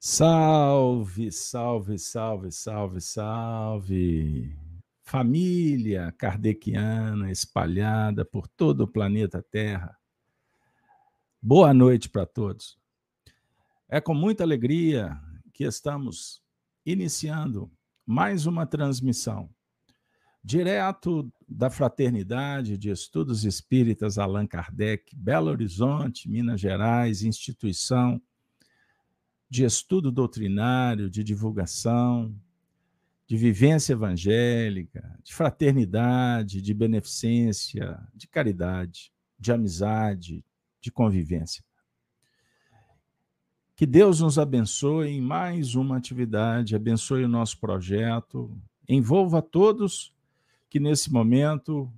Salve, 0.00 1.32
salve, 1.32 1.98
salve, 1.98 2.52
salve, 2.52 3.00
salve. 3.00 4.56
Família 5.02 6.14
kardeciana 6.16 7.32
espalhada 7.32 8.24
por 8.24 8.46
todo 8.46 8.82
o 8.82 8.86
planeta 8.86 9.42
Terra. 9.42 9.98
Boa 11.42 11.74
noite 11.74 12.08
para 12.08 12.24
todos. 12.24 12.78
É 13.88 14.00
com 14.00 14.14
muita 14.14 14.44
alegria 14.44 15.20
que 15.52 15.64
estamos 15.64 16.40
iniciando 16.86 17.68
mais 18.06 18.46
uma 18.46 18.64
transmissão 18.66 19.50
direto 20.44 21.28
da 21.48 21.70
Fraternidade 21.70 22.78
de 22.78 22.88
Estudos 22.88 23.44
Espíritas 23.44 24.16
Allan 24.16 24.46
Kardec, 24.46 25.16
Belo 25.16 25.50
Horizonte, 25.50 26.30
Minas 26.30 26.60
Gerais, 26.60 27.24
instituição 27.24 28.22
de 29.48 29.64
estudo 29.64 30.12
doutrinário, 30.12 31.08
de 31.08 31.24
divulgação, 31.24 32.34
de 33.26 33.36
vivência 33.36 33.92
evangélica, 33.92 35.18
de 35.22 35.34
fraternidade, 35.34 36.62
de 36.62 36.74
beneficência, 36.74 38.00
de 38.14 38.26
caridade, 38.26 39.12
de 39.38 39.52
amizade, 39.52 40.44
de 40.80 40.90
convivência. 40.90 41.62
Que 43.76 43.86
Deus 43.86 44.20
nos 44.20 44.38
abençoe 44.38 45.08
em 45.10 45.20
mais 45.20 45.74
uma 45.74 45.96
atividade, 45.96 46.74
abençoe 46.74 47.24
o 47.24 47.28
nosso 47.28 47.58
projeto, 47.58 48.50
envolva 48.88 49.40
todos 49.40 50.12
que 50.68 50.80
nesse 50.80 51.12
momento 51.12 51.92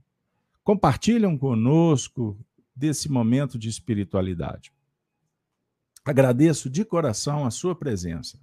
compartilham 0.62 1.38
conosco 1.38 2.38
desse 2.74 3.10
momento 3.10 3.58
de 3.58 3.68
espiritualidade. 3.68 4.72
Agradeço 6.10 6.68
de 6.68 6.84
coração 6.84 7.46
a 7.46 7.52
sua 7.52 7.72
presença. 7.72 8.36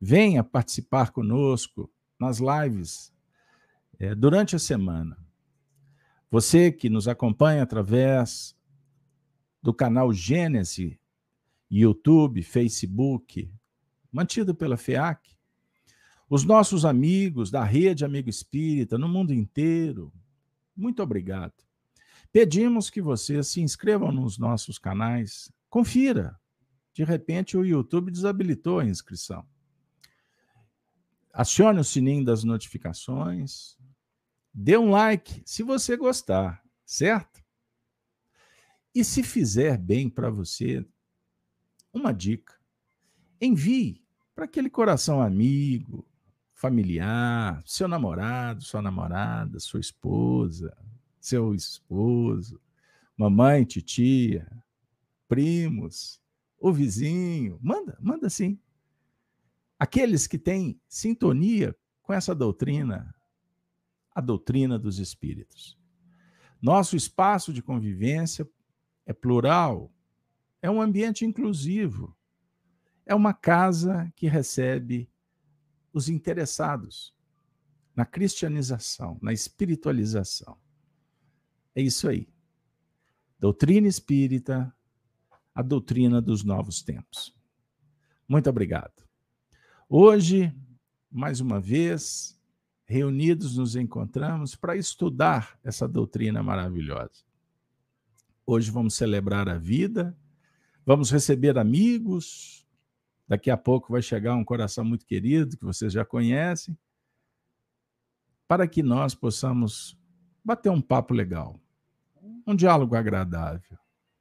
Venha 0.00 0.42
participar 0.42 1.10
conosco 1.10 1.92
nas 2.18 2.38
lives 2.38 3.12
é, 3.98 4.14
durante 4.14 4.56
a 4.56 4.58
semana. 4.58 5.18
Você 6.30 6.72
que 6.72 6.88
nos 6.88 7.06
acompanha 7.06 7.62
através 7.62 8.56
do 9.62 9.74
canal 9.74 10.14
Gênesis, 10.14 10.96
YouTube, 11.70 12.42
Facebook, 12.42 13.52
mantido 14.10 14.54
pela 14.54 14.78
FEAC, 14.78 15.36
os 16.26 16.42
nossos 16.42 16.86
amigos 16.86 17.50
da 17.50 17.62
Rede 17.62 18.02
Amigo 18.02 18.30
Espírita 18.30 18.96
no 18.96 19.10
mundo 19.10 19.34
inteiro, 19.34 20.10
muito 20.74 21.02
obrigado. 21.02 21.52
Pedimos 22.32 22.88
que 22.88 23.02
vocês 23.02 23.48
se 23.48 23.60
inscrevam 23.60 24.10
nos 24.10 24.38
nossos 24.38 24.78
canais, 24.78 25.52
confira 25.68 26.40
de 26.92 27.04
repente 27.04 27.56
o 27.56 27.64
YouTube 27.64 28.10
desabilitou 28.10 28.80
a 28.80 28.84
inscrição. 28.84 29.46
Acione 31.32 31.80
o 31.80 31.84
sininho 31.84 32.24
das 32.24 32.44
notificações, 32.44 33.78
dê 34.52 34.76
um 34.76 34.90
like 34.90 35.42
se 35.46 35.62
você 35.62 35.96
gostar, 35.96 36.62
certo? 36.84 37.42
E 38.94 39.02
se 39.02 39.22
fizer 39.22 39.78
bem 39.78 40.10
para 40.10 40.28
você, 40.28 40.86
uma 41.92 42.12
dica: 42.12 42.54
envie 43.40 44.04
para 44.34 44.44
aquele 44.44 44.68
coração 44.68 45.22
amigo, 45.22 46.06
familiar, 46.52 47.62
seu 47.66 47.88
namorado, 47.88 48.62
sua 48.62 48.80
namorada, 48.80 49.58
sua 49.58 49.80
esposa, 49.80 50.76
seu 51.18 51.54
esposo, 51.54 52.60
mamãe, 53.16 53.64
titia, 53.64 54.46
primos, 55.26 56.21
o 56.62 56.72
vizinho, 56.72 57.58
manda, 57.60 57.98
manda 58.00 58.30
sim. 58.30 58.56
Aqueles 59.76 60.28
que 60.28 60.38
têm 60.38 60.80
sintonia 60.86 61.76
com 62.02 62.12
essa 62.12 62.36
doutrina, 62.36 63.12
a 64.14 64.20
doutrina 64.20 64.78
dos 64.78 65.00
espíritos. 65.00 65.76
Nosso 66.60 66.94
espaço 66.94 67.52
de 67.52 67.60
convivência 67.60 68.48
é 69.04 69.12
plural, 69.12 69.92
é 70.62 70.70
um 70.70 70.80
ambiente 70.80 71.24
inclusivo, 71.24 72.16
é 73.04 73.12
uma 73.12 73.34
casa 73.34 74.12
que 74.14 74.28
recebe 74.28 75.10
os 75.92 76.08
interessados 76.08 77.12
na 77.96 78.06
cristianização, 78.06 79.18
na 79.20 79.32
espiritualização. 79.32 80.56
É 81.74 81.82
isso 81.82 82.08
aí. 82.08 82.28
Doutrina 83.40 83.88
espírita 83.88 84.72
a 85.54 85.62
doutrina 85.62 86.20
dos 86.20 86.44
novos 86.44 86.82
tempos. 86.82 87.34
Muito 88.28 88.48
obrigado. 88.48 89.02
Hoje, 89.88 90.54
mais 91.10 91.40
uma 91.40 91.60
vez, 91.60 92.40
reunidos 92.86 93.56
nos 93.56 93.76
encontramos 93.76 94.54
para 94.54 94.76
estudar 94.76 95.58
essa 95.62 95.86
doutrina 95.86 96.42
maravilhosa. 96.42 97.24
Hoje 98.46 98.70
vamos 98.70 98.94
celebrar 98.94 99.48
a 99.48 99.56
vida, 99.56 100.16
vamos 100.84 101.10
receber 101.10 101.58
amigos. 101.58 102.66
Daqui 103.28 103.50
a 103.50 103.56
pouco 103.56 103.92
vai 103.92 104.02
chegar 104.02 104.34
um 104.34 104.44
coração 104.44 104.84
muito 104.84 105.06
querido 105.06 105.56
que 105.56 105.64
vocês 105.64 105.92
já 105.92 106.04
conhecem, 106.04 106.76
para 108.46 108.66
que 108.66 108.82
nós 108.82 109.14
possamos 109.14 109.98
bater 110.44 110.70
um 110.70 110.80
papo 110.80 111.14
legal, 111.14 111.58
um 112.46 112.54
diálogo 112.54 112.94
agradável, 112.94 113.78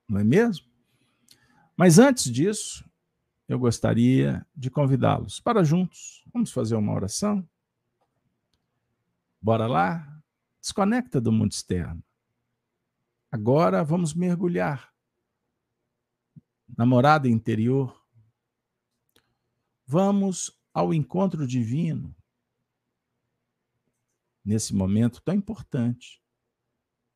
não 0.08 0.20
é 0.20 0.24
mesmo? 0.24 0.71
Mas 1.76 1.98
antes 1.98 2.32
disso, 2.32 2.90
eu 3.48 3.60
gostaria 3.60 4.46
de 4.56 4.70
convidá-los 4.70 5.40
para 5.40 5.64
juntos. 5.64 6.24
Vamos 6.34 6.52
fazer 6.52 6.76
uma 6.76 6.94
oração? 6.94 7.48
Bora 9.42 9.68
lá? 9.68 10.24
Desconecta 10.62 11.20
do 11.20 11.32
mundo 11.32 11.52
externo. 11.52 12.04
Agora 13.32 13.84
vamos 13.84 14.14
mergulhar 14.14 14.94
na 16.78 16.86
morada 16.86 17.28
interior. 17.28 18.06
Vamos 19.86 20.58
ao 20.74 20.94
encontro 20.94 21.46
divino 21.48 22.16
nesse 24.44 24.74
momento 24.74 25.22
tão 25.22 25.36
importante 25.36 26.22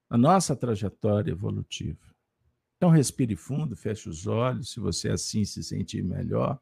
na 0.09 0.17
nossa 0.17 0.55
trajetória 0.55 1.31
evolutiva. 1.31 2.14
Então, 2.77 2.89
respire 2.89 3.35
fundo, 3.35 3.75
feche 3.75 4.09
os 4.09 4.27
olhos, 4.27 4.71
se 4.71 4.79
você 4.79 5.09
assim 5.09 5.45
se 5.45 5.63
sentir 5.63 6.03
melhor. 6.03 6.59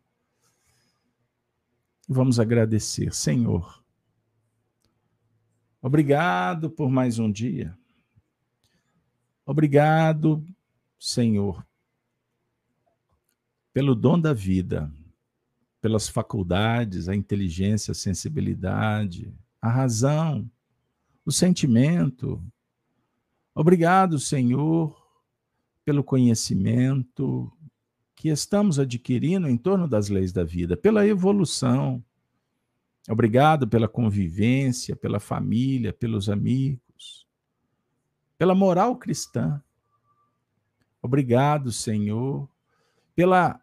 Vamos 2.08 2.40
agradecer, 2.40 3.14
Senhor. 3.14 3.84
Obrigado 5.82 6.70
por 6.70 6.90
mais 6.90 7.20
um 7.20 7.32
dia. 7.32 7.78
Obrigado, 9.46 10.46
Senhor, 10.98 11.66
pelo 13.74 13.94
dom 13.94 14.18
da 14.18 14.34
vida, 14.34 14.90
pelas 15.82 16.08
faculdades, 16.08 17.10
a 17.10 17.16
inteligência, 17.16 17.92
a 17.92 17.96
sensibilidade, 17.96 19.34
a 19.62 19.70
razão, 19.70 20.50
o 21.26 21.32
sentimento. 21.32 22.42
Obrigado, 23.54 24.18
Senhor, 24.18 25.03
pelo 25.86 26.04
conhecimento 26.04 27.52
que 28.16 28.30
estamos 28.30 28.80
adquirindo 28.80 29.50
em 29.50 29.58
torno 29.58 29.88
das 29.88 30.10
leis 30.10 30.32
da 30.32 30.44
vida, 30.44 30.78
pela 30.78 31.06
evolução. 31.06 32.04
Obrigado 33.10 33.68
pela 33.68 33.88
convivência, 33.88 34.96
pela 34.96 35.20
família, 35.20 35.92
pelos 35.92 36.30
amigos, 36.30 37.28
pela 38.38 38.56
moral 38.56 38.96
cristã. 38.96 39.62
Obrigado, 41.02 41.70
Senhor, 41.70 42.50
pela 43.14 43.60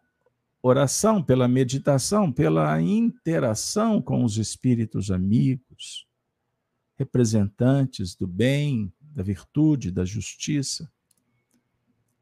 oração, 0.62 1.23
pela 1.23 1.49
meditação, 1.49 2.31
pela 2.31 2.82
interação 2.82 4.02
com 4.02 4.25
os 4.25 4.37
espíritos 4.37 5.11
amigos, 5.11 6.06
representantes 6.99 8.14
do 8.14 8.26
bem, 8.26 8.93
da 9.00 9.23
virtude, 9.23 9.90
da 9.90 10.05
justiça 10.05 10.90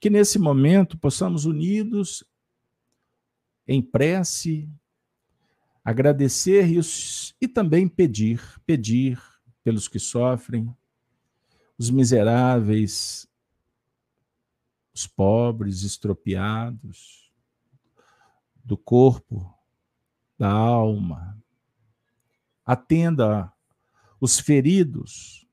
que 0.01 0.09
nesse 0.09 0.39
momento 0.39 0.97
possamos 0.97 1.45
unidos 1.45 2.25
em 3.67 3.83
prece, 3.83 4.69
agradecer 5.85 6.67
e, 6.71 6.81
e 7.41 7.49
também 7.49 7.89
pedir, 7.89 8.41
pedir 8.65 9.21
pelos 9.63 9.89
que 9.89 9.99
sofrem, 9.99 10.75
os 11.77 11.91
miseráveis, 11.91 13.29
os 14.95 15.07
pobres, 15.07 15.83
estropiados, 15.83 17.31
do 18.65 18.77
corpo, 18.77 19.55
da 20.39 20.51
alma. 20.51 21.41
Atenda 22.65 23.53
os 24.21 24.39
feridos, 24.39 25.47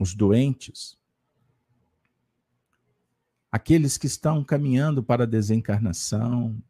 os 0.00 0.14
doentes 0.14 0.98
aqueles 3.54 3.96
que 3.96 4.08
estão 4.08 4.42
caminhando 4.42 5.00
para 5.00 5.22
a 5.22 5.28
desencarnação, 5.28 6.60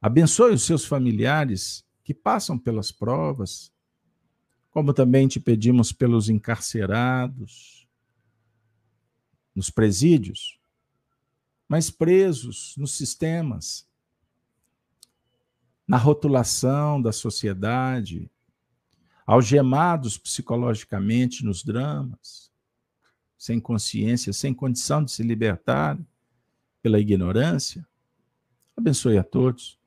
Abençoe 0.00 0.54
os 0.54 0.62
seus 0.62 0.86
familiares 0.86 1.84
que 2.02 2.14
passam 2.14 2.58
pelas 2.58 2.90
provas, 2.90 3.70
como 4.70 4.94
também 4.94 5.28
te 5.28 5.38
pedimos 5.38 5.92
pelos 5.92 6.30
encarcerados, 6.30 7.86
nos 9.54 9.68
presídios, 9.68 10.58
mas 11.68 11.90
presos 11.90 12.74
nos 12.78 12.92
sistemas, 12.92 13.86
na 15.86 15.98
rotulação 15.98 17.02
da 17.02 17.12
sociedade, 17.12 18.30
algemados 19.26 20.16
psicologicamente 20.16 21.44
nos 21.44 21.62
dramas, 21.62 22.50
sem 23.38 23.60
consciência, 23.60 24.32
sem 24.32 24.54
condição 24.54 25.04
de 25.04 25.12
se 25.12 25.22
libertar 25.22 25.98
pela 26.82 26.98
ignorância. 26.98 27.86
Abençoe 28.76 29.18
a 29.18 29.24
todos. 29.24 29.78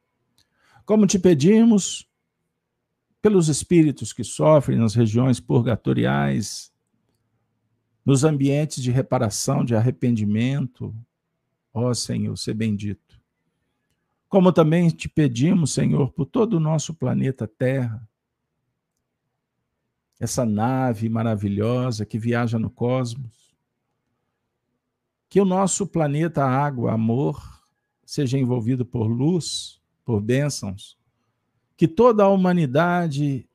Como 0.85 1.05
te 1.05 1.19
pedimos, 1.19 2.09
pelos 3.21 3.47
espíritos 3.47 4.13
que 4.13 4.23
sofrem 4.23 4.79
nas 4.79 4.95
regiões 4.95 5.39
purgatoriais, 5.39 6.71
nos 8.05 8.23
ambientes 8.23 8.81
de 8.81 8.91
reparação, 8.91 9.63
de 9.63 9.75
arrependimento, 9.75 10.95
ó 11.73 11.93
Senhor, 11.93 12.35
ser 12.37 12.55
bendito. 12.55 13.21
Como 14.27 14.51
também 14.51 14.89
te 14.89 15.07
pedimos, 15.07 15.73
Senhor, 15.73 16.11
por 16.11 16.25
todo 16.25 16.55
o 16.55 16.59
nosso 16.59 16.93
planeta 16.93 17.47
Terra, 17.47 18.08
essa 20.19 20.45
nave 20.45 21.07
maravilhosa 21.07 22.05
que 22.05 22.19
viaja 22.19 22.59
no 22.59 22.69
cosmos, 22.69 23.55
que 25.29 25.39
o 25.39 25.45
nosso 25.45 25.87
planeta 25.87 26.43
Água, 26.43 26.93
Amor, 26.93 27.41
seja 28.05 28.37
envolvido 28.37 28.85
por 28.85 29.07
luz, 29.07 29.79
por 30.03 30.19
bênçãos, 30.19 30.97
que 31.77 31.87
toda 31.87 32.23
a 32.23 32.29
humanidade 32.29 33.47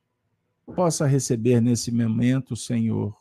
possa 0.75 1.06
receber 1.06 1.61
nesse 1.61 1.93
momento, 1.93 2.56
Senhor, 2.56 3.14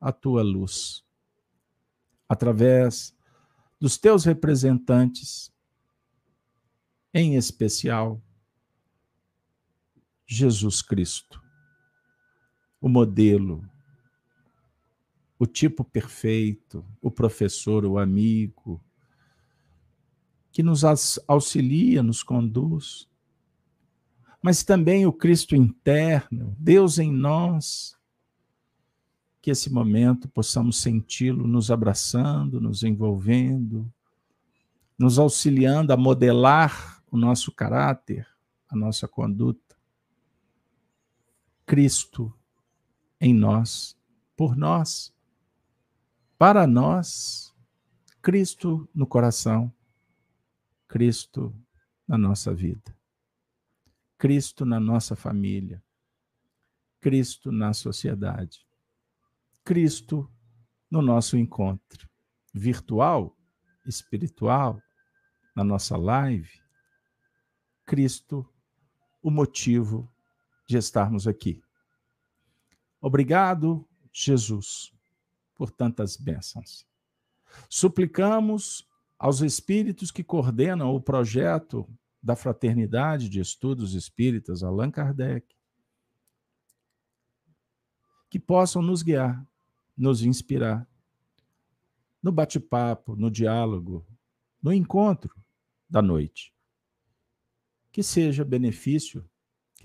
a 0.00 0.12
tua 0.12 0.42
luz, 0.42 1.04
através 2.28 3.14
dos 3.78 3.98
teus 3.98 4.24
representantes, 4.24 5.52
em 7.12 7.34
especial 7.34 8.22
Jesus 10.26 10.80
Cristo, 10.80 11.42
o 12.86 12.88
modelo, 12.88 13.68
o 15.38 15.46
tipo 15.46 15.84
perfeito, 15.84 16.84
o 17.00 17.10
professor, 17.10 17.84
o 17.84 17.98
amigo, 17.98 18.80
que 20.50 20.62
nos 20.62 20.82
auxilia, 21.28 22.02
nos 22.02 22.22
conduz 22.22 23.08
mas 24.46 24.62
também 24.62 25.04
o 25.04 25.12
Cristo 25.12 25.56
interno, 25.56 26.54
Deus 26.56 27.00
em 27.00 27.12
nós. 27.12 27.96
Que 29.42 29.50
esse 29.50 29.68
momento 29.68 30.28
possamos 30.28 30.80
senti-lo 30.80 31.48
nos 31.48 31.68
abraçando, 31.68 32.60
nos 32.60 32.84
envolvendo, 32.84 33.92
nos 34.96 35.18
auxiliando 35.18 35.92
a 35.92 35.96
modelar 35.96 37.02
o 37.10 37.16
nosso 37.16 37.50
caráter, 37.50 38.24
a 38.68 38.76
nossa 38.76 39.08
conduta. 39.08 39.76
Cristo 41.66 42.32
em 43.20 43.34
nós, 43.34 43.96
por 44.36 44.56
nós, 44.56 45.14
para 46.38 46.66
nós, 46.66 47.54
Cristo 48.20 48.88
no 48.94 49.06
coração, 49.06 49.72
Cristo 50.88 51.54
na 52.06 52.18
nossa 52.18 52.54
vida. 52.54 52.96
Cristo 54.18 54.64
na 54.64 54.80
nossa 54.80 55.14
família, 55.14 55.82
Cristo 57.00 57.52
na 57.52 57.74
sociedade, 57.74 58.66
Cristo 59.62 60.30
no 60.90 61.02
nosso 61.02 61.36
encontro 61.36 62.08
virtual, 62.54 63.36
espiritual, 63.84 64.80
na 65.54 65.62
nossa 65.62 65.96
live, 65.96 66.50
Cristo, 67.84 68.48
o 69.22 69.30
motivo 69.30 70.10
de 70.66 70.78
estarmos 70.78 71.28
aqui. 71.28 71.62
Obrigado, 73.00 73.86
Jesus, 74.12 74.92
por 75.54 75.70
tantas 75.70 76.16
bênçãos. 76.16 76.86
Suplicamos 77.68 78.86
aos 79.18 79.40
espíritos 79.40 80.10
que 80.10 80.24
coordenam 80.24 80.94
o 80.94 81.00
projeto 81.00 81.88
da 82.22 82.34
Fraternidade 82.34 83.28
de 83.28 83.40
Estudos 83.40 83.94
Espíritas, 83.94 84.62
Allan 84.62 84.90
Kardec, 84.90 85.46
que 88.28 88.38
possam 88.38 88.82
nos 88.82 89.02
guiar, 89.02 89.46
nos 89.96 90.22
inspirar 90.22 90.86
no 92.22 92.32
bate-papo, 92.32 93.14
no 93.14 93.30
diálogo, 93.30 94.04
no 94.60 94.72
encontro 94.72 95.32
da 95.88 96.02
noite. 96.02 96.52
Que 97.92 98.02
seja 98.02 98.44
benefício, 98.44 99.24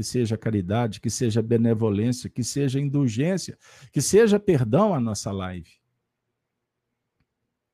que 0.01 0.07
seja 0.07 0.35
caridade, 0.35 0.99
que 0.99 1.11
seja 1.11 1.43
benevolência, 1.43 2.27
que 2.27 2.43
seja 2.43 2.79
indulgência, 2.79 3.55
que 3.91 4.01
seja 4.01 4.39
perdão 4.39 4.95
à 4.95 4.99
nossa 4.99 5.31
live. 5.31 5.69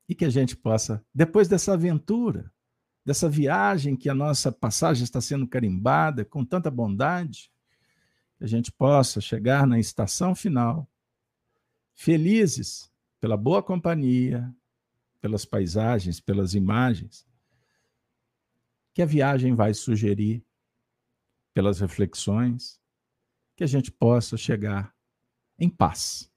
E 0.09 0.13
que 0.13 0.25
a 0.25 0.29
gente 0.29 0.57
possa, 0.57 1.01
depois 1.15 1.47
dessa 1.47 1.73
aventura, 1.73 2.51
dessa 3.05 3.29
viagem 3.29 3.95
que 3.95 4.09
a 4.09 4.13
nossa 4.13 4.51
passagem 4.51 5.05
está 5.05 5.21
sendo 5.21 5.47
carimbada 5.47 6.25
com 6.25 6.43
tanta 6.43 6.69
bondade, 6.69 7.49
que 8.37 8.43
a 8.43 8.47
gente 8.47 8.73
possa 8.73 9.21
chegar 9.21 9.65
na 9.65 9.79
estação 9.79 10.35
final, 10.35 10.85
felizes 11.93 12.91
pela 13.21 13.37
boa 13.37 13.63
companhia, 13.63 14.53
pelas 15.21 15.45
paisagens, 15.45 16.19
pelas 16.19 16.53
imagens, 16.53 17.25
que 18.93 19.01
a 19.01 19.05
viagem 19.05 19.55
vai 19.55 19.73
sugerir, 19.73 20.45
pelas 21.57 21.79
reflexões, 21.79 22.79
que 23.55 23.63
a 23.63 23.67
gente 23.67 23.91
possa 23.91 24.37
chegar 24.37 24.93
em 25.57 25.67
paz 25.67 26.31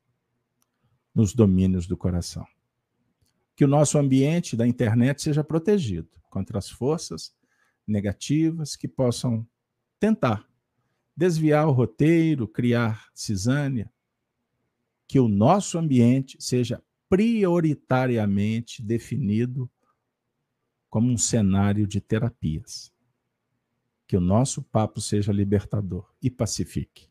nos 1.15 1.35
domínios 1.35 1.87
do 1.87 1.95
coração. 1.95 2.47
Que 3.55 3.63
o 3.63 3.69
nosso 3.69 3.99
ambiente 3.99 4.57
da 4.57 4.67
internet 4.67 5.21
seja 5.21 5.45
protegido 5.45 6.09
contra 6.31 6.57
as 6.57 6.71
forças 6.71 7.35
negativas 7.87 8.77
que 8.77 8.89
possam 8.89 9.47
tentar 9.99 10.49
desviar 11.15 11.69
o 11.69 11.73
roteiro, 11.73 12.49
criar 12.49 13.11
cisânia, 13.13 13.93
que 15.07 15.21
o 15.21 15.29
nosso 15.29 15.77
ambiente 15.77 16.39
seja 16.41 16.83
prioritariamente 17.11 18.83
definido 18.83 19.71
como 20.89 21.13
um 21.13 21.19
cenário 21.19 21.87
de 21.87 22.01
terapias. 22.01 22.90
Que 24.11 24.17
o 24.17 24.21
nosso 24.21 24.61
papo 24.61 25.01
seja 25.01 25.33
libertador 25.33 26.05
e 26.21 26.29
pacifique. 26.29 27.09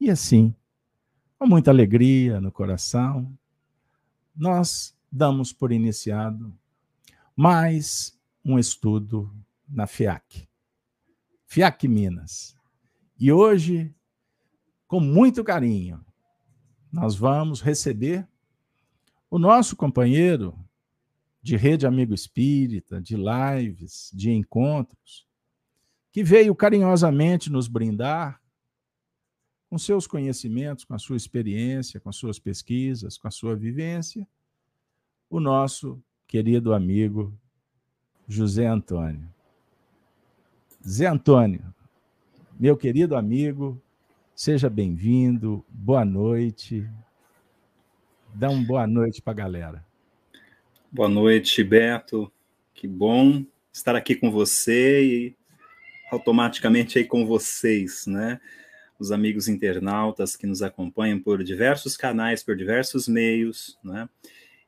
E 0.00 0.10
assim, 0.10 0.52
com 1.38 1.46
muita 1.46 1.70
alegria 1.70 2.40
no 2.40 2.50
coração, 2.50 3.32
nós 4.34 4.98
damos 5.12 5.52
por 5.52 5.70
iniciado 5.70 6.52
mais 7.36 8.18
um 8.44 8.58
estudo 8.58 9.32
na 9.68 9.86
FIAC. 9.86 10.48
FIAC 11.46 11.86
Minas. 11.86 12.56
E 13.16 13.30
hoje, 13.30 13.94
com 14.88 14.98
muito 14.98 15.44
carinho, 15.44 16.04
nós 16.90 17.14
vamos 17.14 17.60
receber 17.60 18.26
o 19.30 19.38
nosso 19.38 19.76
companheiro 19.76 20.58
de 21.40 21.56
Rede 21.56 21.86
Amigo 21.86 22.12
Espírita, 22.12 23.00
de 23.00 23.14
lives, 23.14 24.10
de 24.12 24.32
encontros, 24.32 25.30
que 26.12 26.22
veio 26.22 26.54
carinhosamente 26.54 27.50
nos 27.50 27.66
brindar 27.66 28.38
com 29.70 29.78
seus 29.78 30.06
conhecimentos, 30.06 30.84
com 30.84 30.94
a 30.94 30.98
sua 30.98 31.16
experiência, 31.16 31.98
com 31.98 32.10
as 32.10 32.16
suas 32.16 32.38
pesquisas, 32.38 33.16
com 33.16 33.26
a 33.26 33.30
sua 33.30 33.56
vivência, 33.56 34.28
o 35.30 35.40
nosso 35.40 36.02
querido 36.26 36.74
amigo 36.74 37.34
José 38.28 38.66
Antônio. 38.66 39.26
Zé 40.86 41.06
Antônio, 41.06 41.74
meu 42.60 42.76
querido 42.76 43.16
amigo, 43.16 43.80
seja 44.34 44.68
bem-vindo, 44.68 45.64
boa 45.70 46.04
noite. 46.04 46.86
Dá 48.34 48.50
uma 48.50 48.66
boa 48.66 48.86
noite 48.86 49.22
para 49.22 49.32
a 49.32 49.36
galera. 49.36 49.86
Boa 50.90 51.08
noite, 51.08 51.64
Beto. 51.64 52.30
Que 52.74 52.86
bom 52.86 53.46
estar 53.72 53.96
aqui 53.96 54.14
com 54.14 54.30
você 54.30 55.04
e 55.04 55.41
automaticamente 56.12 56.98
aí 56.98 57.04
com 57.04 57.26
vocês, 57.26 58.06
né? 58.06 58.40
Os 58.98 59.10
amigos 59.10 59.48
internautas 59.48 60.36
que 60.36 60.46
nos 60.46 60.62
acompanham 60.62 61.18
por 61.18 61.42
diversos 61.42 61.96
canais, 61.96 62.42
por 62.42 62.54
diversos 62.54 63.08
meios, 63.08 63.78
né? 63.82 64.08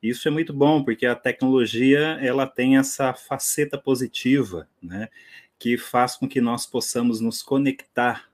Isso 0.02 0.26
é 0.28 0.30
muito 0.30 0.52
bom, 0.52 0.82
porque 0.84 1.06
a 1.06 1.14
tecnologia 1.14 2.18
ela 2.20 2.46
tem 2.46 2.76
essa 2.76 3.14
faceta 3.14 3.78
positiva, 3.78 4.68
né? 4.82 5.08
que 5.58 5.78
faz 5.78 6.16
com 6.16 6.28
que 6.28 6.42
nós 6.42 6.66
possamos 6.66 7.20
nos 7.20 7.42
conectar. 7.42 8.30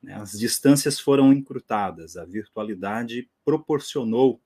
Né? 0.00 0.14
As 0.14 0.38
distâncias 0.38 1.00
foram 1.00 1.32
encurtadas, 1.32 2.16
a 2.16 2.24
virtualidade 2.24 3.28
proporcionou 3.44 4.40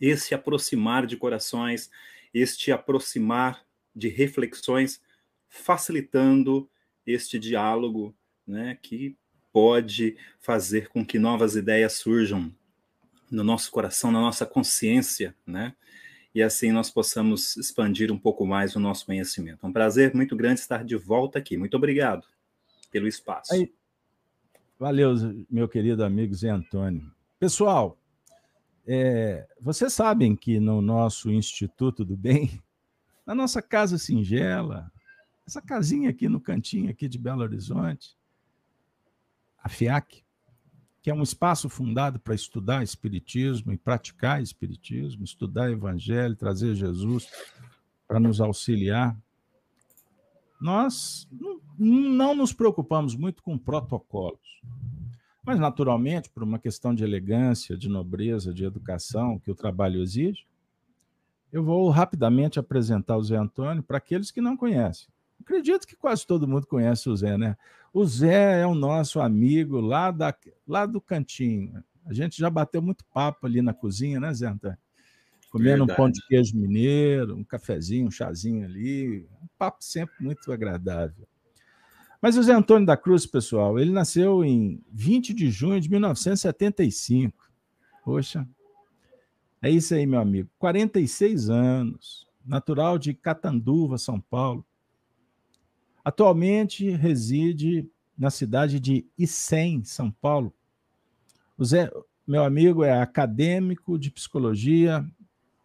esse 0.00 0.34
aproximar 0.34 1.04
de 1.04 1.16
corações, 1.16 1.90
este 2.32 2.70
aproximar 2.70 3.64
de 3.92 4.08
reflexões, 4.08 5.00
facilitando 5.48 6.70
este 7.06 7.38
diálogo 7.38 8.14
né, 8.46 8.78
que 8.82 9.16
pode 9.52 10.16
fazer 10.38 10.88
com 10.88 11.04
que 11.04 11.18
novas 11.18 11.56
ideias 11.56 11.94
surjam 11.94 12.52
no 13.30 13.42
nosso 13.42 13.70
coração, 13.70 14.12
na 14.12 14.20
nossa 14.20 14.44
consciência, 14.44 15.34
né? 15.46 15.74
E 16.34 16.42
assim 16.42 16.70
nós 16.70 16.90
possamos 16.90 17.56
expandir 17.56 18.12
um 18.12 18.18
pouco 18.18 18.46
mais 18.46 18.76
o 18.76 18.80
nosso 18.80 19.06
conhecimento. 19.06 19.64
É 19.64 19.66
um 19.66 19.72
prazer 19.72 20.14
muito 20.14 20.36
grande 20.36 20.60
estar 20.60 20.84
de 20.84 20.94
volta 20.94 21.38
aqui. 21.38 21.56
Muito 21.56 21.74
obrigado 21.76 22.26
pelo 22.90 23.08
espaço. 23.08 23.54
Aí, 23.54 23.72
valeu, 24.78 25.14
meu 25.50 25.66
querido 25.66 26.04
amigo 26.04 26.34
Zé 26.34 26.50
Antônio. 26.50 27.10
Pessoal, 27.38 27.98
é, 28.86 29.48
vocês 29.58 29.94
sabem 29.94 30.36
que 30.36 30.60
no 30.60 30.82
nosso 30.82 31.30
Instituto 31.30 32.04
do 32.04 32.16
Bem, 32.16 32.62
na 33.24 33.34
nossa 33.34 33.62
casa 33.62 33.96
singela, 33.96 34.92
essa 35.46 35.62
casinha 35.62 36.10
aqui 36.10 36.28
no 36.28 36.40
cantinho 36.40 36.90
aqui 36.90 37.08
de 37.08 37.18
Belo 37.18 37.42
Horizonte, 37.42 38.16
a 39.62 39.68
FIAC, 39.68 40.24
que 41.00 41.10
é 41.10 41.14
um 41.14 41.22
espaço 41.22 41.68
fundado 41.68 42.18
para 42.18 42.34
estudar 42.34 42.82
Espiritismo 42.82 43.72
e 43.72 43.78
praticar 43.78 44.42
Espiritismo, 44.42 45.22
estudar 45.22 45.70
Evangelho, 45.70 46.34
trazer 46.34 46.74
Jesus 46.74 47.28
para 48.08 48.18
nos 48.18 48.40
auxiliar. 48.40 49.16
Nós 50.60 51.28
não 51.78 52.34
nos 52.34 52.52
preocupamos 52.52 53.14
muito 53.14 53.40
com 53.42 53.56
protocolos, 53.56 54.60
mas, 55.44 55.60
naturalmente, 55.60 56.28
por 56.28 56.42
uma 56.42 56.58
questão 56.58 56.92
de 56.92 57.04
elegância, 57.04 57.76
de 57.76 57.88
nobreza, 57.88 58.52
de 58.52 58.64
educação 58.64 59.38
que 59.38 59.50
o 59.50 59.54
trabalho 59.54 60.02
exige, 60.02 60.44
eu 61.52 61.62
vou 61.62 61.88
rapidamente 61.88 62.58
apresentar 62.58 63.16
o 63.16 63.22
Zé 63.22 63.36
Antônio 63.36 63.80
para 63.80 63.98
aqueles 63.98 64.32
que 64.32 64.40
não 64.40 64.56
conhecem. 64.56 65.06
Acredito 65.40 65.86
que 65.86 65.96
quase 65.96 66.26
todo 66.26 66.48
mundo 66.48 66.66
conhece 66.66 67.08
o 67.08 67.16
Zé, 67.16 67.36
né? 67.36 67.56
O 67.92 68.04
Zé 68.04 68.60
é 68.60 68.66
o 68.66 68.74
nosso 68.74 69.20
amigo 69.20 69.80
lá, 69.80 70.10
da, 70.10 70.34
lá 70.66 70.86
do 70.86 71.00
cantinho. 71.00 71.82
A 72.04 72.12
gente 72.12 72.38
já 72.38 72.50
bateu 72.50 72.80
muito 72.80 73.04
papo 73.06 73.46
ali 73.46 73.62
na 73.62 73.72
cozinha, 73.72 74.20
né, 74.20 74.32
Zé 74.32 74.46
Antônio? 74.46 74.78
Comendo 75.50 75.86
Verdade. 75.86 75.92
um 75.92 75.96
pão 75.96 76.10
de 76.10 76.26
queijo 76.26 76.56
mineiro, 76.56 77.36
um 77.36 77.44
cafezinho, 77.44 78.08
um 78.08 78.10
chazinho 78.10 78.64
ali. 78.64 79.26
Um 79.42 79.48
papo 79.56 79.78
sempre 79.80 80.14
muito 80.20 80.52
agradável. 80.52 81.26
Mas 82.20 82.36
o 82.36 82.42
Zé 82.42 82.52
Antônio 82.52 82.86
da 82.86 82.96
Cruz, 82.96 83.26
pessoal, 83.26 83.78
ele 83.78 83.90
nasceu 83.90 84.44
em 84.44 84.82
20 84.92 85.32
de 85.32 85.50
junho 85.50 85.80
de 85.80 85.90
1975. 85.90 87.50
Poxa, 88.04 88.46
é 89.62 89.70
isso 89.70 89.94
aí, 89.94 90.06
meu 90.06 90.20
amigo. 90.20 90.48
46 90.58 91.50
anos, 91.50 92.26
natural 92.44 92.98
de 92.98 93.14
Catanduva, 93.14 93.98
São 93.98 94.20
Paulo. 94.20 94.64
Atualmente 96.06 96.88
reside 96.88 97.90
na 98.16 98.30
cidade 98.30 98.78
de 98.78 99.04
Icém, 99.18 99.82
São 99.82 100.08
Paulo. 100.08 100.54
O 101.58 101.64
Zé, 101.64 101.90
meu 102.24 102.44
amigo, 102.44 102.84
é 102.84 103.02
acadêmico 103.02 103.98
de 103.98 104.12
psicologia 104.12 105.04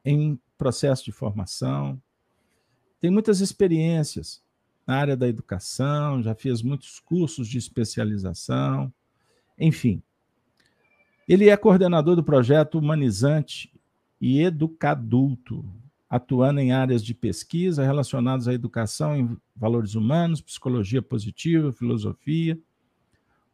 em 0.03 0.39
processo 0.57 1.05
de 1.05 1.11
formação. 1.11 2.01
Tem 2.99 3.11
muitas 3.11 3.39
experiências 3.39 4.41
na 4.87 4.95
área 4.95 5.15
da 5.15 5.27
educação, 5.27 6.23
já 6.23 6.33
fez 6.33 6.63
muitos 6.63 6.99
cursos 6.99 7.47
de 7.47 7.59
especialização, 7.59 8.91
enfim. 9.59 10.01
Ele 11.27 11.49
é 11.49 11.55
coordenador 11.55 12.15
do 12.15 12.23
projeto 12.23 12.79
Humanizante 12.79 13.71
e 14.19 14.41
Educadulto, 14.41 15.63
atuando 16.11 16.59
em 16.59 16.73
áreas 16.73 17.01
de 17.01 17.13
pesquisa 17.13 17.85
relacionadas 17.85 18.45
à 18.45 18.53
educação 18.53 19.15
em 19.15 19.37
valores 19.55 19.95
humanos, 19.95 20.41
psicologia 20.41 21.01
positiva, 21.01 21.71
filosofia, 21.71 22.59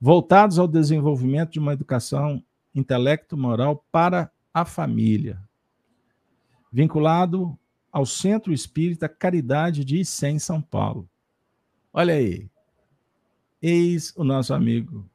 voltados 0.02 0.58
ao 0.58 0.68
desenvolvimento 0.68 1.52
de 1.52 1.60
uma 1.60 1.74
educação 1.74 2.44
intelecto-moral 2.74 3.86
para 3.92 4.32
a 4.52 4.66
família, 4.66 5.40
vinculado 6.74 7.56
ao 7.92 8.08
Centro 8.08 8.52
Espírita 8.52 9.08
Caridade 9.08 9.86
de 9.86 10.00
Icém, 10.00 10.40
São 10.40 10.60
Paulo. 10.60 11.08
Olha 11.94 12.16
aí. 12.16 12.50
Eis 13.62 14.12
o 14.16 14.24
nosso 14.24 14.52
amigo 14.52 15.08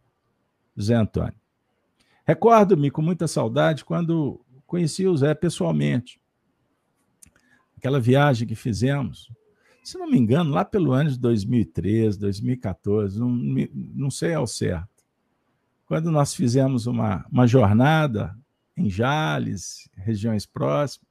Zé 0.80 0.94
Antônio. 0.94 1.34
Recordo-me 2.25 2.88
com 2.88 3.02
muita 3.02 3.26
saudade 3.26 3.84
quando 3.84 4.40
conheci 4.64 5.08
o 5.08 5.16
Zé 5.16 5.34
pessoalmente. 5.34 6.21
Aquela 7.82 7.98
viagem 7.98 8.46
que 8.46 8.54
fizemos, 8.54 9.28
se 9.82 9.98
não 9.98 10.08
me 10.08 10.16
engano, 10.16 10.52
lá 10.52 10.64
pelo 10.64 10.92
ano 10.92 11.10
de 11.10 11.18
2013, 11.18 12.16
2014, 12.16 13.18
não, 13.18 13.28
não 13.28 14.08
sei 14.08 14.34
ao 14.34 14.46
certo. 14.46 15.02
Quando 15.84 16.08
nós 16.08 16.32
fizemos 16.32 16.86
uma, 16.86 17.26
uma 17.28 17.44
jornada 17.44 18.38
em 18.76 18.88
Jales, 18.88 19.90
regiões 19.96 20.46
próximas, 20.46 21.10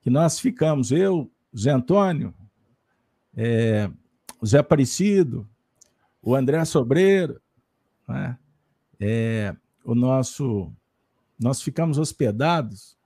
que 0.00 0.08
nós 0.08 0.38
ficamos, 0.38 0.92
eu, 0.92 1.28
Zé 1.58 1.72
Antônio, 1.72 2.32
é, 3.36 3.90
o 4.40 4.46
Zé 4.46 4.58
Aparecido, 4.58 5.44
o 6.22 6.36
André 6.36 6.64
Sobreiro, 6.64 7.42
né? 8.06 8.38
é, 9.00 9.56
o 9.84 9.92
nosso. 9.92 10.72
Nós 11.36 11.60
ficamos 11.60 11.98
hospedados 11.98 12.96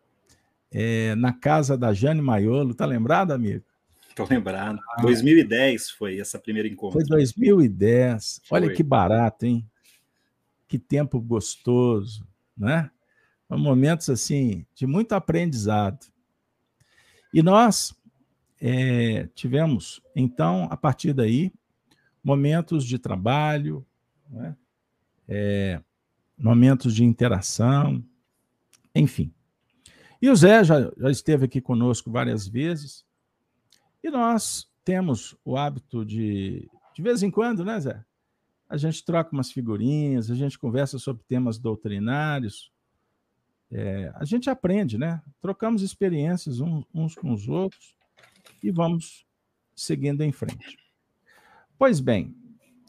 é, 0.71 1.15
na 1.15 1.33
casa 1.33 1.77
da 1.77 1.93
Jane 1.93 2.21
Maiolo, 2.21 2.75
tá 2.75 2.87
lembrado, 2.87 3.33
amigo? 3.33 3.65
Estou 4.09 4.27
lembrado. 4.29 4.81
Ah, 4.97 5.03
2010 5.03 5.91
foi 5.91 6.19
essa 6.19 6.39
primeira 6.39 6.69
encontro. 6.69 6.99
Foi 6.99 7.09
2010. 7.09 8.43
Foi. 8.45 8.61
Olha 8.61 8.75
que 8.75 8.83
barato, 8.83 9.47
hein? 9.47 9.65
Que 10.67 10.79
tempo 10.79 11.21
gostoso, 11.21 12.27
né? 12.57 12.91
Momentos 13.49 14.11
assim 14.11 14.67
de 14.75 14.87
muito 14.87 15.13
aprendizado. 15.13 16.07
E 17.33 17.43
nós 17.43 17.95
é, 18.61 19.29
tivemos, 19.35 20.03
então, 20.15 20.67
a 20.71 20.77
partir 20.77 21.13
daí, 21.13 21.53
momentos 22.23 22.85
de 22.85 22.99
trabalho, 22.99 23.87
né? 24.29 24.57
é, 25.29 25.81
momentos 26.37 26.95
de 26.95 27.05
interação, 27.05 28.03
enfim. 28.95 29.33
E 30.21 30.29
o 30.29 30.35
Zé 30.35 30.65
já, 30.65 30.91
já 30.97 31.11
esteve 31.11 31.45
aqui 31.45 31.61
conosco 31.61 32.11
várias 32.11 32.47
vezes, 32.47 33.07
e 34.03 34.11
nós 34.11 34.69
temos 34.85 35.37
o 35.45 35.57
hábito 35.57 36.05
de, 36.05 36.69
de 36.95 37.03
vez 37.03 37.23
em 37.23 37.31
quando, 37.31 37.65
né, 37.65 37.79
Zé? 37.79 38.05
A 38.69 38.77
gente 38.77 39.05
troca 39.05 39.33
umas 39.33 39.51
figurinhas, 39.51 40.31
a 40.31 40.35
gente 40.35 40.59
conversa 40.59 40.99
sobre 40.99 41.23
temas 41.25 41.59
doutrinários, 41.59 42.73
é, 43.71 44.11
a 44.15 44.25
gente 44.25 44.49
aprende, 44.51 44.99
né? 44.99 45.23
Trocamos 45.41 45.83
experiências 45.83 46.61
uns, 46.61 46.85
uns 46.93 47.15
com 47.15 47.33
os 47.33 47.49
outros, 47.49 47.95
e 48.63 48.71
vamos 48.71 49.27
seguindo 49.75 50.23
em 50.23 50.33
frente. 50.33 50.79
Pois 51.79 52.01
bem, 52.01 52.35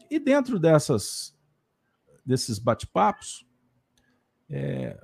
e 0.10 0.20
dentro 0.20 0.60
dessas, 0.60 1.38
desses 2.26 2.58
bate-papos, 2.58 3.46
é, 4.50 5.00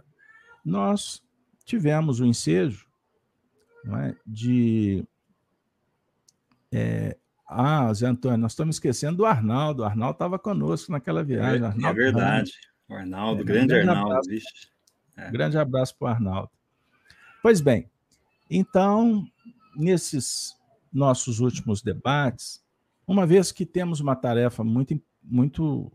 nós 0.63 1.24
tivemos 1.65 2.19
o 2.19 2.25
ensejo 2.25 2.85
é, 3.87 4.15
de. 4.25 5.05
É, 6.71 7.17
ah, 7.47 7.93
Zé 7.93 8.07
Antônio, 8.07 8.37
nós 8.37 8.53
estamos 8.53 8.77
esquecendo 8.77 9.17
do 9.17 9.25
Arnaldo. 9.25 9.81
O 9.81 9.85
Arnaldo 9.85 10.13
estava 10.13 10.39
conosco 10.39 10.91
naquela 10.91 11.23
viagem. 11.23 11.63
É, 11.63 11.67
Arnaldo 11.67 11.87
é 11.87 12.03
verdade. 12.03 12.51
O 12.87 12.93
Arnaldo, 12.93 13.41
é, 13.41 13.43
grande, 13.43 13.67
grande 13.67 13.89
Arnaldo. 13.89 14.11
Abraço, 14.11 14.29
é. 15.17 15.31
Grande 15.31 15.57
abraço 15.57 15.97
para 15.97 16.05
o 16.05 16.11
Arnaldo. 16.11 16.51
Pois 17.41 17.61
bem, 17.61 17.89
então 18.49 19.25
nesses 19.75 20.55
nossos 20.91 21.39
últimos 21.39 21.81
debates, 21.81 22.63
uma 23.05 23.25
vez 23.27 23.51
que 23.51 23.65
temos 23.65 23.99
uma 23.99 24.15
tarefa 24.15 24.63
muito, 24.63 24.99
muito 25.21 25.91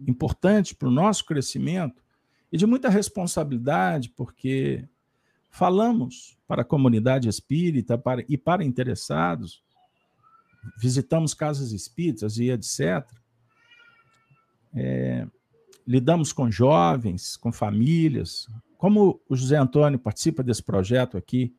importante 0.00 0.74
para 0.74 0.88
o 0.88 0.90
nosso 0.90 1.24
crescimento 1.24 2.03
e 2.50 2.56
de 2.56 2.66
muita 2.66 2.88
responsabilidade, 2.88 4.10
porque 4.10 4.86
falamos 5.50 6.36
para 6.46 6.62
a 6.62 6.64
comunidade 6.64 7.28
espírita 7.28 7.96
para, 7.96 8.24
e 8.28 8.36
para 8.36 8.64
interessados, 8.64 9.62
visitamos 10.78 11.34
casas 11.34 11.72
espíritas 11.72 12.38
e 12.38 12.50
etc. 12.50 13.08
É, 14.74 15.26
lidamos 15.86 16.32
com 16.32 16.50
jovens, 16.50 17.36
com 17.36 17.52
famílias. 17.52 18.48
Como 18.78 19.20
o 19.28 19.36
José 19.36 19.56
Antônio 19.56 19.98
participa 19.98 20.42
desse 20.42 20.62
projeto 20.62 21.16
aqui, 21.16 21.54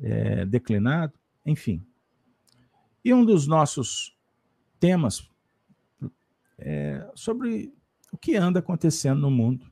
é, 0.00 0.44
declinado, 0.44 1.14
enfim. 1.44 1.84
E 3.04 3.14
um 3.14 3.24
dos 3.24 3.46
nossos 3.46 4.16
temas 4.78 5.28
é, 6.58 7.08
sobre 7.14 7.72
o 8.12 8.18
que 8.18 8.36
anda 8.36 8.60
acontecendo 8.60 9.20
no 9.20 9.30
mundo. 9.30 9.70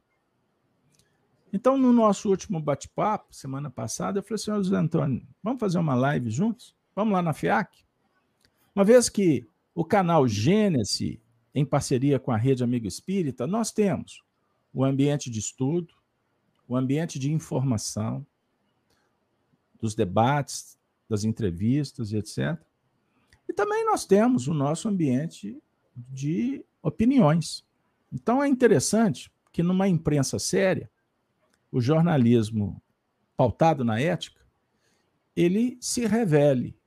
Então, 1.55 1.79
no 1.79 1.93
nosso 1.93 2.29
último 2.29 2.59
bate-papo, 2.59 3.33
semana 3.33 3.71
passada, 3.71 4.19
eu 4.19 4.25
falei 4.25 4.35
assim, 4.35 4.51
José 4.57 4.77
Antônio, 4.77 5.25
vamos 5.41 5.61
fazer 5.61 5.79
uma 5.79 5.95
live 5.95 6.29
juntos? 6.29 6.75
Vamos 6.97 7.15
lá 7.15 7.23
na 7.23 7.33
FIAC? 7.33 7.85
Uma 8.75 8.85
vez 8.85 9.09
que 9.09 9.47
o 9.73 9.85
canal 9.85 10.27
Gênesis, 10.27 11.17
em 11.55 11.65
parceria 11.65 12.19
com 12.19 12.33
a 12.33 12.37
Rede 12.37 12.65
Amigo 12.65 12.89
Espírita, 12.89 13.47
nós 13.47 13.71
temos 13.71 14.21
o 14.73 14.85
ambiente 14.85 15.31
de 15.31 15.39
estudo, 15.39 15.95
o 16.67 16.77
ambiente 16.77 17.21
de 17.21 17.33
informação, 17.33 18.27
dos 19.81 19.95
debates, 19.95 20.77
das 21.09 21.23
entrevistas 21.23 22.11
e 22.11 22.17
etc. 22.17 22.61
E 23.49 23.53
também 23.53 23.87
nós 23.87 24.05
temos 24.05 24.49
o 24.49 24.55
nosso 24.55 24.89
ambiente 24.89 25.57
de 25.95 26.65
opiniões. 26.83 27.65
Então 28.13 28.43
é 28.43 28.49
interessante 28.49 29.31
que 29.53 29.63
numa 29.63 29.87
imprensa 29.87 30.37
séria, 30.41 30.91
o 31.75 31.81
jornalismo 31.81 32.81
pautado 33.37 33.85
na 33.85 33.99
ética, 33.99 34.41
ele 35.35 35.77
se 35.81 36.07
revele 36.07 36.79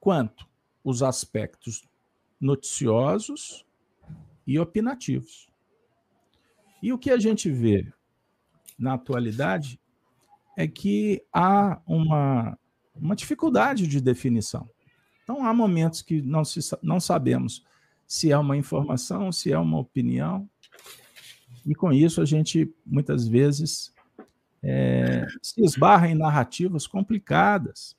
quanto 0.00 0.48
os 0.82 1.02
aspectos 1.02 1.86
noticiosos 2.40 3.66
e 4.46 4.58
opinativos. 4.58 5.50
E 6.82 6.94
o 6.94 6.98
que 6.98 7.10
a 7.10 7.18
gente 7.18 7.50
vê 7.50 7.92
na 8.78 8.94
atualidade 8.94 9.78
é 10.56 10.66
que 10.66 11.22
há 11.30 11.78
uma, 11.86 12.58
uma 12.94 13.14
dificuldade 13.14 13.86
de 13.86 14.00
definição. 14.00 14.66
Então, 15.24 15.44
há 15.44 15.52
momentos 15.52 16.00
que 16.00 16.22
não, 16.22 16.42
se, 16.42 16.60
não 16.82 17.00
sabemos 17.00 17.66
se 18.06 18.32
é 18.32 18.38
uma 18.38 18.56
informação, 18.56 19.30
se 19.30 19.52
é 19.52 19.58
uma 19.58 19.78
opinião, 19.78 20.48
e 21.66 21.74
com 21.74 21.92
isso 21.92 22.22
a 22.22 22.24
gente 22.24 22.72
muitas 22.86 23.28
vezes 23.28 23.94
é, 24.68 25.24
se 25.40 25.62
esbarra 25.62 26.08
em 26.08 26.14
narrativas 26.16 26.88
complicadas. 26.88 27.96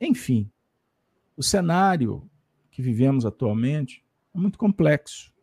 Enfim, 0.00 0.48
o 1.36 1.42
cenário 1.42 2.30
que 2.70 2.80
vivemos 2.80 3.26
atualmente 3.26 4.04
é 4.32 4.38
muito 4.38 4.56
complexo. 4.56 5.34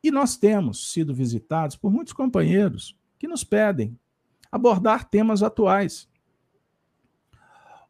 E 0.00 0.12
nós 0.12 0.36
temos 0.36 0.92
sido 0.92 1.12
visitados 1.12 1.74
por 1.74 1.90
muitos 1.90 2.12
companheiros 2.12 2.96
que 3.18 3.26
nos 3.26 3.42
pedem 3.42 3.98
abordar 4.50 5.08
temas 5.08 5.42
atuais. 5.42 6.08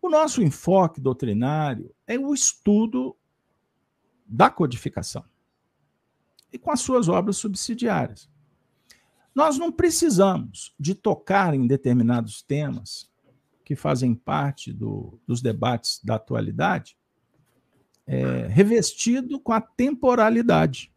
O 0.00 0.08
nosso 0.08 0.42
enfoque 0.42 1.02
doutrinário 1.02 1.94
é 2.06 2.18
o 2.18 2.32
estudo 2.32 3.14
da 4.26 4.48
codificação 4.48 5.24
e 6.50 6.58
com 6.58 6.70
as 6.70 6.80
suas 6.80 7.08
obras 7.08 7.36
subsidiárias. 7.36 8.31
Nós 9.34 9.58
não 9.58 9.72
precisamos 9.72 10.74
de 10.78 10.94
tocar 10.94 11.54
em 11.54 11.66
determinados 11.66 12.42
temas 12.42 13.10
que 13.64 13.74
fazem 13.74 14.14
parte 14.14 14.72
do, 14.72 15.18
dos 15.26 15.40
debates 15.40 16.00
da 16.04 16.16
atualidade, 16.16 16.96
é, 18.06 18.46
revestido 18.48 19.40
com 19.40 19.52
a 19.52 19.60
temporalidade. 19.60 20.92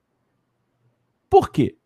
Por 1.30 1.52
quê? 1.52 1.78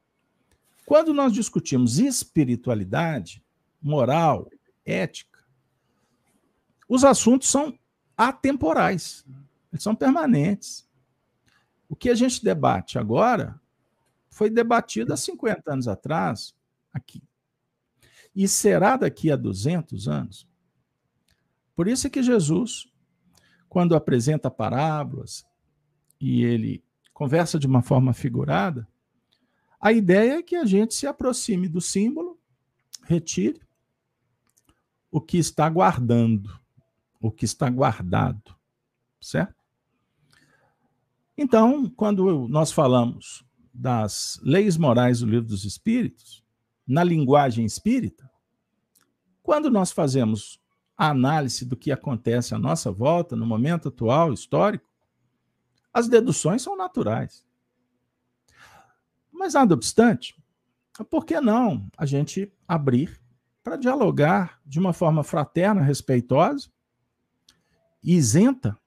Quando 0.86 1.14
nós 1.14 1.34
discutimos 1.34 2.00
espiritualidade, 2.00 3.44
moral, 3.82 4.50
ética, 4.84 5.40
os 6.88 7.04
assuntos 7.04 7.50
são 7.50 7.78
atemporais, 8.18 9.24
eles 9.72 9.84
são 9.84 9.96
permanentes. 9.96 10.90
O 11.88 11.96
que 11.96 12.10
a 12.10 12.16
gente 12.16 12.44
debate 12.44 12.98
agora 12.98 13.60
foi 14.40 14.50
debatido 14.50 15.12
há 15.12 15.18
50 15.18 15.74
anos 15.74 15.86
atrás, 15.86 16.56
aqui. 16.94 17.22
E 18.34 18.48
será 18.48 18.96
daqui 18.96 19.30
a 19.30 19.36
200 19.36 20.08
anos. 20.08 20.48
Por 21.76 21.90
isso 21.90 22.08
é 22.08 22.10
que 22.10 22.24
Jesus, 22.24 22.90
quando 23.68 23.98
apresenta 23.98 24.50
parábolas 24.50 25.46
e 26.22 26.46
ele 26.46 26.82
conversa 27.14 27.60
de 27.60 27.68
uma 27.68 27.82
forma 27.82 28.14
figurada, 28.14 28.88
a 29.78 29.92
ideia 29.92 30.38
é 30.38 30.42
que 30.42 30.56
a 30.56 30.64
gente 30.64 30.94
se 30.94 31.06
aproxime 31.06 31.68
do 31.68 31.82
símbolo, 31.82 32.40
retire 33.04 33.60
o 35.12 35.20
que 35.20 35.38
está 35.38 35.70
guardando, 35.70 36.58
o 37.20 37.30
que 37.30 37.44
está 37.44 37.70
guardado, 37.70 38.56
certo? 39.20 39.62
Então, 41.38 41.90
quando 41.90 42.48
nós 42.48 42.72
falamos 42.72 43.49
das 43.74 44.40
leis 44.44 44.78
morais 44.78 45.20
do 45.20 45.26
livro 45.26 45.48
dos 45.48 45.66
Espíritos, 45.66 46.44
na 46.88 47.04
linguagem 47.04 47.66
espírita, 47.66 48.30
quando 49.44 49.70
nós 49.70 49.92
fazemos 49.92 50.60
a 50.98 51.10
análise 51.10 51.64
do 51.66 51.78
que 51.78 51.92
acontece 51.92 52.54
à 52.54 52.60
nossa 52.60 52.92
volta, 52.92 53.36
no 53.36 53.46
momento 53.46 53.88
atual, 53.88 54.34
histórico, 54.34 54.90
as 55.94 56.08
deduções 56.08 56.62
são 56.62 56.76
naturais. 56.76 57.46
Mas, 59.32 59.54
nada 59.54 59.74
obstante, 59.74 60.36
por 61.10 61.26
que 61.26 61.40
não 61.40 61.90
a 61.98 62.06
gente 62.06 62.52
abrir 62.68 63.22
para 63.64 63.78
dialogar 63.78 64.60
de 64.66 64.80
uma 64.80 64.92
forma 64.92 65.24
fraterna, 65.24 65.82
respeitosa, 65.82 66.70
isenta, 68.04 68.78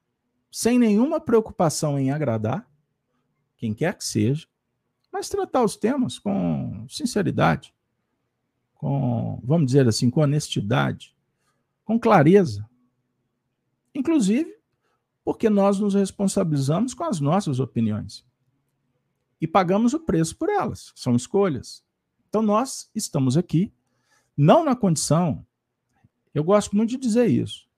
sem 0.50 0.78
nenhuma 0.78 1.20
preocupação 1.20 1.98
em 1.98 2.10
agradar 2.10 2.68
quem 3.56 3.72
quer 3.72 3.96
que 3.96 4.04
seja, 4.04 4.46
mas 5.12 5.29
tratar 5.29 5.62
os 5.62 5.77
temas 5.77 6.18
com 6.18 6.87
sinceridade, 6.88 7.75
com, 8.75 9.40
vamos 9.44 9.66
dizer 9.66 9.87
assim, 9.87 10.09
com 10.09 10.22
honestidade, 10.22 11.14
com 11.85 12.01
clareza. 12.01 12.68
Inclusive, 13.94 14.57
porque 15.25 15.51
nós 15.51 15.79
nos 15.79 15.94
responsabilizamos 15.94 16.94
com 16.94 17.05
as 17.05 17.20
nossas 17.20 17.61
opiniões 17.61 18.25
e 19.40 19.46
pagamos 19.46 19.92
o 19.92 20.01
preço 20.01 20.37
por 20.37 20.48
elas, 20.48 20.92
são 20.94 21.14
escolhas. 21.14 21.85
Então 22.29 22.42
nós 22.42 22.90
estamos 22.94 23.37
aqui, 23.37 23.72
não 24.37 24.64
na 24.64 24.75
condição, 24.75 25.46
eu 26.35 26.42
gosto 26.42 26.75
muito 26.75 26.90
de 26.90 26.96
dizer 26.96 27.27
isso, 27.27 27.68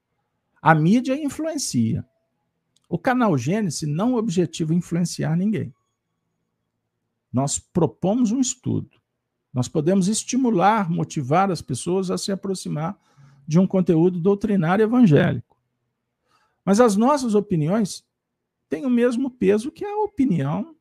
a 0.62 0.74
mídia 0.74 1.20
influencia. 1.20 2.06
O 2.88 2.98
canal 2.98 3.36
Gênesis 3.36 3.88
não 3.88 4.14
objetiva 4.14 4.74
influenciar 4.74 5.36
ninguém. 5.36 5.74
Nós 7.34 7.58
propomos 7.58 8.30
um 8.30 8.38
estudo. 8.38 8.88
Nós 9.52 9.66
podemos 9.66 10.06
estimular, 10.06 10.88
motivar 10.88 11.50
as 11.50 11.60
pessoas 11.60 12.08
a 12.08 12.16
se 12.16 12.30
aproximar 12.30 12.96
de 13.44 13.58
um 13.58 13.66
conteúdo 13.66 14.20
doutrinário 14.20 14.84
evangélico. 14.84 15.58
Mas 16.64 16.78
as 16.78 16.94
nossas 16.94 17.34
opiniões 17.34 18.06
têm 18.68 18.86
o 18.86 18.90
mesmo 18.90 19.28
peso 19.28 19.72
que 19.72 19.84
a 19.84 19.96
opinião 19.96 20.76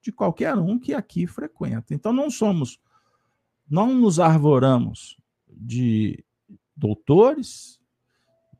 de 0.00 0.10
qualquer 0.10 0.56
um 0.56 0.78
que 0.78 0.94
aqui 0.94 1.26
frequenta. 1.26 1.92
Então 1.92 2.10
não 2.10 2.30
somos, 2.30 2.80
não 3.68 3.94
nos 3.94 4.18
arvoramos 4.18 5.18
de 5.46 6.24
doutores, 6.74 7.78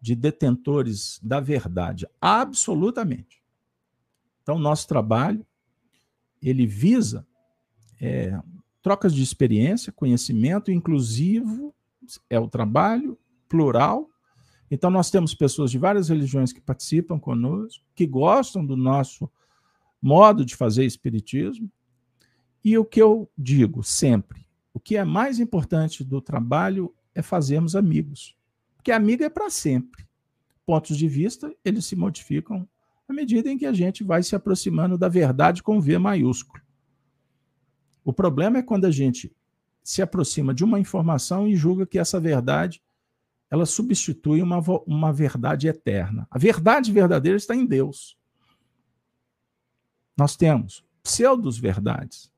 de 0.02 0.14
detentores 0.14 1.18
da 1.22 1.40
verdade, 1.40 2.06
absolutamente. 2.20 3.42
Então 4.42 4.58
nosso 4.58 4.86
trabalho 4.86 5.46
ele 6.42 6.66
visa 6.66 7.26
é, 8.00 8.38
trocas 8.82 9.14
de 9.14 9.22
experiência, 9.22 9.92
conhecimento 9.92 10.70
inclusivo, 10.70 11.74
é 12.28 12.38
o 12.38 12.48
trabalho 12.48 13.16
plural. 13.48 14.10
Então, 14.70 14.90
nós 14.90 15.10
temos 15.10 15.34
pessoas 15.34 15.70
de 15.70 15.78
várias 15.78 16.08
religiões 16.08 16.52
que 16.52 16.60
participam 16.60 17.18
conosco, 17.18 17.84
que 17.94 18.06
gostam 18.06 18.64
do 18.64 18.76
nosso 18.76 19.30
modo 20.00 20.44
de 20.44 20.56
fazer 20.56 20.84
espiritismo. 20.84 21.70
E 22.64 22.76
o 22.76 22.84
que 22.84 23.00
eu 23.00 23.30
digo 23.36 23.82
sempre, 23.82 24.46
o 24.74 24.80
que 24.80 24.96
é 24.96 25.04
mais 25.04 25.38
importante 25.38 26.02
do 26.02 26.20
trabalho 26.20 26.92
é 27.14 27.22
fazermos 27.22 27.76
amigos. 27.76 28.36
Porque 28.76 28.90
amigo 28.90 29.22
é 29.22 29.28
para 29.28 29.50
sempre. 29.50 30.04
Pontos 30.66 30.96
de 30.96 31.06
vista, 31.06 31.54
eles 31.64 31.84
se 31.84 31.94
modificam 31.94 32.68
à 33.08 33.12
medida 33.12 33.50
em 33.50 33.58
que 33.58 33.66
a 33.66 33.72
gente 33.72 34.04
vai 34.04 34.22
se 34.22 34.34
aproximando 34.34 34.96
da 34.96 35.08
verdade 35.08 35.62
com 35.62 35.80
V 35.80 35.98
maiúsculo. 35.98 36.62
O 38.04 38.12
problema 38.12 38.58
é 38.58 38.62
quando 38.62 38.84
a 38.84 38.90
gente 38.90 39.34
se 39.82 40.02
aproxima 40.02 40.54
de 40.54 40.64
uma 40.64 40.78
informação 40.78 41.46
e 41.46 41.56
julga 41.56 41.86
que 41.86 41.98
essa 41.98 42.20
verdade 42.20 42.82
ela 43.50 43.66
substitui 43.66 44.40
uma, 44.40 44.58
uma 44.86 45.12
verdade 45.12 45.68
eterna. 45.68 46.26
A 46.30 46.38
verdade 46.38 46.90
verdadeira 46.90 47.36
está 47.36 47.54
em 47.54 47.66
Deus. 47.66 48.16
Nós 50.16 50.36
temos 50.36 50.84
pseudos-verdades. 51.02 52.32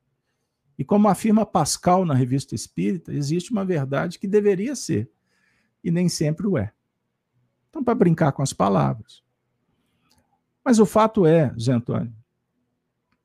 E 0.76 0.84
como 0.84 1.06
afirma 1.06 1.46
Pascal 1.46 2.04
na 2.04 2.14
Revista 2.14 2.54
Espírita, 2.54 3.12
existe 3.12 3.52
uma 3.52 3.64
verdade 3.64 4.18
que 4.18 4.26
deveria 4.26 4.74
ser, 4.74 5.08
e 5.84 5.90
nem 5.90 6.08
sempre 6.08 6.48
o 6.48 6.58
é. 6.58 6.72
Então, 7.70 7.84
para 7.84 7.94
brincar 7.94 8.32
com 8.32 8.42
as 8.42 8.52
palavras. 8.52 9.22
Mas 10.64 10.78
o 10.78 10.86
fato 10.86 11.26
é, 11.26 11.52
Zé 11.60 11.72
Antônio, 11.72 12.12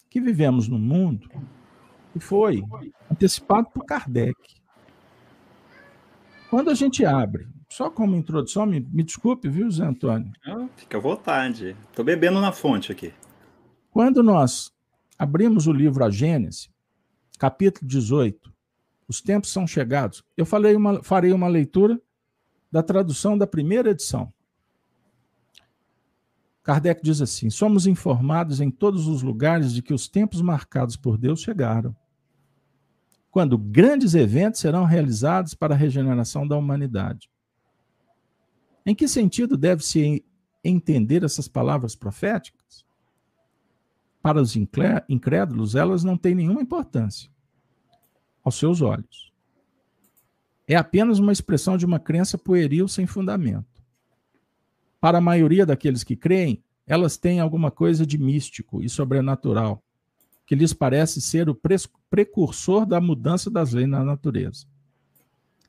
que 0.09 0.19
vivemos 0.19 0.67
num 0.67 0.79
mundo 0.79 1.29
que 2.11 2.19
foi 2.19 2.61
antecipado 3.09 3.69
por 3.73 3.85
Kardec. 3.85 4.35
Quando 6.49 6.69
a 6.69 6.73
gente 6.73 7.05
abre, 7.05 7.47
só 7.69 7.89
como 7.89 8.15
introdução, 8.15 8.65
me, 8.65 8.79
me 8.79 9.03
desculpe, 9.03 9.47
viu, 9.47 9.69
Zé 9.69 9.85
Antônio? 9.85 10.31
fica 10.75 10.97
à 10.97 11.01
vontade. 11.01 11.77
Estou 11.89 12.03
bebendo 12.03 12.41
na 12.41 12.51
fonte 12.51 12.91
aqui. 12.91 13.13
Quando 13.91 14.21
nós 14.23 14.73
abrimos 15.17 15.67
o 15.67 15.71
livro 15.71 16.03
A 16.03 16.09
Gênese, 16.09 16.69
capítulo 17.37 17.87
18, 17.87 18.51
os 19.07 19.21
tempos 19.21 19.51
são 19.51 19.65
chegados, 19.65 20.23
eu 20.35 20.45
falei 20.45 20.75
uma, 20.75 21.01
farei 21.03 21.31
uma 21.31 21.47
leitura 21.47 21.99
da 22.71 22.83
tradução 22.83 23.37
da 23.37 23.47
primeira 23.47 23.91
edição. 23.91 24.31
Kardec 26.63 27.01
diz 27.01 27.21
assim: 27.21 27.49
somos 27.49 27.87
informados 27.87 28.59
em 28.61 28.69
todos 28.69 29.07
os 29.07 29.21
lugares 29.21 29.73
de 29.73 29.81
que 29.81 29.93
os 29.93 30.07
tempos 30.07 30.41
marcados 30.41 30.95
por 30.95 31.17
Deus 31.17 31.41
chegaram, 31.41 31.95
quando 33.31 33.57
grandes 33.57 34.13
eventos 34.13 34.59
serão 34.59 34.85
realizados 34.85 35.53
para 35.53 35.73
a 35.73 35.77
regeneração 35.77 36.47
da 36.47 36.57
humanidade. 36.57 37.29
Em 38.85 38.95
que 38.95 39.07
sentido 39.07 39.55
deve-se 39.55 40.25
entender 40.63 41.23
essas 41.23 41.47
palavras 41.47 41.95
proféticas? 41.95 42.85
Para 44.21 44.41
os 44.41 44.55
incrédulos, 44.55 45.75
elas 45.75 46.03
não 46.03 46.17
têm 46.17 46.35
nenhuma 46.35 46.61
importância 46.61 47.29
aos 48.43 48.55
seus 48.55 48.81
olhos. 48.81 49.31
É 50.67 50.75
apenas 50.75 51.19
uma 51.19 51.31
expressão 51.31 51.77
de 51.77 51.85
uma 51.85 51.99
crença 51.99 52.37
pueril 52.37 52.87
sem 52.87 53.07
fundamento. 53.07 53.68
Para 54.99 55.19
a 55.19 55.21
maioria 55.21 55.65
daqueles 55.65 56.03
que 56.03 56.15
creem, 56.15 56.63
elas 56.85 57.17
têm 57.17 57.39
alguma 57.39 57.69
coisa 57.69 58.05
de 58.05 58.17
místico 58.17 58.81
e 58.81 58.89
sobrenatural, 58.89 59.83
que 60.45 60.55
lhes 60.55 60.73
parece 60.73 61.21
ser 61.21 61.47
o 61.49 61.59
precursor 62.09 62.85
da 62.85 62.99
mudança 62.99 63.49
das 63.49 63.71
leis 63.71 63.87
na 63.87 64.03
natureza. 64.03 64.65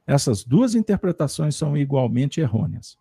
Essas 0.06 0.42
duas 0.42 0.74
interpretações 0.74 1.54
são 1.54 1.76
igualmente 1.76 2.40
errôneas. 2.40 2.96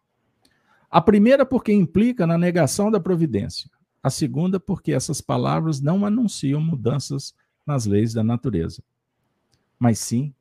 A 0.92 1.00
primeira, 1.00 1.46
porque 1.46 1.72
implica 1.72 2.28
na 2.28 2.38
negação 2.38 2.92
da 2.92 3.00
providência. 3.00 3.70
A 4.02 4.10
segunda, 4.10 4.60
porque 4.60 4.92
essas 4.92 5.22
palavras 5.22 5.80
não 5.80 6.06
anunciam 6.06 6.62
mudanças 6.62 7.34
nas 7.66 7.86
leis 7.86 8.14
da 8.14 8.24
natureza, 8.24 8.84
mas 9.78 10.00
sim 10.00 10.34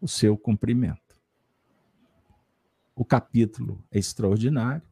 o 0.00 0.08
seu 0.08 0.36
cumprimento. 0.36 1.09
O 3.00 3.04
capítulo 3.06 3.82
é 3.90 3.98
extraordinário 3.98 4.82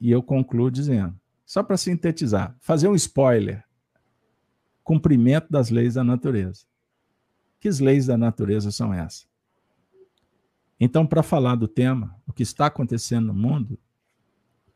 e 0.00 0.10
eu 0.10 0.20
concluo 0.20 0.68
dizendo, 0.68 1.16
só 1.46 1.62
para 1.62 1.76
sintetizar, 1.76 2.56
fazer 2.58 2.88
um 2.88 2.94
spoiler: 2.96 3.64
cumprimento 4.82 5.46
das 5.48 5.70
leis 5.70 5.94
da 5.94 6.02
natureza. 6.02 6.64
Que 7.60 7.70
leis 7.70 8.06
da 8.06 8.18
natureza 8.18 8.72
são 8.72 8.92
essas? 8.92 9.28
Então, 10.80 11.06
para 11.06 11.22
falar 11.22 11.54
do 11.54 11.68
tema, 11.68 12.20
o 12.26 12.32
que 12.32 12.42
está 12.42 12.66
acontecendo 12.66 13.28
no 13.28 13.34
mundo, 13.34 13.78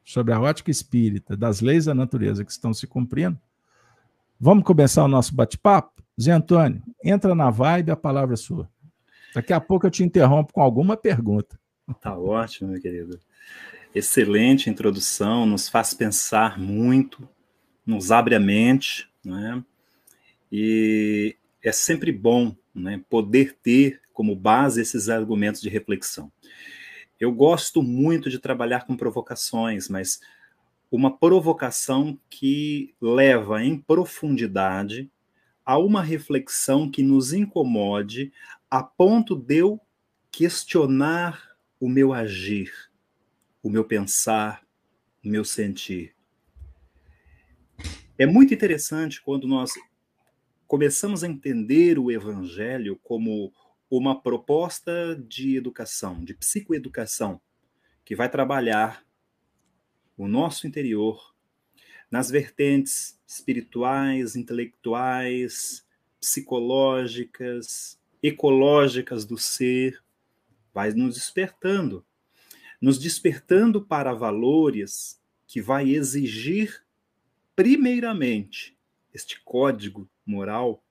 sobre 0.05 0.33
a 0.33 0.41
ótica 0.41 0.71
espírita, 0.71 1.37
das 1.37 1.61
leis 1.61 1.87
da 1.87 1.95
natureza 1.95 2.45
que 2.45 2.53
estão 2.53 2.73
se 2.73 2.87
cumprindo, 2.87 3.37
vamos 4.39 4.63
começar 4.63 5.03
o 5.03 5.09
nosso 5.09 5.35
bate-papo? 5.35 6.01
Zé 6.21 6.31
Antônio, 6.31 6.85
entra 7.03 7.35
na 7.35 7.51
vibe, 7.51 7.91
a 7.91 7.97
palavra 7.97 8.35
é 8.35 8.37
sua. 8.37 8.71
Daqui 9.35 9.53
a 9.53 9.61
pouco 9.61 9.89
eu 9.89 9.91
te 9.91 10.05
interrompo 10.05 10.53
com 10.53 10.63
alguma 10.63 10.97
pergunta. 10.97 11.61
Tá 12.01 12.17
ótimo, 12.17 12.71
meu 12.71 12.81
querido. 12.81 13.19
Excelente 13.95 14.71
introdução, 14.71 15.45
nos 15.45 15.69
faz 15.69 15.93
pensar 15.93 16.59
muito, 16.59 17.29
nos 17.85 18.11
abre 18.11 18.35
a 18.35 18.41
mente, 18.41 19.11
né? 19.25 19.63
E 20.51 21.37
é 21.63 21.73
sempre 21.73 22.13
bom 22.13 22.55
né, 22.75 23.03
poder 23.11 23.57
ter 23.63 24.01
como 24.13 24.37
base 24.37 24.81
esses 24.81 25.09
argumentos 25.09 25.61
de 25.61 25.69
reflexão. 25.69 26.31
Eu 27.19 27.33
gosto 27.33 27.83
muito 27.83 28.31
de 28.31 28.39
trabalhar 28.39 28.87
com 28.87 28.97
provocações, 28.97 29.89
mas 29.89 30.21
uma 30.91 31.17
provocação 31.17 32.19
que 32.29 32.95
leva 33.01 33.63
em 33.65 33.79
profundidade 33.79 35.11
a 35.65 35.79
uma 35.79 36.03
reflexão 36.03 36.91
que 36.91 37.03
nos 37.03 37.33
incomode 37.33 38.33
a 38.71 38.83
ponto 38.83 39.37
de 39.37 39.59
eu 39.59 39.81
questionar 40.31 41.52
o 41.83 41.89
meu 41.89 42.13
agir, 42.13 42.73
o 43.61 43.69
meu 43.69 43.85
pensar, 43.85 44.65
o 45.25 45.29
meu 45.29 45.45
sentir. 45.45 46.15
É 48.17 48.25
muito 48.25 48.55
interessante 48.55 49.21
quando 49.21 49.49
nós 49.49 49.73
começamos 50.69 51.25
a 51.25 51.27
entender 51.27 51.99
o 51.99 52.09
evangelho 52.09 53.01
como 53.03 53.53
uma 53.91 54.23
proposta 54.23 55.21
de 55.27 55.57
educação, 55.57 56.25
de 56.25 56.35
psicoeducação, 56.35 57.41
que 58.05 58.15
vai 58.15 58.31
trabalhar 58.31 59.05
o 60.17 60.29
nosso 60.29 60.69
interior 60.69 61.35
nas 62.09 62.31
vertentes 62.31 63.21
espirituais, 63.27 64.37
intelectuais, 64.37 65.85
psicológicas, 66.21 68.01
ecológicas 68.23 69.25
do 69.25 69.37
ser, 69.37 70.01
vai 70.73 70.93
nos 70.93 71.15
despertando, 71.15 72.05
nos 72.81 72.99
despertando 72.99 73.83
para 73.83 74.13
valores 74.13 75.21
que 75.47 75.61
vai 75.61 75.91
exigir 75.91 76.83
primeiramente 77.55 78.77
este 79.13 79.41
código 79.41 80.09
moral 80.25 80.83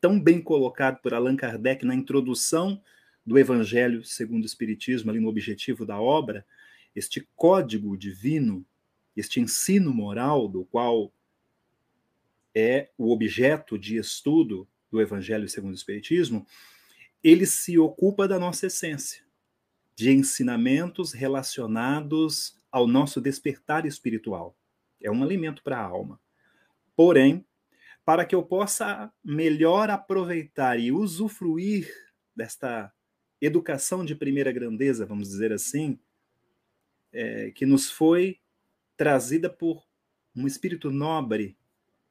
tão 0.00 0.20
bem 0.20 0.40
colocado 0.40 1.00
por 1.00 1.14
Allan 1.14 1.36
Kardec 1.36 1.84
na 1.84 1.94
introdução 1.94 2.80
do 3.24 3.38
Evangelho 3.38 4.04
segundo 4.04 4.42
o 4.42 4.46
Espiritismo, 4.46 5.10
ali 5.10 5.18
no 5.18 5.28
objetivo 5.28 5.86
da 5.86 5.98
obra, 6.00 6.46
este 6.94 7.26
código 7.34 7.96
divino, 7.96 8.64
este 9.16 9.40
ensino 9.40 9.92
moral 9.92 10.46
do 10.46 10.64
qual 10.64 11.12
é 12.54 12.90
o 12.96 13.10
objeto 13.10 13.78
de 13.78 13.96
estudo 13.96 14.68
do 14.90 15.00
Evangelho 15.00 15.48
segundo 15.48 15.72
o 15.72 15.76
Espiritismo, 15.76 16.46
ele 17.22 17.46
se 17.46 17.78
ocupa 17.78 18.28
da 18.28 18.38
nossa 18.38 18.66
essência, 18.66 19.23
de 19.96 20.10
ensinamentos 20.10 21.12
relacionados 21.12 22.58
ao 22.70 22.86
nosso 22.86 23.20
despertar 23.20 23.86
espiritual. 23.86 24.56
É 25.00 25.10
um 25.10 25.22
alimento 25.22 25.62
para 25.62 25.78
a 25.78 25.84
alma. 25.84 26.20
Porém, 26.96 27.46
para 28.04 28.24
que 28.24 28.34
eu 28.34 28.42
possa 28.42 29.12
melhor 29.24 29.90
aproveitar 29.90 30.78
e 30.78 30.92
usufruir 30.92 31.88
desta 32.34 32.92
educação 33.40 34.04
de 34.04 34.14
primeira 34.14 34.52
grandeza, 34.52 35.06
vamos 35.06 35.28
dizer 35.28 35.52
assim, 35.52 35.98
é, 37.12 37.50
que 37.52 37.64
nos 37.64 37.90
foi 37.90 38.40
trazida 38.96 39.48
por 39.48 39.84
um 40.34 40.46
espírito 40.46 40.90
nobre, 40.90 41.56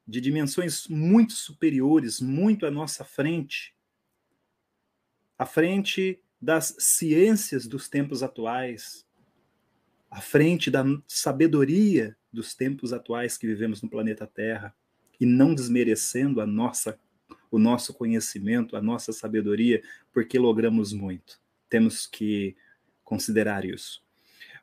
de 0.06 0.20
dimensões 0.20 0.86
muito 0.88 1.32
superiores, 1.32 2.20
muito 2.20 2.66
à 2.66 2.70
nossa 2.70 3.04
frente, 3.04 3.74
à 5.38 5.46
frente 5.46 6.22
das 6.44 6.76
ciências 6.78 7.66
dos 7.66 7.88
tempos 7.88 8.22
atuais, 8.22 9.06
à 10.10 10.20
frente 10.20 10.70
da 10.70 10.84
sabedoria 11.08 12.14
dos 12.30 12.54
tempos 12.54 12.92
atuais 12.92 13.38
que 13.38 13.46
vivemos 13.46 13.80
no 13.80 13.88
planeta 13.88 14.26
Terra 14.26 14.74
e 15.18 15.24
não 15.24 15.54
desmerecendo 15.54 16.40
a 16.40 16.46
nossa 16.46 16.98
o 17.50 17.58
nosso 17.58 17.94
conhecimento, 17.94 18.76
a 18.76 18.82
nossa 18.82 19.12
sabedoria, 19.12 19.80
porque 20.12 20.36
logramos 20.40 20.92
muito. 20.92 21.40
Temos 21.68 22.04
que 22.04 22.56
considerar 23.04 23.64
isso. 23.64 24.02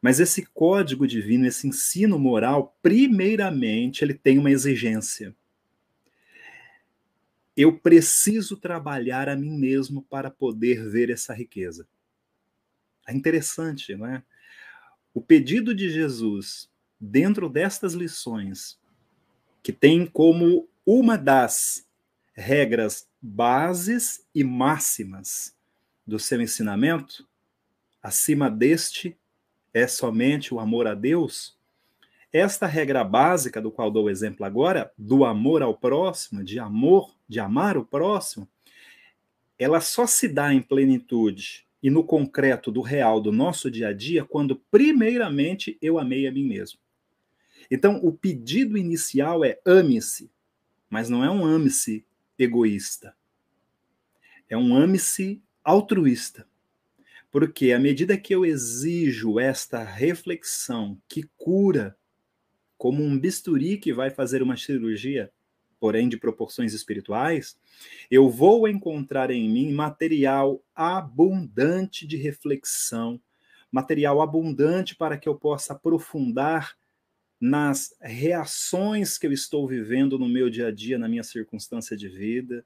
Mas 0.02 0.20
esse 0.20 0.46
código 0.46 1.08
divino, 1.08 1.46
esse 1.46 1.65
ensino 1.67 2.20
moral, 2.20 2.78
primeiramente, 2.82 4.04
ele 4.04 4.13
tem 4.13 4.38
uma 4.38 4.52
exigência. 4.52 5.34
Eu 7.62 7.78
preciso 7.78 8.58
trabalhar 8.58 9.30
a 9.30 9.36
mim 9.36 9.56
mesmo 9.56 10.02
para 10.02 10.32
poder 10.32 10.89
ver 10.89 11.12
essa 11.12 11.32
riqueza. 11.32 11.88
É 13.08 13.13
interessante, 13.13 13.95
não 13.95 14.08
é? 14.08 14.24
O 15.13 15.21
pedido 15.21 15.76
de 15.76 15.88
Jesus, 15.88 16.71
dentro 17.00 17.47
destas 17.47 17.93
lições, 17.93 18.80
que 19.62 19.71
tem 19.71 20.08
como 20.08 20.67
uma 20.84 21.19
das 21.19 21.88
regras 22.34 23.08
bases 23.21 24.26
e 24.34 24.43
máximas 24.43 25.56
do 26.04 26.17
seu 26.17 26.41
ensinamento, 26.41 27.30
acima 28.02 28.50
deste 28.50 29.15
é 29.71 29.86
somente 29.86 30.52
o 30.52 30.60
amor 30.60 30.88
a 30.88 30.95
Deus. 30.95 31.56
Esta 32.34 32.65
regra 32.65 33.04
básica, 33.04 33.62
do 33.62 33.69
qual 33.69 33.91
dou 33.91 34.10
exemplo 34.10 34.47
agora, 34.47 34.91
do 34.97 35.24
amor 35.24 35.62
ao 35.62 35.78
próximo, 35.78 36.43
de 36.43 36.58
amor, 36.58 37.20
de 37.32 37.39
amar 37.39 37.78
o 37.78 37.86
próximo, 37.86 38.46
ela 39.58 39.80
só 39.80 40.06
se 40.06 40.28
dá 40.28 40.54
em 40.54 40.62
plenitude 40.62 41.65
e 41.82 41.89
no 41.89 42.04
concreto 42.04 42.70
do 42.70 42.82
real 42.82 43.22
do 43.22 43.32
nosso 43.32 43.72
dia 43.72 43.88
a 43.88 43.94
dia 43.94 44.26
quando, 44.26 44.58
primeiramente, 44.70 45.78
eu 45.82 45.98
amei 45.98 46.28
a 46.28 46.32
mim 46.32 46.44
mesmo. 46.44 46.78
Então, 47.70 48.02
o 48.04 48.12
pedido 48.12 48.78
inicial 48.78 49.46
é 49.46 49.62
ame-se, 49.65 50.30
mas 50.89 51.10
não 51.10 51.24
é 51.24 51.32
um 51.32 51.46
ame-se 51.46 52.06
egoísta. 52.38 53.15
É 54.50 54.58
um 54.58 54.76
ame-se 54.76 55.41
altruísta. 55.63 56.46
Porque 57.32 57.72
à 57.72 57.80
medida 57.80 58.17
que 58.17 58.36
eu 58.36 58.46
exijo 58.46 59.39
esta 59.39 59.82
reflexão 59.82 61.02
que 61.08 61.24
cura, 61.38 61.98
como 62.78 63.02
um 63.02 63.17
bisturi 63.17 63.78
que 63.78 63.94
vai 63.94 64.10
fazer 64.10 64.44
uma 64.44 64.58
cirurgia, 64.58 65.32
porém 65.82 66.08
de 66.08 66.15
proporções 66.15 66.76
espirituais, 66.76 67.58
eu 68.10 68.30
vou 68.30 68.67
encontrar 68.67 69.32
em 69.32 69.50
mim 69.50 69.74
material 69.74 70.63
abundante 70.76 72.06
de 72.06 72.17
reflexão, 72.17 73.20
material 73.72 74.22
abundante 74.22 74.96
para 74.96 75.17
que 75.17 75.28
eu 75.28 75.34
possa 75.34 75.74
aprofundar 75.74 76.78
nas 77.39 77.96
reações 78.00 79.17
que 79.17 79.26
eu 79.26 79.32
estou 79.32 79.67
vivendo 79.67 80.20
no 80.20 80.30
meu 80.30 80.52
dia 80.52 80.67
a 80.67 80.72
dia, 80.72 81.00
na 81.00 81.10
minha 81.10 81.24
circunstância 81.24 81.98
de 81.98 82.08
vida, 82.08 82.63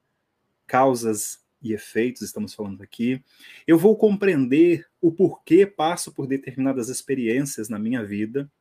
causas 0.68 1.40
e 1.62 1.72
efeitos, 1.72 2.22
estamos 2.22 2.54
falando 2.54 2.82
aqui. 2.82 3.24
Eu 3.66 3.78
vou 3.78 3.96
compreender 3.96 4.86
o 5.00 5.10
porquê 5.10 5.66
passo 5.66 6.12
por 6.12 6.28
determinadas 6.28 6.90
experiências 6.90 7.70
na 7.70 7.80
minha 7.80 8.04
vida. 8.04 8.52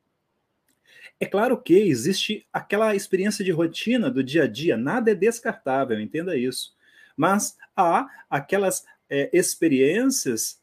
É 1.19 1.25
claro 1.25 1.61
que 1.61 1.73
existe 1.73 2.45
aquela 2.51 2.95
experiência 2.95 3.43
de 3.43 3.51
rotina 3.51 4.09
do 4.09 4.23
dia 4.23 4.43
a 4.43 4.47
dia, 4.47 4.77
nada 4.77 5.11
é 5.11 5.15
descartável, 5.15 5.99
entenda 5.99 6.37
isso. 6.37 6.75
Mas 7.15 7.57
há 7.75 8.07
aquelas 8.29 8.85
é, 9.09 9.29
experiências 9.33 10.59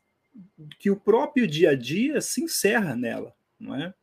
que 0.78 0.90
o 0.90 0.96
próprio 0.96 1.46
dia 1.46 1.70
a 1.70 1.74
dia 1.74 2.20
se 2.20 2.42
encerra 2.42 2.96
nela, 2.96 3.34
não 3.58 3.74
é? 3.74 3.94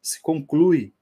Se 0.00 0.20
conclui. 0.20 0.92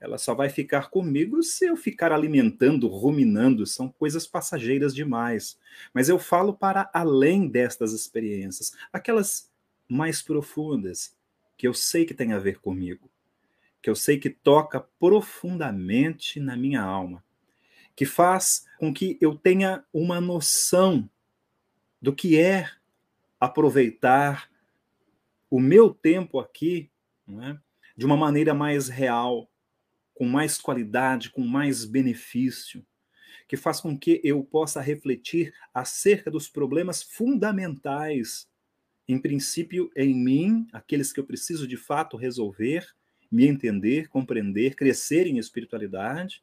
Ela 0.00 0.16
só 0.16 0.34
vai 0.34 0.48
ficar 0.48 0.88
comigo 0.88 1.42
se 1.42 1.66
eu 1.66 1.76
ficar 1.76 2.10
alimentando, 2.10 2.88
ruminando, 2.88 3.66
são 3.66 3.88
coisas 3.90 4.26
passageiras 4.26 4.94
demais. 4.94 5.58
Mas 5.92 6.08
eu 6.08 6.18
falo 6.18 6.54
para 6.54 6.90
além 6.92 7.46
destas 7.46 7.92
experiências, 7.92 8.72
aquelas 8.90 9.50
mais 9.86 10.22
profundas, 10.22 11.14
que 11.58 11.68
eu 11.68 11.74
sei 11.74 12.06
que 12.06 12.14
tem 12.14 12.32
a 12.32 12.38
ver 12.38 12.60
comigo, 12.60 13.10
que 13.82 13.88
eu 13.88 13.94
sei 13.94 14.18
que 14.18 14.30
toca 14.30 14.80
profundamente 14.98 16.38
na 16.38 16.56
minha 16.56 16.82
alma, 16.82 17.24
que 17.96 18.04
faz 18.04 18.66
com 18.78 18.92
que 18.92 19.18
eu 19.20 19.34
tenha 19.34 19.84
uma 19.92 20.20
noção 20.20 21.08
do 22.00 22.14
que 22.14 22.38
é 22.38 22.70
aproveitar 23.38 24.50
o 25.50 25.58
meu 25.58 25.92
tempo 25.92 26.38
aqui 26.38 26.90
é? 27.28 27.56
de 27.96 28.06
uma 28.06 28.16
maneira 28.16 28.54
mais 28.54 28.88
real, 28.88 29.50
com 30.14 30.26
mais 30.26 30.58
qualidade, 30.58 31.30
com 31.30 31.42
mais 31.42 31.84
benefício, 31.84 32.84
que 33.48 33.56
faz 33.56 33.80
com 33.80 33.98
que 33.98 34.20
eu 34.22 34.44
possa 34.44 34.80
refletir 34.80 35.52
acerca 35.74 36.30
dos 36.30 36.48
problemas 36.48 37.02
fundamentais, 37.02 38.48
em 39.08 39.18
princípio 39.18 39.90
em 39.96 40.14
mim, 40.14 40.68
aqueles 40.72 41.12
que 41.12 41.18
eu 41.18 41.24
preciso 41.24 41.66
de 41.66 41.76
fato 41.76 42.16
resolver, 42.16 42.86
me 43.30 43.46
entender, 43.46 44.08
compreender, 44.08 44.74
crescer 44.74 45.26
em 45.26 45.38
espiritualidade. 45.38 46.42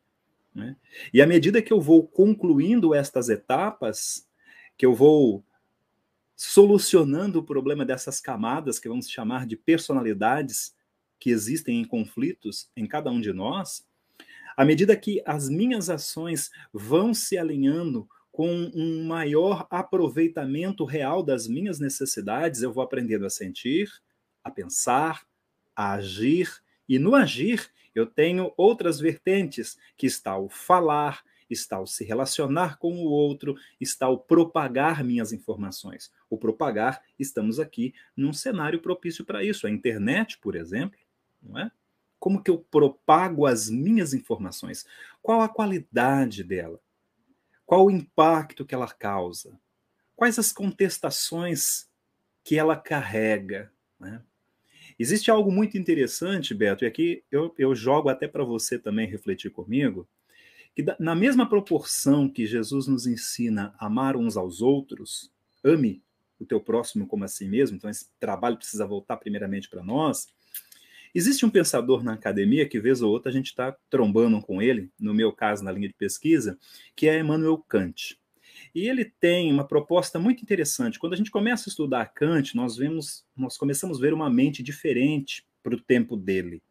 Né? 0.56 0.76
E 1.14 1.22
à 1.22 1.28
medida 1.28 1.62
que 1.62 1.74
eu 1.74 1.82
vou 1.82 2.08
concluindo 2.08 2.96
estas 2.96 3.30
etapas, 3.30 4.28
que 4.78 4.86
eu 4.86 4.94
vou 4.94 5.44
solucionando 6.36 7.40
o 7.40 7.44
problema 7.44 7.84
dessas 7.84 8.22
camadas 8.22 8.80
que 8.80 8.88
vamos 8.88 9.10
chamar 9.10 9.46
de 9.46 9.58
personalidades 9.58 10.76
que 11.20 11.32
existem 11.32 11.82
em 11.82 11.84
conflitos 11.84 12.70
em 12.76 12.86
cada 12.86 13.10
um 13.10 13.20
de 13.20 13.34
nós, 13.34 13.86
à 14.56 14.64
medida 14.64 14.96
que 14.96 15.22
as 15.26 15.50
minhas 15.50 15.90
ações 15.90 16.50
vão 16.72 17.14
se 17.14 17.38
alinhando 17.38 18.08
com 18.32 18.50
um 18.74 19.04
maior 19.04 19.66
aproveitamento 19.70 20.86
real 20.86 21.24
das 21.24 21.48
minhas 21.48 21.80
necessidades, 21.80 22.62
eu 22.62 22.72
vou 22.72 22.84
aprendendo 22.84 23.26
a 23.26 23.32
sentir, 23.32 23.90
a 24.44 24.52
pensar, 24.52 25.24
a 25.76 25.94
agir, 25.94 26.62
e 26.88 27.00
no 27.00 27.16
agir 27.16 27.72
eu 27.94 28.06
tenho 28.06 28.54
outras 28.56 29.00
vertentes, 29.00 29.78
que 29.98 30.06
está 30.06 30.38
o 30.38 30.50
falar, 30.50 31.24
está 31.50 31.80
o 31.80 31.88
se 31.88 32.04
relacionar 32.04 32.78
com 32.78 32.94
o 32.94 33.06
outro, 33.06 33.56
está 33.80 34.08
o 34.08 34.18
propagar 34.18 35.04
minhas 35.04 35.34
informações. 35.34 36.12
O 36.30 36.38
propagar, 36.38 37.02
estamos 37.18 37.60
aqui 37.60 37.94
num 38.16 38.34
cenário 38.34 38.82
propício 38.82 39.26
para 39.26 39.44
isso. 39.44 39.66
A 39.66 39.72
internet, 39.72 40.38
por 40.38 40.56
exemplo, 40.56 41.00
não 41.42 41.60
é? 41.60 41.72
Como 42.20 42.42
que 42.42 42.50
eu 42.50 42.58
propago 42.58 43.46
as 43.46 43.70
minhas 43.70 44.14
informações? 44.14 44.86
Qual 45.22 45.42
a 45.42 45.50
qualidade 45.50 46.44
dela? 46.44 46.80
Qual 47.66 47.86
o 47.86 47.92
impacto 47.92 48.66
que 48.66 48.74
ela 48.74 48.88
causa? 48.88 49.60
Quais 50.16 50.40
as 50.40 50.52
contestações 50.52 51.88
que 52.44 52.58
ela 52.58 52.76
carrega? 52.76 53.72
Né? 54.00 54.22
Existe 55.00 55.30
algo 55.30 55.52
muito 55.52 55.78
interessante, 55.78 56.54
Beto, 56.54 56.84
e 56.84 56.88
aqui 56.88 57.24
eu, 57.32 57.54
eu 57.58 57.76
jogo 57.76 58.10
até 58.10 58.28
para 58.28 58.44
você 58.44 58.80
também 58.80 59.08
refletir 59.08 59.52
comigo, 59.52 60.08
que 60.76 60.84
na 61.00 61.16
mesma 61.16 61.48
proporção 61.48 62.30
que 62.30 62.46
Jesus 62.46 62.88
nos 62.88 63.06
ensina 63.06 63.74
a 63.78 63.86
amar 63.86 64.16
uns 64.16 64.38
aos 64.38 64.62
outros, 64.62 65.32
ame 65.64 66.02
o 66.40 66.46
teu 66.46 66.60
próximo 66.60 67.08
como 67.08 67.24
a 67.24 67.28
si 67.28 67.48
mesmo, 67.48 67.78
então 67.78 67.90
esse 67.90 68.08
trabalho 68.20 68.58
precisa 68.58 68.86
voltar 68.86 69.18
primeiramente 69.18 69.70
para 69.70 69.84
nós, 69.84 70.28
Existe 71.18 71.46
um 71.46 71.50
pensador 71.50 72.04
na 72.04 72.14
academia 72.14 72.70
que, 72.70 72.80
vez 72.80 73.02
ou 73.02 73.12
outra, 73.12 73.32
a 73.32 73.34
gente 73.34 73.48
está 73.48 73.76
trombando 73.90 74.40
com 74.40 74.62
ele, 74.62 74.92
no 75.00 75.16
meu 75.16 75.32
caso, 75.32 75.64
na 75.64 75.72
linha 75.72 75.88
de 75.88 75.96
pesquisa, 75.96 76.60
que 76.96 77.08
é 77.08 77.20
Emmanuel 77.20 77.58
Kant. 77.68 78.20
E 78.78 78.88
ele 78.88 79.06
tem 79.06 79.52
uma 79.52 79.68
proposta 79.68 80.20
muito 80.20 80.44
interessante. 80.44 81.00
Quando 81.00 81.14
a 81.14 81.16
gente 81.16 81.32
começa 81.32 81.68
a 81.68 81.72
estudar 81.72 82.14
Kant, 82.14 82.56
nós 82.56 82.78
vemos, 82.78 83.26
nós 83.36 83.58
começamos 83.58 83.98
a 83.98 84.02
ver 84.02 84.14
uma 84.14 84.30
mente 84.30 84.62
diferente 84.62 85.44
para 85.64 85.74
o 85.74 85.82
tempo 85.82 86.16
dele. 86.16 86.62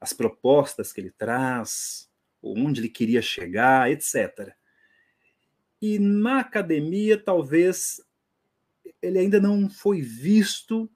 As 0.00 0.14
propostas 0.14 0.90
que 0.90 1.02
ele 1.02 1.10
traz, 1.10 2.08
onde 2.42 2.80
ele 2.80 2.88
queria 2.88 3.20
chegar, 3.20 3.90
etc. 3.90 4.54
E 5.82 5.98
na 5.98 6.40
academia, 6.40 7.22
talvez 7.22 8.00
ele 9.02 9.18
ainda 9.18 9.38
não 9.38 9.68
foi 9.68 10.00
visto 10.00 10.90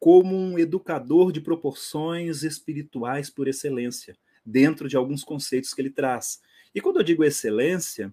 como 0.00 0.34
um 0.34 0.58
educador 0.58 1.30
de 1.30 1.40
proporções 1.40 2.42
espirituais 2.42 3.30
por 3.30 3.46
excelência, 3.46 4.16
dentro 4.44 4.88
de 4.88 4.96
alguns 4.96 5.22
conceitos 5.22 5.72
que 5.72 5.80
ele 5.80 5.90
traz. 5.90 6.42
E 6.74 6.80
quando 6.80 6.96
eu 6.96 7.04
digo 7.04 7.22
excelência, 7.22 8.12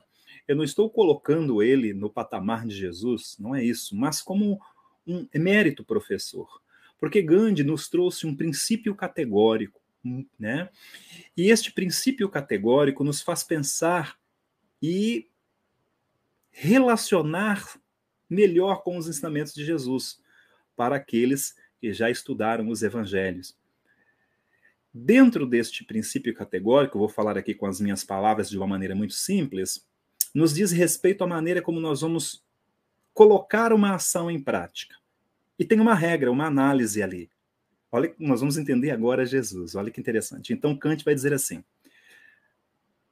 eu 0.49 0.55
não 0.55 0.63
estou 0.63 0.89
colocando 0.89 1.61
ele 1.61 1.93
no 1.93 2.09
patamar 2.09 2.65
de 2.65 2.75
Jesus, 2.75 3.37
não 3.39 3.55
é 3.55 3.63
isso, 3.63 3.95
mas 3.95 4.19
como 4.19 4.59
um 5.05 5.27
emérito 5.31 5.83
professor. 5.83 6.59
Porque 6.99 7.21
Gandhi 7.21 7.63
nos 7.63 7.87
trouxe 7.87 8.25
um 8.25 8.35
princípio 8.35 8.95
categórico, 8.95 9.79
né? 10.39 10.67
E 11.37 11.51
este 11.51 11.71
princípio 11.71 12.27
categórico 12.27 13.03
nos 13.03 13.21
faz 13.21 13.43
pensar 13.43 14.19
e 14.81 15.29
relacionar 16.49 17.79
melhor 18.27 18.81
com 18.81 18.97
os 18.97 19.07
ensinamentos 19.07 19.53
de 19.53 19.63
Jesus 19.63 20.19
para 20.75 20.95
aqueles 20.95 21.55
que 21.79 21.93
já 21.93 22.09
estudaram 22.09 22.69
os 22.69 22.81
evangelhos. 22.81 23.55
Dentro 24.91 25.45
deste 25.45 25.83
princípio 25.83 26.33
categórico, 26.33 26.97
vou 26.97 27.07
falar 27.07 27.37
aqui 27.37 27.53
com 27.53 27.67
as 27.67 27.79
minhas 27.79 28.03
palavras 28.03 28.49
de 28.49 28.57
uma 28.57 28.65
maneira 28.65 28.95
muito 28.95 29.13
simples, 29.13 29.87
nos 30.33 30.53
diz 30.53 30.71
respeito 30.71 31.23
à 31.23 31.27
maneira 31.27 31.61
como 31.61 31.79
nós 31.79 32.01
vamos 32.01 32.43
colocar 33.13 33.73
uma 33.73 33.95
ação 33.95 34.29
em 34.29 34.41
prática. 34.41 34.95
E 35.57 35.65
tem 35.65 35.79
uma 35.79 35.93
regra, 35.93 36.31
uma 36.31 36.45
análise 36.45 37.03
ali. 37.03 37.29
Olha, 37.91 38.13
nós 38.19 38.39
vamos 38.39 38.57
entender 38.57 38.91
agora 38.91 39.25
Jesus. 39.25 39.75
Olha 39.75 39.91
que 39.91 39.99
interessante. 39.99 40.53
Então 40.53 40.77
Kant 40.77 41.03
vai 41.03 41.13
dizer 41.13 41.33
assim: 41.33 41.63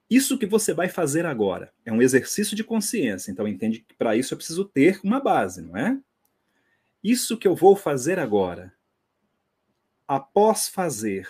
isso 0.09 0.37
que 0.37 0.45
você 0.45 0.73
vai 0.73 0.87
fazer 0.87 1.25
agora 1.25 1.73
é 1.83 1.91
um 1.91 2.01
exercício 2.01 2.55
de 2.55 2.63
consciência. 2.63 3.31
Então 3.31 3.47
entende 3.47 3.79
que 3.79 3.95
para 3.95 4.15
isso 4.15 4.33
eu 4.33 4.37
preciso 4.37 4.63
ter 4.63 4.99
uma 5.03 5.19
base, 5.19 5.61
não 5.61 5.75
é? 5.75 5.99
Isso 7.03 7.37
que 7.37 7.47
eu 7.47 7.55
vou 7.55 7.75
fazer 7.75 8.17
agora, 8.17 8.73
após 10.07 10.67
fazer, 10.67 11.27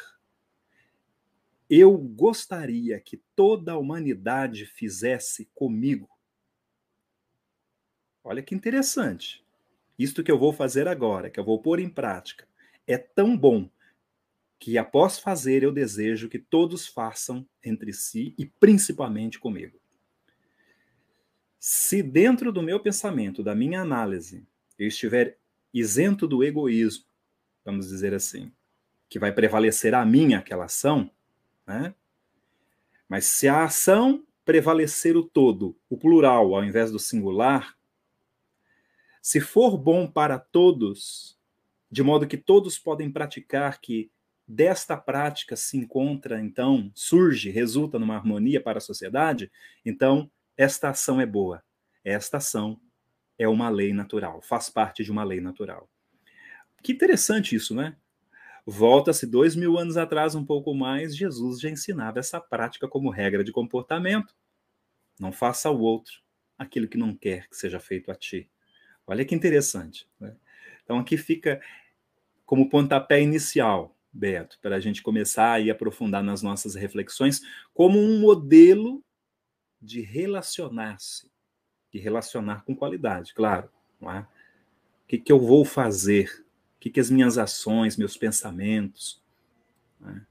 eu 1.70 1.98
gostaria 1.98 3.00
que 3.00 3.22
toda 3.36 3.74
a 3.74 3.78
humanidade 3.78 4.66
fizesse 4.66 5.50
comigo. 5.54 6.10
Olha 8.24 8.42
que 8.42 8.56
interessante. 8.56 9.46
Isto 9.98 10.24
que 10.24 10.32
eu 10.32 10.38
vou 10.38 10.54
fazer 10.54 10.88
agora, 10.88 11.30
que 11.30 11.40
eu 11.40 11.44
vou 11.44 11.62
pôr 11.62 11.80
em 11.80 11.90
prática, 11.90 12.48
é 12.86 12.98
tão 12.98 13.38
bom 13.38 13.70
que 14.60 14.78
após 14.78 15.20
fazer 15.20 15.64
eu 15.64 15.72
desejo 15.72 16.30
que 16.30 16.40
todos 16.40 16.88
façam 16.88 17.48
entre 17.64 17.94
si 17.94 18.34
e 18.38 18.46
principalmente 18.46 19.40
comigo. 19.40 19.80
Se 21.60 22.02
dentro 22.02 22.52
do 22.52 22.62
meu 22.62 22.80
pensamento, 22.80 23.44
da 23.44 23.54
minha 23.54 23.82
análise, 23.82 24.46
eu 24.78 24.88
estiver 24.88 25.38
isento 25.74 26.28
do 26.28 26.44
egoísmo, 26.44 27.06
vamos 27.64 27.90
dizer 27.90 28.14
assim, 28.14 28.52
que 29.10 29.20
vai 29.20 29.32
prevalecer 29.32 29.94
a 29.94 30.06
mim 30.06 30.34
aquela 30.34 30.66
ação, 30.66 31.12
Né? 31.68 31.94
Mas 33.10 33.26
se 33.26 33.48
a 33.48 33.66
ação 33.66 34.26
prevalecer 34.46 35.18
o 35.18 35.24
todo, 35.24 35.78
o 35.90 35.98
plural, 35.98 36.56
ao 36.56 36.64
invés 36.64 36.92
do 36.92 36.98
singular, 36.98 37.78
se 39.22 39.42
for 39.42 39.78
bom 39.78 40.10
para 40.10 40.40
todos, 40.40 41.38
de 41.92 42.02
modo 42.02 42.26
que 42.26 42.38
todos 42.38 42.80
podem 42.80 43.12
praticar 43.12 43.82
que 43.82 44.10
desta 44.48 44.96
prática 44.96 45.58
se 45.58 45.78
encontra, 45.78 46.40
então, 46.40 46.90
surge, 46.96 47.50
resulta 47.50 48.00
numa 48.00 48.16
harmonia 48.16 48.62
para 48.62 48.78
a 48.78 48.82
sociedade, 48.82 49.52
então 49.86 50.32
esta 50.56 50.90
ação 50.90 51.20
é 51.20 51.26
boa. 51.26 51.62
Esta 52.04 52.38
ação 52.38 52.80
é 53.38 53.48
uma 53.48 53.68
lei 53.68 53.92
natural, 53.92 54.42
faz 54.42 54.70
parte 54.70 55.04
de 55.04 55.12
uma 55.12 55.26
lei 55.26 55.42
natural. 55.42 55.90
Que 56.82 56.94
interessante 56.94 57.54
isso, 57.54 57.76
né? 57.76 57.98
Volta-se 58.70 59.26
dois 59.26 59.56
mil 59.56 59.78
anos 59.78 59.96
atrás, 59.96 60.36
um 60.36 60.44
pouco 60.44 60.76
mais, 60.76 61.16
Jesus 61.16 61.62
já 61.62 61.70
ensinava 61.70 62.20
essa 62.20 62.38
prática 62.42 62.86
como 62.86 63.10
regra 63.10 63.42
de 63.42 63.54
comportamento. 63.54 64.36
Não 65.18 65.32
faça 65.32 65.70
ao 65.70 65.80
outro 65.80 66.22
aquilo 66.58 66.86
que 66.86 66.98
não 66.98 67.16
quer 67.16 67.48
que 67.48 67.56
seja 67.56 67.80
feito 67.80 68.12
a 68.12 68.16
ti. 68.16 68.52
Olha 69.08 69.24
que 69.24 69.34
interessante. 69.34 70.06
Né? 70.20 70.36
Então 70.84 71.00
aqui 71.00 71.16
fica 71.16 71.62
como 72.46 72.70
pontapé 72.70 73.22
inicial, 73.22 73.96
Beto, 74.12 74.60
para 74.62 74.76
a 74.76 74.80
gente 74.82 75.02
começar 75.02 75.62
a 75.62 75.72
aprofundar 75.72 76.22
nas 76.22 76.42
nossas 76.42 76.76
reflexões, 76.76 77.40
como 77.74 77.98
um 77.98 78.20
modelo 78.20 79.02
de 79.82 80.02
relacionar-se, 80.02 81.32
de 81.90 82.00
relacionar 82.00 82.66
com 82.66 82.76
qualidade, 82.76 83.34
claro. 83.34 83.70
Não 84.02 84.12
é? 84.12 84.20
O 84.20 85.08
que, 85.08 85.18
que 85.18 85.32
eu 85.32 85.40
vou 85.40 85.64
fazer 85.64 86.46
que, 86.88 86.90
que 86.90 87.00
as 87.00 87.10
minhas 87.10 87.38
ações, 87.38 87.98
meus 87.98 88.16
pensamentos, 88.16 89.22
né? 90.00 90.26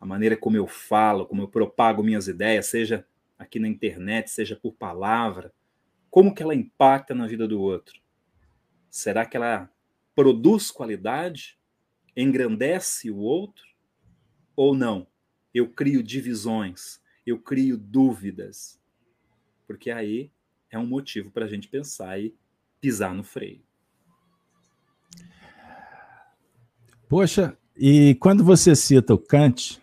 a 0.00 0.06
maneira 0.06 0.36
como 0.36 0.56
eu 0.56 0.66
falo, 0.66 1.26
como 1.26 1.42
eu 1.42 1.48
propago 1.48 2.02
minhas 2.02 2.28
ideias, 2.28 2.66
seja 2.66 3.06
aqui 3.38 3.58
na 3.58 3.68
internet, 3.68 4.30
seja 4.30 4.56
por 4.56 4.72
palavra, 4.74 5.52
como 6.10 6.34
que 6.34 6.42
ela 6.42 6.54
impacta 6.54 7.14
na 7.14 7.26
vida 7.26 7.46
do 7.46 7.60
outro? 7.60 8.00
Será 8.88 9.26
que 9.26 9.36
ela 9.36 9.70
produz 10.14 10.70
qualidade? 10.70 11.58
Engrandece 12.16 13.10
o 13.10 13.18
outro? 13.18 13.64
Ou 14.54 14.74
não? 14.74 15.06
Eu 15.52 15.68
crio 15.68 16.02
divisões, 16.02 17.00
eu 17.26 17.38
crio 17.38 17.76
dúvidas. 17.76 18.80
Porque 19.66 19.90
aí 19.90 20.30
é 20.70 20.78
um 20.78 20.86
motivo 20.86 21.30
para 21.30 21.44
a 21.44 21.48
gente 21.48 21.68
pensar 21.68 22.18
e 22.18 22.34
pisar 22.80 23.12
no 23.12 23.24
freio. 23.24 23.65
Poxa, 27.08 27.56
e 27.76 28.16
quando 28.16 28.42
você 28.42 28.74
cita 28.74 29.14
o 29.14 29.18
Kant, 29.18 29.80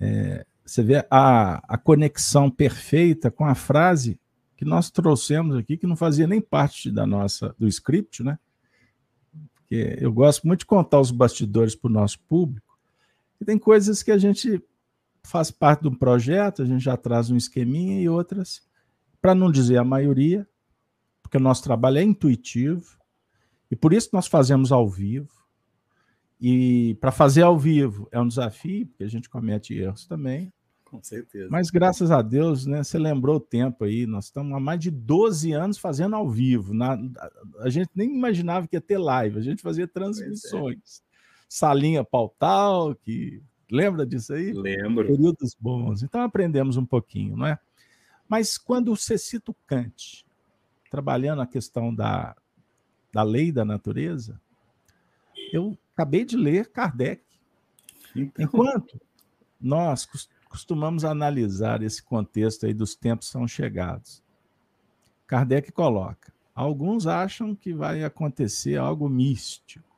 é, 0.00 0.44
você 0.64 0.82
vê 0.82 1.06
a, 1.10 1.62
a 1.66 1.78
conexão 1.78 2.50
perfeita 2.50 3.30
com 3.30 3.46
a 3.46 3.54
frase 3.54 4.20
que 4.54 4.64
nós 4.64 4.90
trouxemos 4.90 5.56
aqui, 5.56 5.76
que 5.76 5.86
não 5.86 5.96
fazia 5.96 6.26
nem 6.26 6.40
parte 6.40 6.90
da 6.90 7.06
nossa 7.06 7.54
do 7.58 7.66
script, 7.68 8.22
né? 8.22 8.38
Porque 9.54 9.96
eu 10.00 10.12
gosto 10.12 10.46
muito 10.46 10.60
de 10.60 10.66
contar 10.66 11.00
os 11.00 11.10
bastidores 11.10 11.74
para 11.74 11.88
o 11.88 11.92
nosso 11.92 12.18
público. 12.20 12.76
E 13.40 13.44
tem 13.44 13.58
coisas 13.58 14.02
que 14.02 14.10
a 14.10 14.18
gente 14.18 14.62
faz 15.22 15.50
parte 15.50 15.82
de 15.82 15.88
um 15.88 15.94
projeto, 15.94 16.62
a 16.62 16.64
gente 16.66 16.82
já 16.82 16.96
traz 16.96 17.30
um 17.30 17.36
esqueminha 17.36 18.00
e 18.00 18.08
outras, 18.08 18.62
para 19.22 19.34
não 19.34 19.50
dizer 19.50 19.78
a 19.78 19.84
maioria, 19.84 20.46
porque 21.22 21.36
o 21.36 21.40
nosso 21.40 21.62
trabalho 21.62 21.98
é 21.98 22.02
intuitivo, 22.02 22.98
e 23.70 23.76
por 23.76 23.92
isso 23.92 24.10
nós 24.12 24.26
fazemos 24.26 24.72
ao 24.72 24.88
vivo. 24.88 25.37
E 26.40 26.96
para 27.00 27.10
fazer 27.10 27.42
ao 27.42 27.58
vivo 27.58 28.08
é 28.12 28.20
um 28.20 28.28
desafio, 28.28 28.86
porque 28.86 29.04
a 29.04 29.08
gente 29.08 29.28
comete 29.28 29.74
erros 29.74 30.06
também. 30.06 30.52
Com 30.84 31.02
certeza. 31.02 31.48
Mas 31.50 31.68
graças 31.70 32.10
a 32.10 32.22
Deus, 32.22 32.64
né, 32.64 32.82
você 32.82 32.98
lembrou 32.98 33.36
o 33.36 33.40
tempo 33.40 33.84
aí, 33.84 34.06
nós 34.06 34.26
estamos 34.26 34.56
há 34.56 34.60
mais 34.60 34.80
de 34.80 34.90
12 34.90 35.52
anos 35.52 35.76
fazendo 35.76 36.16
ao 36.16 36.28
vivo. 36.30 36.72
Na, 36.72 36.98
a 37.58 37.68
gente 37.68 37.90
nem 37.94 38.14
imaginava 38.14 38.66
que 38.66 38.74
ia 38.74 38.80
ter 38.80 38.96
live, 38.96 39.38
a 39.38 39.42
gente 39.42 39.60
fazia 39.60 39.86
transmissões. 39.86 41.02
É. 41.04 41.08
Salinha 41.48 42.04
pautal, 42.04 42.94
que 42.94 43.42
lembra 43.70 44.06
disso 44.06 44.32
aí? 44.32 44.52
Lembro. 44.52 45.06
Períodos 45.06 45.54
bons. 45.58 46.02
Então 46.02 46.22
aprendemos 46.22 46.76
um 46.76 46.86
pouquinho, 46.86 47.36
não 47.36 47.46
é? 47.46 47.58
Mas 48.26 48.56
quando 48.56 48.94
você 48.94 49.18
cita 49.18 49.50
o 49.50 49.56
Kant, 49.66 50.24
trabalhando 50.90 51.42
a 51.42 51.46
questão 51.46 51.94
da, 51.94 52.34
da 53.12 53.22
lei 53.22 53.52
da 53.52 53.64
natureza, 53.64 54.40
eu 55.52 55.76
acabei 55.98 56.24
de 56.24 56.36
ler 56.36 56.70
Kardec. 56.70 57.22
Então... 58.14 58.44
Enquanto 58.44 59.00
nós 59.60 60.08
costumamos 60.48 61.04
analisar 61.04 61.82
esse 61.82 62.00
contexto 62.00 62.66
aí 62.66 62.72
dos 62.72 62.94
tempos 62.94 63.28
são 63.28 63.48
chegados, 63.48 64.22
Kardec 65.26 65.72
coloca: 65.72 66.32
alguns 66.54 67.08
acham 67.08 67.54
que 67.54 67.74
vai 67.74 68.04
acontecer 68.04 68.76
algo 68.76 69.08
místico. 69.08 69.88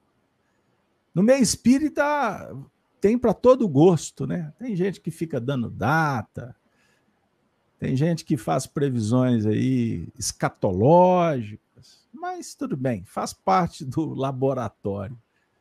No 1.15 1.23
meio 1.23 1.43
espírita 1.43 2.57
tem 3.01 3.19
para 3.19 3.35
todo 3.35 3.69
gosto, 3.69 4.27
né? 4.27 4.53
Tem 4.59 4.75
gente 4.75 5.01
que 5.01 5.11
fica 5.11 5.39
dando 5.39 5.71
data, 5.71 6.57
tem 7.79 7.95
gente 7.95 8.25
que 8.25 8.37
faz 8.37 8.67
previsões 8.67 9.45
aí 9.45 10.09
escatológicas, 10.19 12.09
mas 12.13 12.55
tudo 12.55 12.77
bem, 12.77 13.05
faz 13.05 13.33
parte 13.33 13.85
do 13.85 14.15
laboratório 14.15 15.19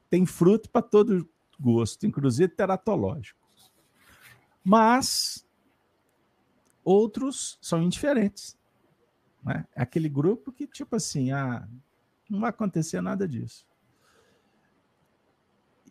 tem 0.09 0.25
fruto 0.25 0.69
para 0.69 0.81
todo 0.81 1.29
gosto, 1.59 2.05
inclusive 2.05 2.49
teratológico. 2.49 3.39
Mas 4.63 5.45
outros 6.83 7.57
são 7.61 7.81
indiferentes. 7.81 8.57
Né? 9.43 9.65
É 9.75 9.83
aquele 9.83 10.09
grupo 10.09 10.51
que, 10.51 10.65
tipo 10.65 10.95
assim, 10.95 11.31
ah, 11.31 11.67
não 12.29 12.39
vai 12.39 12.49
acontecer 12.49 13.01
nada 13.01 13.27
disso. 13.27 13.67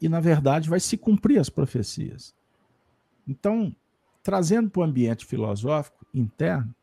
E, 0.01 0.09
na 0.09 0.21
verdade, 0.21 0.69
vai 0.69 0.81
se 0.81 0.97
cumprir 0.97 1.39
as 1.39 1.49
profecias. 1.49 2.35
Então, 3.27 3.75
trazendo 4.23 4.71
para 4.71 4.81
o 4.81 4.85
ambiente 4.85 5.27
filosófico 5.27 6.07
interno, 6.15 6.75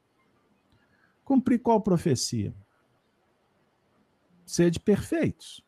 cumprir 1.24 1.60
qual 1.60 1.82
profecia? 1.82 2.54
Sede 4.46 4.80
perfeitos 4.80 5.65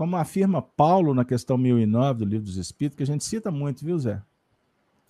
como 0.00 0.16
afirma 0.16 0.62
Paulo 0.62 1.12
na 1.12 1.26
questão 1.26 1.58
1009 1.58 2.20
do 2.20 2.24
Livro 2.24 2.46
dos 2.46 2.56
Espíritos, 2.56 2.96
que 2.96 3.02
a 3.02 3.06
gente 3.06 3.22
cita 3.22 3.50
muito, 3.50 3.84
viu, 3.84 3.98
Zé? 3.98 4.22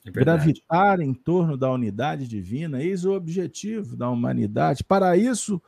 É 0.04 0.10
Gravitar 0.10 0.98
em 0.98 1.14
torno 1.14 1.56
da 1.56 1.70
unidade 1.70 2.26
divina, 2.26 2.82
eis 2.82 3.04
o 3.04 3.12
objetivo 3.12 3.96
da 3.96 4.10
humanidade. 4.10 4.82
Para 4.82 5.16
isso, 5.16 5.62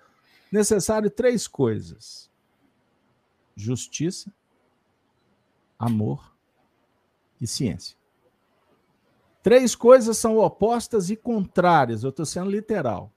necessário 0.51 1.09
três 1.09 1.47
coisas: 1.47 2.29
justiça, 3.55 4.35
amor 5.79 6.35
e 7.41 7.47
ciência. 7.47 7.97
Três 9.41 9.77
coisas 9.77 10.19
são 10.19 10.39
opostas 10.39 11.11
e 11.11 11.17
contrárias. 11.17 12.03
Eu 12.03 12.11
estou 12.11 12.27
sendo 12.27 12.51
literal. 12.51 13.13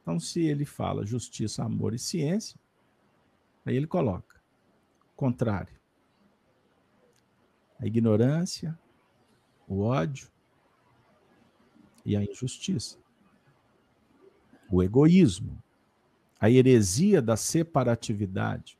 Então, 0.00 0.18
se 0.18 0.40
ele 0.40 0.64
fala 0.64 1.04
justiça, 1.04 1.62
amor 1.62 1.92
e 1.92 1.98
ciência, 1.98 2.58
Aí 3.64 3.76
ele 3.76 3.86
coloca: 3.86 4.40
contrário. 5.16 5.80
A 7.78 7.86
ignorância, 7.86 8.78
o 9.66 9.80
ódio 9.80 10.28
e 12.04 12.16
a 12.16 12.22
injustiça. 12.22 12.98
O 14.70 14.82
egoísmo, 14.82 15.62
a 16.40 16.48
heresia 16.50 17.20
da 17.20 17.36
separatividade, 17.36 18.78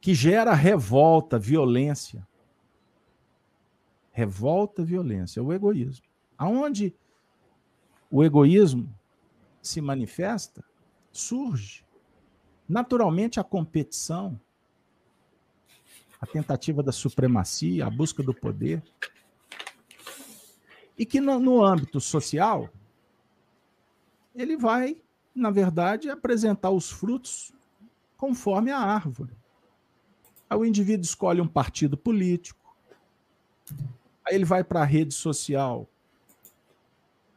que 0.00 0.14
gera 0.14 0.52
revolta, 0.52 1.38
violência. 1.38 2.26
Revolta, 4.12 4.82
violência, 4.82 5.42
o 5.42 5.52
egoísmo. 5.52 6.06
Aonde 6.36 6.94
o 8.10 8.24
egoísmo 8.24 8.92
se 9.62 9.80
manifesta, 9.80 10.64
surge 11.12 11.84
Naturalmente, 12.70 13.40
a 13.40 13.42
competição, 13.42 14.40
a 16.20 16.24
tentativa 16.24 16.84
da 16.84 16.92
supremacia, 16.92 17.84
a 17.84 17.90
busca 17.90 18.22
do 18.22 18.32
poder, 18.32 18.80
e 20.96 21.04
que 21.04 21.20
no, 21.20 21.40
no 21.40 21.64
âmbito 21.64 22.00
social, 22.00 22.70
ele 24.32 24.56
vai, 24.56 25.02
na 25.34 25.50
verdade, 25.50 26.08
apresentar 26.10 26.70
os 26.70 26.88
frutos 26.88 27.52
conforme 28.16 28.70
a 28.70 28.78
árvore. 28.78 29.36
Aí 30.48 30.56
o 30.56 30.64
indivíduo 30.64 31.02
escolhe 31.02 31.40
um 31.40 31.48
partido 31.48 31.96
político, 31.96 32.72
aí 34.24 34.36
ele 34.36 34.44
vai 34.44 34.62
para 34.62 34.82
a 34.82 34.84
rede 34.84 35.12
social 35.12 35.88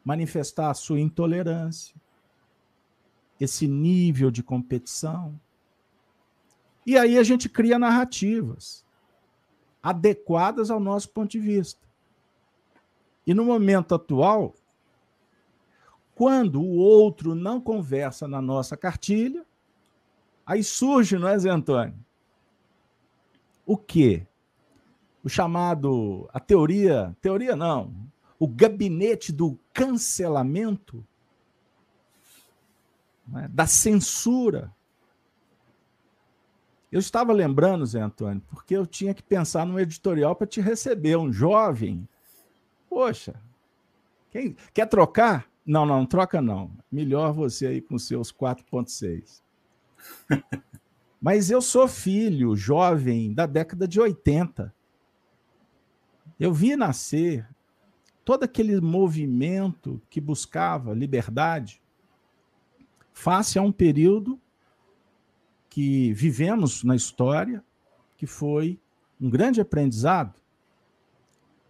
manifestar 0.05 0.69
a 0.69 0.75
sua 0.75 0.99
intolerância, 0.99 1.95
esse 3.43 3.67
nível 3.67 4.31
de 4.31 4.41
competição. 4.41 5.39
E 6.85 6.97
aí 6.97 7.17
a 7.17 7.23
gente 7.23 7.47
cria 7.49 7.77
narrativas. 7.77 8.83
adequadas 9.81 10.71
ao 10.71 10.79
nosso 10.79 11.09
ponto 11.09 11.31
de 11.31 11.39
vista. 11.39 11.85
E 13.27 13.33
no 13.33 13.43
momento 13.43 13.93
atual, 13.93 14.53
quando 16.15 16.61
o 16.61 16.77
outro 16.77 17.35
não 17.35 17.59
conversa 17.59 18.25
na 18.25 18.41
nossa 18.41 18.77
cartilha, 18.77 19.45
aí 20.45 20.63
surge, 20.63 21.17
não 21.17 21.27
é, 21.27 21.37
Zé 21.37 21.49
Antônio? 21.49 21.95
O 23.65 23.75
quê? 23.75 24.25
O 25.21 25.29
chamado, 25.29 26.29
a 26.33 26.39
teoria, 26.39 27.15
teoria 27.21 27.55
não, 27.55 27.93
o 28.39 28.47
gabinete 28.47 29.33
do 29.33 29.59
cancelamento, 29.73 31.05
né, 33.33 33.49
da 33.51 33.65
censura. 33.65 34.71
Eu 36.91 36.99
estava 36.99 37.33
lembrando, 37.33 37.85
Zé 37.85 37.99
Antônio, 37.99 38.43
porque 38.47 38.77
eu 38.77 38.85
tinha 38.85 39.13
que 39.15 39.23
pensar 39.23 39.65
num 39.65 39.79
editorial 39.79 40.35
para 40.35 40.45
te 40.45 40.61
receber, 40.61 41.17
um 41.17 41.33
jovem. 41.33 42.07
Poxa, 42.87 43.33
quem 44.29 44.55
quer 44.71 44.85
trocar? 44.85 45.47
Não, 45.65 45.85
não, 45.85 46.05
troca 46.05 46.39
não. 46.41 46.71
Melhor 46.91 47.33
você 47.33 47.65
aí 47.65 47.81
com 47.81 47.97
seus 47.97 48.31
4.6. 48.31 49.41
Mas 51.19 51.49
eu 51.49 51.61
sou 51.61 51.87
filho 51.87 52.55
jovem 52.55 53.33
da 53.33 53.47
década 53.47 53.87
de 53.87 53.99
80. 53.99 54.73
Eu 56.39 56.53
vi 56.53 56.75
nascer 56.75 57.47
todo 58.23 58.43
aquele 58.43 58.79
movimento 58.79 59.99
que 60.09 60.21
buscava 60.21 60.93
liberdade 60.93 61.82
face 63.13 63.57
a 63.57 63.61
um 63.61 63.71
período 63.71 64.39
que 65.69 66.11
vivemos 66.13 66.83
na 66.83 66.95
história, 66.95 67.63
que 68.17 68.27
foi 68.27 68.79
um 69.19 69.29
grande 69.29 69.61
aprendizado 69.61 70.39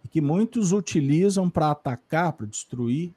e 0.04 0.08
que 0.08 0.20
muitos 0.20 0.72
utilizam 0.72 1.48
para 1.48 1.70
atacar, 1.70 2.32
para 2.32 2.46
destruir, 2.46 3.14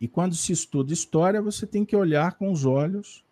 e 0.00 0.08
quando 0.08 0.34
se 0.34 0.52
estuda 0.52 0.92
história, 0.92 1.40
você 1.40 1.64
tem 1.64 1.84
que 1.84 1.94
olhar 1.94 2.34
com 2.34 2.50
os 2.50 2.64
olhos 2.64 3.24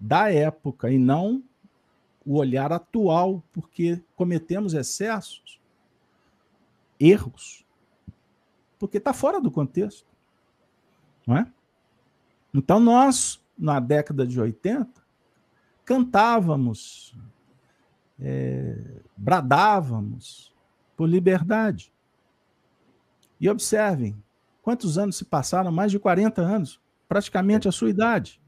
da 0.00 0.32
época 0.32 0.90
e 0.90 0.98
não 0.98 1.44
o 2.24 2.36
olhar 2.36 2.72
atual, 2.72 3.42
porque 3.52 4.02
cometemos 4.16 4.72
excessos, 4.72 5.60
erros, 6.98 7.64
porque 8.78 8.96
está 8.96 9.12
fora 9.12 9.40
do 9.40 9.50
contexto. 9.50 10.06
Não 11.26 11.36
é? 11.36 11.52
Então, 12.58 12.80
nós, 12.80 13.40
na 13.56 13.80
década 13.80 14.26
de 14.26 14.40
80, 14.40 14.88
cantávamos, 15.84 17.16
é, 18.20 19.00
bradávamos 19.16 20.54
por 20.96 21.08
liberdade. 21.08 21.92
E 23.40 23.48
observem, 23.48 24.20
Quantos 24.68 24.98
anos 24.98 25.16
se 25.16 25.24
passaram? 25.24 25.72
Mais 25.72 25.90
de 25.90 25.98
40 25.98 26.42
anos, 26.42 26.78
praticamente 27.08 27.66
a 27.66 27.72
sua 27.72 27.88
idade. 27.88 28.38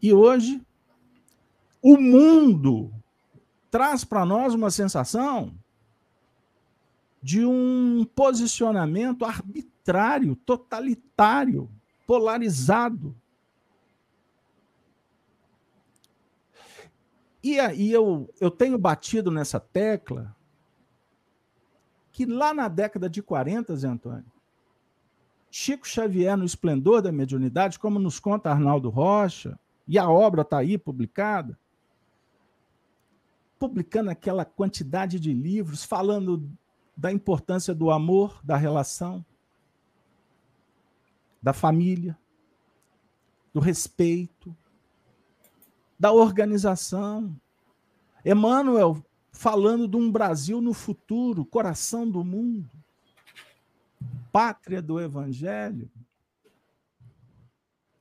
E 0.00 0.12
hoje, 0.12 0.64
o 1.82 1.96
mundo 1.96 2.94
traz 3.68 4.04
para 4.04 4.24
nós 4.24 4.54
uma 4.54 4.70
sensação 4.70 5.52
de 7.20 7.44
um 7.44 8.06
posicionamento 8.14 9.24
arbitrário, 9.24 10.36
totalitário, 10.36 11.68
polarizado. 12.06 13.14
E 17.42 17.58
aí 17.58 17.90
eu, 17.90 18.32
eu 18.40 18.50
tenho 18.50 18.78
batido 18.78 19.30
nessa 19.30 19.58
tecla 19.58 20.34
que 22.12 22.26
lá 22.26 22.52
na 22.52 22.68
década 22.68 23.08
de 23.08 23.22
40, 23.22 23.74
Zé 23.74 23.88
Antônio, 23.88 24.30
Chico 25.50 25.88
Xavier, 25.88 26.36
no 26.36 26.44
esplendor 26.44 27.02
da 27.02 27.10
mediunidade, 27.10 27.78
como 27.78 27.98
nos 27.98 28.20
conta 28.20 28.50
Arnaldo 28.50 28.90
Rocha, 28.90 29.58
e 29.88 29.98
a 29.98 30.08
obra 30.08 30.42
está 30.42 30.58
aí 30.58 30.78
publicada, 30.78 31.58
publicando 33.58 34.10
aquela 34.10 34.44
quantidade 34.44 35.18
de 35.18 35.32
livros 35.32 35.84
falando 35.84 36.48
da 36.96 37.12
importância 37.12 37.74
do 37.74 37.90
amor, 37.90 38.40
da 38.44 38.56
relação, 38.56 39.24
da 41.42 41.52
família, 41.52 42.16
do 43.52 43.60
respeito, 43.60 44.56
da 45.98 46.12
organização. 46.12 47.34
Emmanuel 48.24 49.04
falando 49.32 49.88
de 49.88 49.96
um 49.96 50.12
Brasil 50.12 50.60
no 50.60 50.72
futuro, 50.72 51.44
coração 51.44 52.08
do 52.08 52.22
mundo, 52.22 52.70
pátria 54.30 54.80
do 54.80 55.00
evangelho, 55.00 55.90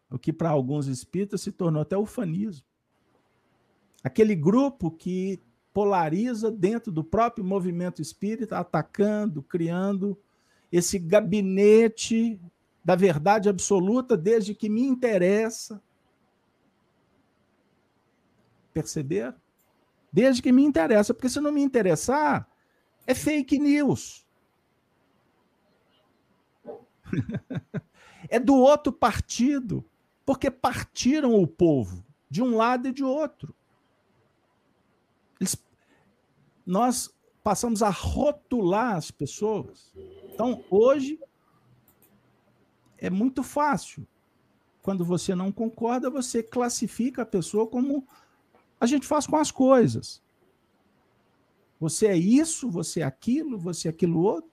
o 0.09 0.19
que 0.19 0.31
para 0.33 0.49
alguns 0.49 0.87
espíritas 0.87 1.41
se 1.41 1.51
tornou 1.51 1.81
até 1.81 1.97
ufanismo. 1.97 2.65
Aquele 4.03 4.35
grupo 4.35 4.91
que 4.91 5.41
polariza 5.73 6.51
dentro 6.51 6.91
do 6.91 7.03
próprio 7.03 7.45
movimento 7.45 8.01
espírita, 8.01 8.59
atacando, 8.59 9.41
criando 9.41 10.19
esse 10.69 10.99
gabinete 10.99 12.39
da 12.83 12.95
verdade 12.95 13.47
absoluta 13.47 14.17
desde 14.17 14.55
que 14.55 14.67
me 14.67 14.81
interessa. 14.81 15.81
Perceberam? 18.73 19.35
Desde 20.11 20.41
que 20.41 20.51
me 20.51 20.63
interessa, 20.63 21.13
porque 21.13 21.29
se 21.29 21.39
não 21.39 21.51
me 21.51 21.61
interessar, 21.61 22.49
é 23.05 23.13
fake 23.13 23.59
news. 23.59 24.25
é 28.29 28.39
do 28.39 28.55
outro 28.55 28.91
partido, 28.91 29.85
porque 30.25 30.49
partiram 30.49 31.35
o 31.35 31.47
povo 31.47 32.03
de 32.29 32.41
um 32.41 32.55
lado 32.55 32.87
e 32.87 32.93
de 32.93 33.03
outro. 33.03 33.55
Eles, 35.39 35.55
nós 36.65 37.13
passamos 37.43 37.81
a 37.81 37.89
rotular 37.89 38.95
as 38.95 39.11
pessoas. 39.11 39.93
Então, 40.33 40.63
hoje, 40.69 41.19
é 43.01 43.09
muito 43.09 43.41
fácil. 43.41 44.07
Quando 44.81 45.03
você 45.03 45.35
não 45.35 45.51
concorda, 45.51 46.09
você 46.09 46.41
classifica 46.41 47.23
a 47.23 47.25
pessoa 47.25 47.67
como 47.67 48.07
a 48.79 48.85
gente 48.85 49.05
faz 49.05 49.27
com 49.27 49.35
as 49.35 49.51
coisas. 49.51 50.21
Você 51.79 52.07
é 52.07 52.15
isso, 52.15 52.69
você 52.69 53.01
é 53.01 53.03
aquilo, 53.03 53.57
você 53.57 53.87
é 53.87 53.91
aquilo 53.91 54.21
outro. 54.21 54.49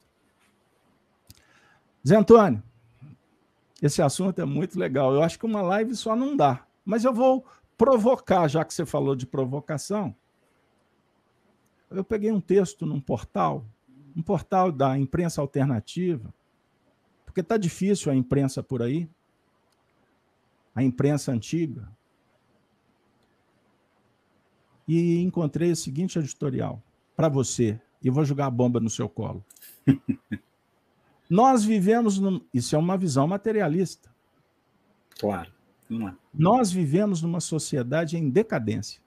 Zé 2.07 2.16
Antônio, 2.16 2.62
esse 3.82 4.01
assunto 4.01 4.40
é 4.40 4.44
muito 4.46 4.78
legal. 4.78 5.12
Eu 5.12 5.22
acho 5.22 5.38
que 5.38 5.46
uma 5.46 5.61
live 5.61 5.94
só 5.94 6.16
não 6.16 6.34
dá. 6.34 6.66
Mas 6.84 7.05
eu 7.05 7.12
vou 7.12 7.44
provocar, 7.76 8.49
já 8.49 8.64
que 8.64 8.72
você 8.72 8.86
falou 8.86 9.14
de 9.14 9.26
provocação. 9.26 10.16
Eu 11.90 12.03
peguei 12.03 12.32
um 12.32 12.40
texto 12.40 12.86
num 12.86 13.01
portal, 13.01 13.64
um 14.16 14.22
portal 14.22 14.72
da 14.72 14.99
imprensa 14.99 15.40
alternativa, 15.40 16.32
porque 17.39 17.43
está 17.43 17.57
difícil 17.57 18.11
a 18.11 18.16
imprensa 18.16 18.64
por 18.64 18.82
aí, 18.82 19.09
a 20.74 20.82
imprensa 20.82 21.30
antiga 21.30 21.89
e 24.89 25.20
encontrei 25.20 25.70
o 25.70 25.76
seguinte 25.76 26.18
editorial 26.18 26.82
para 27.14 27.28
você, 27.28 27.80
e 28.03 28.11
vou 28.11 28.24
jogar 28.24 28.47
a 28.47 28.51
bomba 28.51 28.80
no 28.80 28.91
seu 28.91 29.09
colo. 29.09 29.45
Nós 31.30 31.64
vivemos, 31.64 32.18
num, 32.18 32.41
isso 32.53 32.74
é 32.74 32.78
uma 32.78 32.97
visão 32.97 33.28
materialista. 33.28 34.12
Claro. 35.20 35.53
Nós 36.34 36.72
vivemos 36.72 37.22
numa 37.22 37.41
sociedade 37.41 38.16
em 38.16 38.28
decadência. 38.28 39.01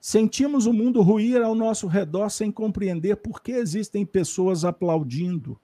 Sentimos 0.00 0.66
o 0.66 0.72
mundo 0.72 1.02
ruir 1.02 1.42
ao 1.42 1.56
nosso 1.56 1.88
redor 1.88 2.28
sem 2.28 2.52
compreender 2.52 3.16
por 3.16 3.42
que 3.42 3.52
existem 3.52 4.06
pessoas 4.06 4.64
aplaudindo. 4.64 5.58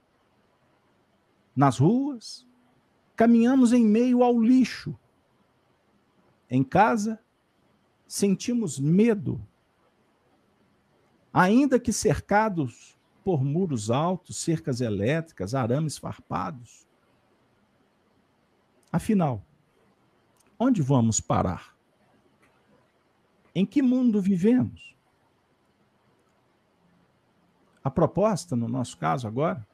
Nas 1.55 1.79
ruas, 1.79 2.47
caminhamos 3.15 3.73
em 3.73 3.85
meio 3.85 4.23
ao 4.23 4.41
lixo. 4.41 4.99
Em 6.51 6.63
casa, 6.63 7.21
sentimos 8.07 8.79
medo, 8.79 9.41
ainda 11.33 11.79
que 11.79 11.93
cercados 11.93 12.99
por 13.25 13.43
muros 13.43 13.91
altos, 13.91 14.37
cercas 14.37 14.81
elétricas, 14.81 15.55
arames 15.55 15.97
farpados. 15.97 16.87
Afinal, 18.93 19.43
onde 20.59 20.83
vamos 20.83 21.21
parar? 21.21 21.75
Em 23.55 23.65
que 23.65 23.81
mundo 23.81 24.21
vivemos? 24.21 24.95
A 27.83 27.91
proposta, 27.91 28.55
no 28.55 28.69
nosso 28.69 28.97
caso 28.99 29.27
agora, 29.27 29.67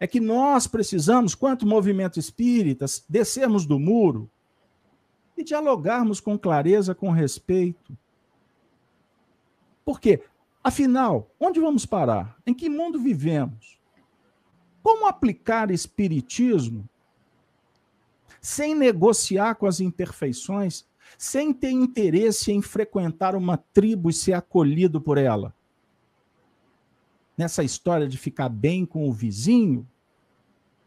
é 0.00 0.06
que 0.06 0.20
nós 0.20 0.66
precisamos, 0.66 1.34
quanto 1.34 1.66
movimento 1.66 2.18
espírita, 2.18 2.86
descermos 3.08 3.66
do 3.66 3.78
muro 3.78 4.30
e 5.36 5.42
dialogarmos 5.42 6.20
com 6.20 6.38
clareza, 6.38 6.94
com 6.94 7.10
respeito. 7.10 7.96
Por 9.84 10.00
quê? 10.00 10.22
Afinal, 10.62 11.30
onde 11.40 11.60
vamos 11.60 11.86
parar? 11.86 12.36
Em 12.46 12.54
que 12.54 12.68
mundo 12.68 12.98
vivemos? 12.98 13.78
Como 14.82 15.06
aplicar 15.06 15.70
espiritismo 15.70 16.88
sem 18.40 18.74
negociar 18.74 19.56
com 19.56 19.66
as 19.66 19.80
imperfeições, 19.80 20.86
sem 21.16 21.52
ter 21.52 21.70
interesse 21.70 22.52
em 22.52 22.62
frequentar 22.62 23.34
uma 23.34 23.56
tribo 23.56 24.10
e 24.10 24.12
ser 24.12 24.34
acolhido 24.34 25.00
por 25.00 25.18
ela? 25.18 25.54
Nessa 27.38 27.62
história 27.62 28.08
de 28.08 28.18
ficar 28.18 28.48
bem 28.48 28.84
com 28.84 29.08
o 29.08 29.12
vizinho, 29.12 29.88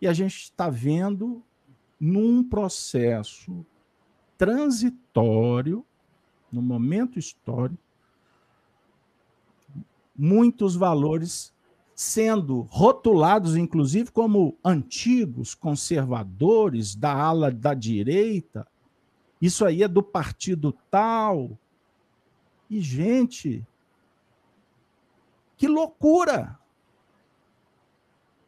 e 0.02 0.08
a 0.08 0.12
gente 0.12 0.36
está 0.36 0.70
vendo 0.70 1.42
num 1.98 2.44
processo 2.44 3.66
transitório, 4.38 5.86
no 6.52 6.62
momento 6.62 7.18
histórico, 7.18 7.82
muitos 10.14 10.76
valores 10.76 11.54
sendo 11.96 12.62
rotulados, 12.62 13.56
inclusive, 13.56 14.12
como 14.12 14.58
antigos, 14.66 15.56
conservadores, 15.56 16.96
da 16.96 17.14
ala 17.14 17.52
da 17.52 17.74
direita. 17.74 18.68
Isso 19.40 19.64
aí 19.64 19.84
é 19.84 19.88
do 19.88 20.04
partido 20.04 20.76
tal. 20.90 21.58
E, 22.70 22.82
gente, 22.82 23.66
que 25.62 25.68
loucura! 25.68 26.60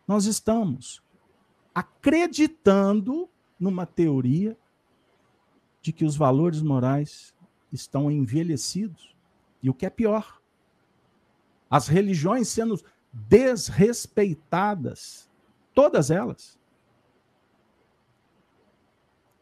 Nós 0.08 0.26
estamos 0.26 1.04
acreditando 1.72 3.30
numa 3.60 3.86
teoria 3.86 4.58
de 5.80 5.94
que 5.94 6.06
os 6.06 6.16
valores 6.16 6.64
morais 6.64 7.36
estão 7.72 8.10
envelhecidos. 8.10 9.16
E 9.62 9.70
o 9.70 9.76
que 9.76 9.86
é 9.86 9.92
pior, 9.92 10.42
as 11.70 11.88
religiões 11.88 12.48
sendo 12.48 12.84
desrespeitadas, 13.12 15.30
todas 15.72 16.10
elas. 16.10 16.60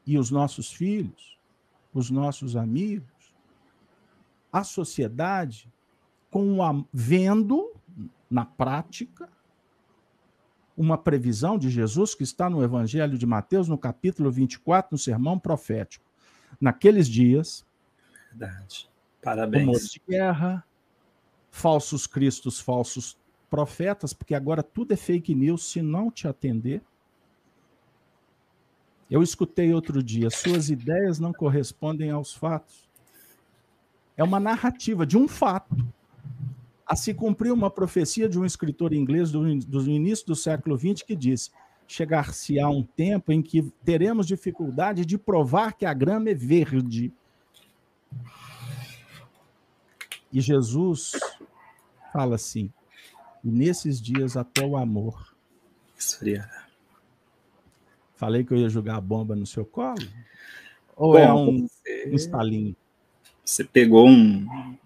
E 0.05 0.17
os 0.17 0.29
nossos 0.29 0.73
filhos, 0.73 1.39
os 1.93 2.09
nossos 2.09 2.57
amigos, 2.57 3.33
a 4.51 4.61
sociedade, 4.61 5.71
com 6.31 6.63
a, 6.63 6.83
vendo 6.91 7.71
na 8.29 8.45
prática 8.45 9.29
uma 10.75 10.97
previsão 10.97 11.57
de 11.57 11.69
Jesus 11.69 12.15
que 12.15 12.23
está 12.23 12.49
no 12.49 12.63
Evangelho 12.63 13.17
de 13.17 13.25
Mateus, 13.25 13.67
no 13.67 13.77
capítulo 13.77 14.31
24, 14.31 14.93
no 14.93 14.97
sermão 14.97 15.37
profético. 15.37 16.05
Naqueles 16.59 17.07
dias, 17.07 17.65
Verdade. 18.31 18.89
Parabéns. 19.21 19.91
de 19.91 20.01
guerra, 20.07 20.65
falsos 21.51 22.07
cristos, 22.07 22.59
falsos 22.59 23.17
profetas, 23.49 24.13
porque 24.13 24.33
agora 24.33 24.63
tudo 24.63 24.93
é 24.93 24.95
fake 24.95 25.35
news 25.35 25.69
se 25.69 25.81
não 25.81 26.09
te 26.09 26.27
atender. 26.27 26.81
Eu 29.09 29.21
escutei 29.21 29.73
outro 29.73 30.01
dia, 30.01 30.29
suas 30.29 30.69
ideias 30.69 31.19
não 31.19 31.33
correspondem 31.33 32.09
aos 32.09 32.33
fatos. 32.33 32.89
É 34.15 34.23
uma 34.23 34.39
narrativa 34.39 35.05
de 35.05 35.17
um 35.17 35.27
fato. 35.27 35.75
A 36.91 36.95
se 36.97 37.13
cumprir 37.13 37.53
uma 37.53 37.71
profecia 37.71 38.27
de 38.27 38.37
um 38.37 38.43
escritor 38.43 38.91
inglês 38.91 39.31
do, 39.31 39.59
do 39.59 39.89
início 39.89 40.27
do 40.27 40.35
século 40.35 40.77
XX 40.77 41.01
que 41.03 41.15
disse: 41.15 41.49
chegar-se-á 41.87 42.69
um 42.69 42.83
tempo 42.83 43.31
em 43.31 43.41
que 43.41 43.61
teremos 43.85 44.27
dificuldade 44.27 45.05
de 45.05 45.17
provar 45.17 45.71
que 45.71 45.85
a 45.85 45.93
grama 45.93 46.31
é 46.31 46.33
verde. 46.33 47.13
E 50.33 50.41
Jesus 50.41 51.13
fala 52.11 52.35
assim: 52.35 52.69
e 53.41 53.49
nesses 53.49 54.01
dias 54.01 54.35
até 54.35 54.65
o 54.65 54.75
amor 54.75 55.33
esfriará. 55.97 56.67
Falei 58.15 58.43
que 58.43 58.53
eu 58.53 58.57
ia 58.57 58.67
jogar 58.67 58.97
a 58.97 59.01
bomba 59.01 59.33
no 59.33 59.45
seu 59.45 59.63
colo? 59.63 59.95
Ou 60.97 61.17
é 61.17 61.25
Bom, 61.25 61.31
é 61.31 61.33
um, 61.33 61.61
você, 61.61 62.09
um 62.09 62.15
estalinho? 62.15 62.75
Você 63.45 63.63
pegou 63.63 64.09
um, 64.09 64.77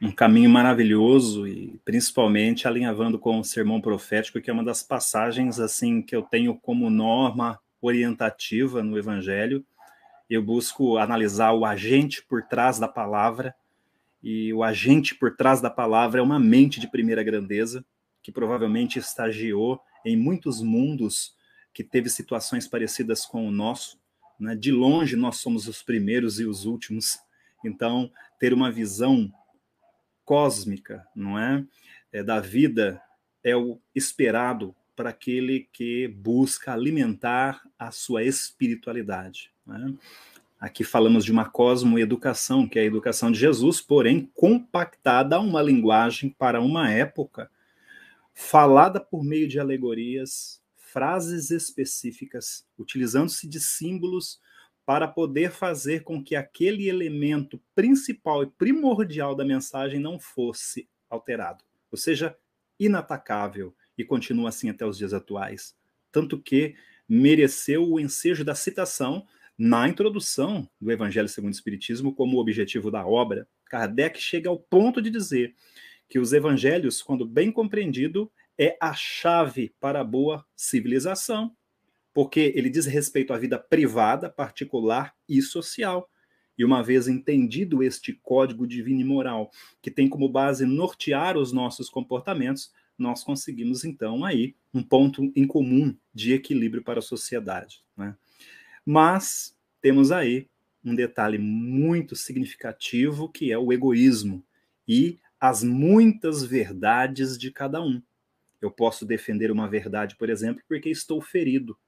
um 0.00 0.12
caminho 0.12 0.48
maravilhoso 0.48 1.46
e 1.46 1.80
principalmente 1.84 2.68
alinhavando 2.68 3.18
com 3.18 3.40
o 3.40 3.44
sermão 3.44 3.80
profético, 3.80 4.40
que 4.40 4.48
é 4.48 4.52
uma 4.52 4.64
das 4.64 4.82
passagens 4.82 5.58
assim 5.58 6.00
que 6.00 6.14
eu 6.14 6.22
tenho 6.22 6.54
como 6.54 6.88
norma 6.88 7.58
orientativa 7.80 8.82
no 8.82 8.96
Evangelho. 8.96 9.64
Eu 10.30 10.42
busco 10.42 10.98
analisar 10.98 11.52
o 11.52 11.64
agente 11.64 12.24
por 12.24 12.42
trás 12.42 12.78
da 12.78 12.86
palavra 12.86 13.54
e 14.22 14.52
o 14.52 14.62
agente 14.62 15.14
por 15.14 15.36
trás 15.36 15.60
da 15.60 15.70
palavra 15.70 16.20
é 16.20 16.22
uma 16.22 16.38
mente 16.38 16.78
de 16.78 16.88
primeira 16.88 17.22
grandeza, 17.22 17.84
que 18.22 18.30
provavelmente 18.30 18.98
estagiou 18.98 19.80
em 20.04 20.16
muitos 20.16 20.60
mundos 20.60 21.34
que 21.72 21.82
teve 21.82 22.08
situações 22.08 22.68
parecidas 22.68 23.24
com 23.24 23.46
o 23.46 23.50
nosso. 23.50 23.98
Né? 24.38 24.54
De 24.54 24.70
longe, 24.70 25.16
nós 25.16 25.38
somos 25.38 25.66
os 25.66 25.82
primeiros 25.82 26.38
e 26.38 26.44
os 26.44 26.66
últimos. 26.66 27.18
Então, 27.64 28.10
ter 28.38 28.52
uma 28.52 28.70
visão 28.70 29.32
cósmica, 30.28 31.08
não 31.16 31.38
é? 31.38 31.64
é 32.12 32.22
da 32.22 32.38
vida 32.38 33.00
é 33.42 33.56
o 33.56 33.80
esperado 33.94 34.76
para 34.94 35.08
aquele 35.08 35.66
que 35.72 36.06
busca 36.06 36.70
alimentar 36.70 37.62
a 37.78 37.90
sua 37.90 38.22
espiritualidade. 38.22 39.50
Né? 39.66 39.94
Aqui 40.60 40.84
falamos 40.84 41.24
de 41.24 41.32
uma 41.32 41.48
cosmoeducação, 41.48 42.68
que 42.68 42.78
é 42.78 42.82
a 42.82 42.84
educação 42.84 43.32
de 43.32 43.38
Jesus, 43.38 43.80
porém 43.80 44.30
compactada 44.34 45.36
a 45.36 45.40
uma 45.40 45.62
linguagem 45.62 46.28
para 46.28 46.60
uma 46.60 46.90
época, 46.90 47.50
falada 48.34 49.00
por 49.00 49.24
meio 49.24 49.48
de 49.48 49.58
alegorias, 49.58 50.60
frases 50.76 51.50
específicas, 51.50 52.66
utilizando-se 52.78 53.48
de 53.48 53.60
símbolos 53.60 54.38
para 54.88 55.06
poder 55.06 55.50
fazer 55.50 56.02
com 56.02 56.24
que 56.24 56.34
aquele 56.34 56.88
elemento 56.88 57.60
principal 57.74 58.42
e 58.42 58.46
primordial 58.46 59.34
da 59.34 59.44
mensagem 59.44 60.00
não 60.00 60.18
fosse 60.18 60.88
alterado, 61.10 61.62
ou 61.92 61.98
seja, 61.98 62.34
inatacável 62.80 63.76
e 63.98 64.02
continua 64.02 64.48
assim 64.48 64.70
até 64.70 64.86
os 64.86 64.96
dias 64.96 65.12
atuais. 65.12 65.76
Tanto 66.10 66.40
que 66.40 66.74
mereceu 67.06 67.86
o 67.86 68.00
ensejo 68.00 68.42
da 68.46 68.54
citação 68.54 69.26
na 69.58 69.86
introdução 69.86 70.66
do 70.80 70.90
Evangelho 70.90 71.28
segundo 71.28 71.52
o 71.52 71.54
Espiritismo 71.54 72.14
como 72.14 72.38
objetivo 72.38 72.90
da 72.90 73.06
obra, 73.06 73.46
Kardec 73.66 74.18
chega 74.18 74.48
ao 74.48 74.58
ponto 74.58 75.02
de 75.02 75.10
dizer 75.10 75.54
que 76.08 76.18
os 76.18 76.32
evangelhos, 76.32 77.02
quando 77.02 77.26
bem 77.26 77.52
compreendido, 77.52 78.32
é 78.56 78.74
a 78.80 78.94
chave 78.94 79.70
para 79.78 80.00
a 80.00 80.04
boa 80.04 80.46
civilização, 80.56 81.54
porque 82.18 82.52
ele 82.56 82.68
diz 82.68 82.84
respeito 82.84 83.32
à 83.32 83.38
vida 83.38 83.56
privada, 83.60 84.28
particular 84.28 85.14
e 85.28 85.40
social. 85.40 86.10
E 86.58 86.64
uma 86.64 86.82
vez 86.82 87.06
entendido 87.06 87.80
este 87.80 88.12
código 88.12 88.66
divino 88.66 89.00
e 89.00 89.04
moral, 89.04 89.52
que 89.80 89.88
tem 89.88 90.08
como 90.08 90.28
base 90.28 90.66
nortear 90.66 91.36
os 91.36 91.52
nossos 91.52 91.88
comportamentos, 91.88 92.72
nós 92.98 93.22
conseguimos 93.22 93.84
então 93.84 94.24
aí 94.24 94.56
um 94.74 94.82
ponto 94.82 95.30
em 95.36 95.46
comum 95.46 95.96
de 96.12 96.32
equilíbrio 96.32 96.82
para 96.82 96.98
a 96.98 97.02
sociedade. 97.02 97.84
Né? 97.96 98.16
Mas 98.84 99.56
temos 99.80 100.10
aí 100.10 100.48
um 100.84 100.96
detalhe 100.96 101.38
muito 101.38 102.16
significativo 102.16 103.30
que 103.30 103.52
é 103.52 103.58
o 103.58 103.72
egoísmo 103.72 104.44
e 104.88 105.20
as 105.38 105.62
muitas 105.62 106.42
verdades 106.42 107.38
de 107.38 107.52
cada 107.52 107.80
um. 107.80 108.02
Eu 108.60 108.72
posso 108.72 109.06
defender 109.06 109.52
uma 109.52 109.68
verdade, 109.68 110.16
por 110.16 110.28
exemplo, 110.28 110.64
porque 110.66 110.90
estou 110.90 111.20
ferido. 111.20 111.78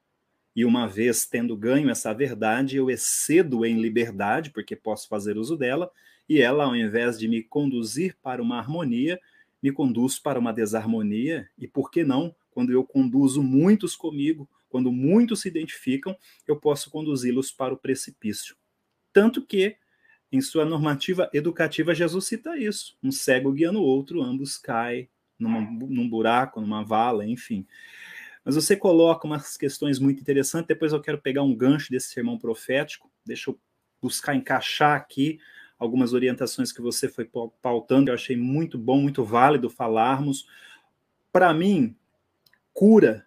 E 0.54 0.64
uma 0.64 0.86
vez 0.86 1.26
tendo 1.26 1.56
ganho 1.56 1.88
essa 1.90 2.12
verdade, 2.12 2.76
eu 2.76 2.90
excedo 2.90 3.64
em 3.64 3.80
liberdade, 3.80 4.50
porque 4.50 4.74
posso 4.74 5.08
fazer 5.08 5.36
uso 5.36 5.56
dela, 5.56 5.90
e 6.28 6.40
ela, 6.40 6.64
ao 6.64 6.76
invés 6.76 7.18
de 7.18 7.28
me 7.28 7.42
conduzir 7.42 8.16
para 8.22 8.42
uma 8.42 8.58
harmonia, 8.58 9.20
me 9.62 9.72
conduz 9.72 10.18
para 10.18 10.38
uma 10.38 10.52
desarmonia. 10.52 11.48
E 11.58 11.66
por 11.66 11.90
que 11.90 12.04
não, 12.04 12.34
quando 12.50 12.72
eu 12.72 12.84
conduzo 12.84 13.42
muitos 13.42 13.96
comigo, 13.96 14.48
quando 14.68 14.92
muitos 14.92 15.40
se 15.40 15.48
identificam, 15.48 16.16
eu 16.46 16.56
posso 16.56 16.90
conduzi-los 16.90 17.50
para 17.50 17.74
o 17.74 17.76
precipício. 17.76 18.56
Tanto 19.12 19.44
que, 19.44 19.76
em 20.30 20.40
sua 20.40 20.64
normativa 20.64 21.28
educativa, 21.32 21.94
Jesus 21.94 22.26
cita 22.26 22.56
isso: 22.56 22.96
um 23.02 23.10
cego 23.10 23.52
guiando 23.52 23.80
o 23.80 23.84
outro, 23.84 24.22
ambos 24.22 24.56
caem 24.56 25.08
num 25.38 26.08
buraco, 26.08 26.60
numa 26.60 26.84
vala, 26.84 27.26
enfim. 27.26 27.66
Mas 28.44 28.54
você 28.54 28.76
coloca 28.76 29.26
umas 29.26 29.56
questões 29.56 29.98
muito 29.98 30.20
interessantes. 30.20 30.68
Depois 30.68 30.92
eu 30.92 31.00
quero 31.00 31.20
pegar 31.20 31.42
um 31.42 31.54
gancho 31.54 31.90
desse 31.90 32.08
sermão 32.08 32.38
profético. 32.38 33.10
Deixa 33.24 33.50
eu 33.50 33.58
buscar 34.00 34.34
encaixar 34.34 34.96
aqui 34.96 35.38
algumas 35.78 36.12
orientações 36.12 36.72
que 36.72 36.80
você 36.80 37.08
foi 37.08 37.28
pautando. 37.62 38.10
Eu 38.10 38.14
achei 38.14 38.36
muito 38.36 38.78
bom, 38.78 39.00
muito 39.00 39.24
válido 39.24 39.68
falarmos. 39.68 40.46
Para 41.32 41.52
mim, 41.52 41.96
cura 42.72 43.26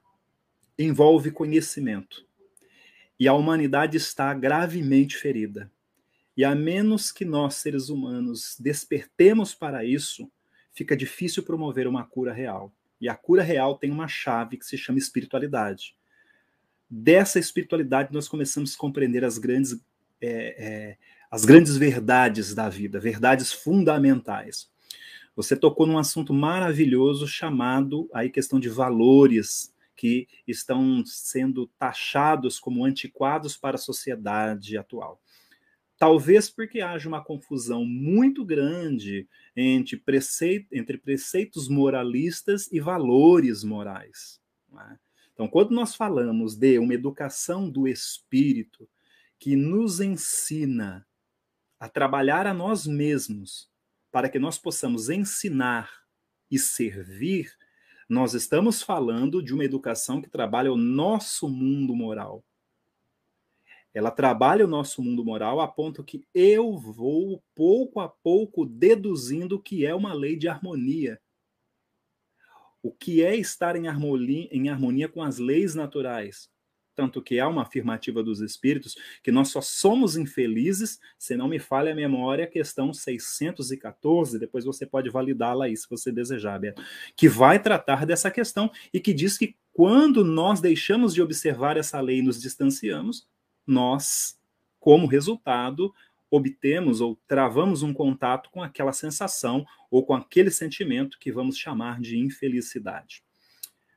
envolve 0.77 1.31
conhecimento. 1.31 2.25
E 3.19 3.27
a 3.27 3.33
humanidade 3.33 3.97
está 3.97 4.33
gravemente 4.33 5.15
ferida. 5.17 5.71
E 6.35 6.43
a 6.43 6.55
menos 6.55 7.11
que 7.11 7.23
nós, 7.23 7.55
seres 7.55 7.89
humanos, 7.89 8.57
despertemos 8.59 9.53
para 9.53 9.85
isso, 9.85 10.29
fica 10.71 10.97
difícil 10.97 11.43
promover 11.43 11.87
uma 11.87 12.03
cura 12.03 12.33
real. 12.33 12.73
E 13.03 13.09
a 13.09 13.15
cura 13.15 13.43
real 13.43 13.77
tem 13.77 13.91
uma 13.91 14.07
chave 14.07 14.55
que 14.55 14.65
se 14.65 14.77
chama 14.77 14.97
espiritualidade. 14.97 15.93
Dessa 16.89 17.37
espiritualidade, 17.37 18.13
nós 18.13 18.29
começamos 18.29 18.73
a 18.73 18.77
compreender 18.77 19.25
as 19.25 19.37
grandes, 19.37 19.73
é, 20.21 20.55
é, 20.57 20.97
as 21.29 21.43
grandes 21.43 21.75
verdades 21.75 22.55
da 22.55 22.69
vida, 22.69 23.01
verdades 23.01 23.51
fundamentais. 23.51 24.71
Você 25.35 25.53
tocou 25.53 25.85
num 25.85 25.97
assunto 25.97 26.33
maravilhoso 26.33 27.27
chamado 27.27 28.09
aí 28.13 28.29
questão 28.29 28.57
de 28.57 28.69
valores 28.69 29.75
que 29.97 30.25
estão 30.47 31.03
sendo 31.05 31.67
taxados 31.77 32.57
como 32.57 32.85
antiquados 32.85 33.57
para 33.57 33.75
a 33.75 33.79
sociedade 33.79 34.77
atual. 34.77 35.21
Talvez 36.03 36.49
porque 36.49 36.81
haja 36.81 37.07
uma 37.07 37.23
confusão 37.23 37.85
muito 37.85 38.43
grande 38.43 39.25
entre, 39.55 39.95
preceito, 39.95 40.67
entre 40.73 40.97
preceitos 40.97 41.69
moralistas 41.69 42.69
e 42.73 42.81
valores 42.81 43.63
morais. 43.63 44.37
É? 44.77 44.97
Então, 45.31 45.47
quando 45.47 45.71
nós 45.71 45.95
falamos 45.95 46.57
de 46.57 46.77
uma 46.77 46.93
educação 46.93 47.69
do 47.69 47.87
espírito 47.87 48.85
que 49.39 49.55
nos 49.55 50.01
ensina 50.01 51.07
a 51.79 51.87
trabalhar 51.87 52.47
a 52.47 52.53
nós 52.53 52.85
mesmos 52.85 53.71
para 54.11 54.27
que 54.27 54.37
nós 54.37 54.57
possamos 54.57 55.07
ensinar 55.09 55.89
e 56.51 56.59
servir, 56.59 57.49
nós 58.09 58.33
estamos 58.33 58.81
falando 58.81 59.41
de 59.41 59.53
uma 59.53 59.63
educação 59.63 60.21
que 60.21 60.29
trabalha 60.29 60.69
o 60.69 60.75
nosso 60.75 61.47
mundo 61.47 61.95
moral. 61.95 62.43
Ela 63.93 64.09
trabalha 64.09 64.65
o 64.65 64.67
nosso 64.67 65.01
mundo 65.03 65.23
moral 65.23 65.61
a 65.61 65.67
ponto 65.67 66.03
que 66.03 66.25
eu 66.33 66.77
vou, 66.77 67.43
pouco 67.53 67.99
a 67.99 68.09
pouco, 68.09 68.65
deduzindo 68.65 69.55
o 69.55 69.61
que 69.61 69.85
é 69.85 69.93
uma 69.93 70.13
lei 70.13 70.35
de 70.35 70.47
harmonia. 70.47 71.21
O 72.81 72.91
que 72.91 73.23
é 73.23 73.35
estar 73.35 73.75
em 73.75 73.87
harmonia, 73.87 74.49
em 74.51 74.69
harmonia 74.69 75.07
com 75.07 75.21
as 75.21 75.37
leis 75.37 75.75
naturais. 75.75 76.49
Tanto 76.95 77.21
que 77.21 77.39
há 77.39 77.47
uma 77.47 77.63
afirmativa 77.63 78.21
dos 78.23 78.39
espíritos 78.39 78.95
que 79.23 79.31
nós 79.31 79.49
só 79.49 79.61
somos 79.61 80.15
infelizes, 80.15 80.99
se 81.17 81.35
não 81.35 81.47
me 81.47 81.59
falha 81.59 81.91
a 81.91 81.95
memória, 81.95 82.45
questão 82.45 82.93
614, 82.93 84.37
depois 84.37 84.63
você 84.63 84.85
pode 84.85 85.09
validá-la 85.09 85.65
aí 85.65 85.75
se 85.75 85.89
você 85.89 86.11
desejar, 86.11 86.59
Beto, 86.59 86.83
que 87.15 87.27
vai 87.27 87.59
tratar 87.59 88.05
dessa 88.05 88.29
questão 88.29 88.71
e 88.93 88.99
que 88.99 89.13
diz 89.13 89.37
que 89.37 89.55
quando 89.71 90.23
nós 90.23 90.61
deixamos 90.61 91.15
de 91.15 91.21
observar 91.21 91.77
essa 91.77 91.99
lei 91.99 92.19
e 92.19 92.21
nos 92.21 92.39
distanciamos, 92.39 93.27
nós, 93.65 94.39
como 94.79 95.07
resultado, 95.07 95.93
obtemos 96.29 96.99
ou 96.99 97.19
travamos 97.27 97.83
um 97.83 97.93
contato 97.93 98.49
com 98.49 98.61
aquela 98.61 98.91
sensação 98.91 99.65
ou 99.91 100.03
com 100.05 100.15
aquele 100.15 100.49
sentimento 100.49 101.19
que 101.19 101.31
vamos 101.31 101.57
chamar 101.57 102.01
de 102.01 102.17
infelicidade. 102.17 103.23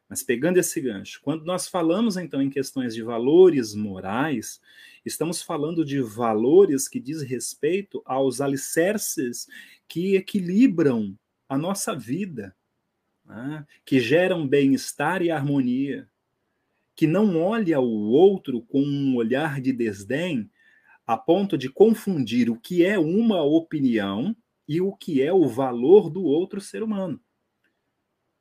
Mas 0.09 0.23
pegando 0.23 0.59
esse 0.59 0.81
gancho, 0.81 1.21
quando 1.23 1.45
nós 1.45 1.67
falamos 1.67 2.17
então 2.17 2.41
em 2.41 2.51
questões 2.51 2.95
de 2.95 3.03
valores 3.03 3.75
morais, 3.75 4.61
estamos 5.05 5.43
falando 5.43 5.85
de 5.85 6.01
valores 6.01 6.89
que 6.89 7.01
diz 7.01 7.23
respeito 7.23 8.03
aos 8.05 8.41
alicerces 8.41 9.49
que 9.89 10.15
equilibram 10.15 11.19
a 11.49 11.59
nossa 11.59 11.95
vida, 11.95 12.55
né? 13.25 13.67
que 13.85 13.99
geram 13.99 14.47
bem-estar 14.47 15.23
e 15.23 15.31
harmonia, 15.31 16.09
que 16.97 17.07
não 17.07 17.41
olha 17.41 17.79
o 17.79 18.09
outro 18.11 18.63
com 18.63 18.81
um 18.81 19.15
olhar 19.15 19.61
de 19.61 19.73
desdém 19.73 20.51
a 21.07 21.17
ponto 21.17 21.57
de 21.57 21.69
confundir 21.69 22.51
o 22.51 22.59
que 22.59 22.85
é 22.85 22.99
uma 22.99 23.43
opinião 23.43 24.35
e 24.67 24.81
o 24.81 24.93
que 24.93 25.23
é 25.23 25.33
o 25.33 25.47
valor 25.47 26.11
do 26.11 26.25
outro 26.25 26.61
ser 26.61 26.83
humano 26.83 27.21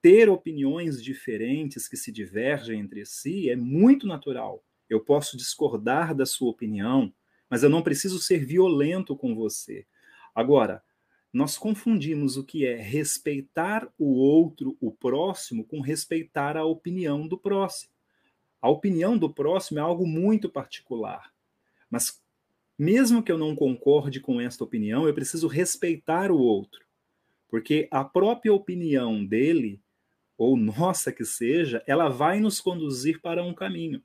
ter 0.05 0.29
opiniões 0.29 1.01
diferentes 1.01 1.87
que 1.87 1.97
se 1.97 2.11
divergem 2.11 2.79
entre 2.79 3.03
si 3.07 3.49
é 3.49 3.55
muito 3.55 4.05
natural. 4.05 4.63
Eu 4.87 4.99
posso 4.99 5.35
discordar 5.35 6.13
da 6.13 6.27
sua 6.27 6.51
opinião, 6.51 7.11
mas 7.49 7.63
eu 7.63 7.71
não 7.71 7.81
preciso 7.81 8.19
ser 8.19 8.45
violento 8.45 9.17
com 9.17 9.33
você. 9.33 9.87
Agora, 10.35 10.83
nós 11.33 11.57
confundimos 11.57 12.37
o 12.37 12.43
que 12.43 12.67
é 12.67 12.75
respeitar 12.75 13.91
o 13.97 14.13
outro, 14.13 14.77
o 14.79 14.91
próximo, 14.91 15.65
com 15.65 15.81
respeitar 15.81 16.55
a 16.55 16.63
opinião 16.63 17.27
do 17.27 17.35
próximo. 17.35 17.91
A 18.65 18.69
opinião 18.69 19.15
do 19.15 19.29
próximo 19.29 19.77
é 19.77 19.81
algo 19.83 20.07
muito 20.07 20.49
particular. 20.49 21.31
Mas, 21.87 22.19
mesmo 22.75 23.21
que 23.21 23.31
eu 23.31 23.37
não 23.37 23.55
concorde 23.55 24.19
com 24.19 24.41
esta 24.41 24.63
opinião, 24.63 25.07
eu 25.07 25.13
preciso 25.13 25.47
respeitar 25.47 26.31
o 26.31 26.39
outro. 26.39 26.83
Porque 27.47 27.87
a 27.91 28.03
própria 28.03 28.51
opinião 28.51 29.23
dele 29.23 29.79
ou 30.35 30.57
nossa 30.57 31.11
que 31.11 31.23
seja, 31.23 31.83
ela 31.85 32.09
vai 32.09 32.39
nos 32.39 32.59
conduzir 32.59 33.21
para 33.21 33.43
um 33.43 33.53
caminho. 33.53 34.01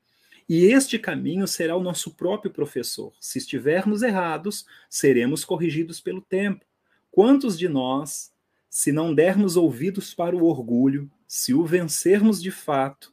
E 0.46 0.66
este 0.66 0.98
caminho 0.98 1.48
será 1.48 1.74
o 1.74 1.82
nosso 1.82 2.14
próprio 2.14 2.52
professor. 2.52 3.14
Se 3.18 3.38
estivermos 3.38 4.02
errados, 4.02 4.66
seremos 4.90 5.42
corrigidos 5.42 6.02
pelo 6.02 6.20
tempo. 6.20 6.66
Quantos 7.10 7.58
de 7.58 7.66
nós, 7.66 8.30
se 8.68 8.92
não 8.92 9.14
dermos 9.14 9.56
ouvidos 9.56 10.12
para 10.12 10.36
o 10.36 10.44
orgulho, 10.44 11.10
se 11.26 11.54
o 11.54 11.64
vencermos 11.64 12.42
de 12.42 12.50
fato, 12.50 13.10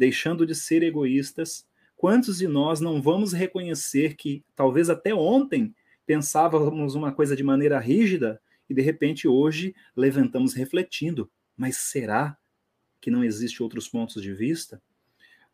deixando 0.00 0.46
de 0.46 0.54
ser 0.54 0.82
egoístas, 0.82 1.66
quantos 1.94 2.38
de 2.38 2.48
nós 2.48 2.80
não 2.80 3.02
vamos 3.02 3.34
reconhecer 3.34 4.16
que 4.16 4.42
talvez 4.56 4.88
até 4.88 5.14
ontem 5.14 5.74
pensávamos 6.06 6.94
uma 6.94 7.12
coisa 7.12 7.36
de 7.36 7.44
maneira 7.44 7.78
rígida 7.78 8.40
e 8.66 8.72
de 8.72 8.80
repente 8.80 9.28
hoje 9.28 9.74
levantamos 9.94 10.54
refletindo, 10.54 11.30
mas 11.54 11.76
será 11.76 12.34
que 12.98 13.10
não 13.10 13.22
existe 13.22 13.62
outros 13.62 13.90
pontos 13.90 14.22
de 14.22 14.32
vista, 14.32 14.80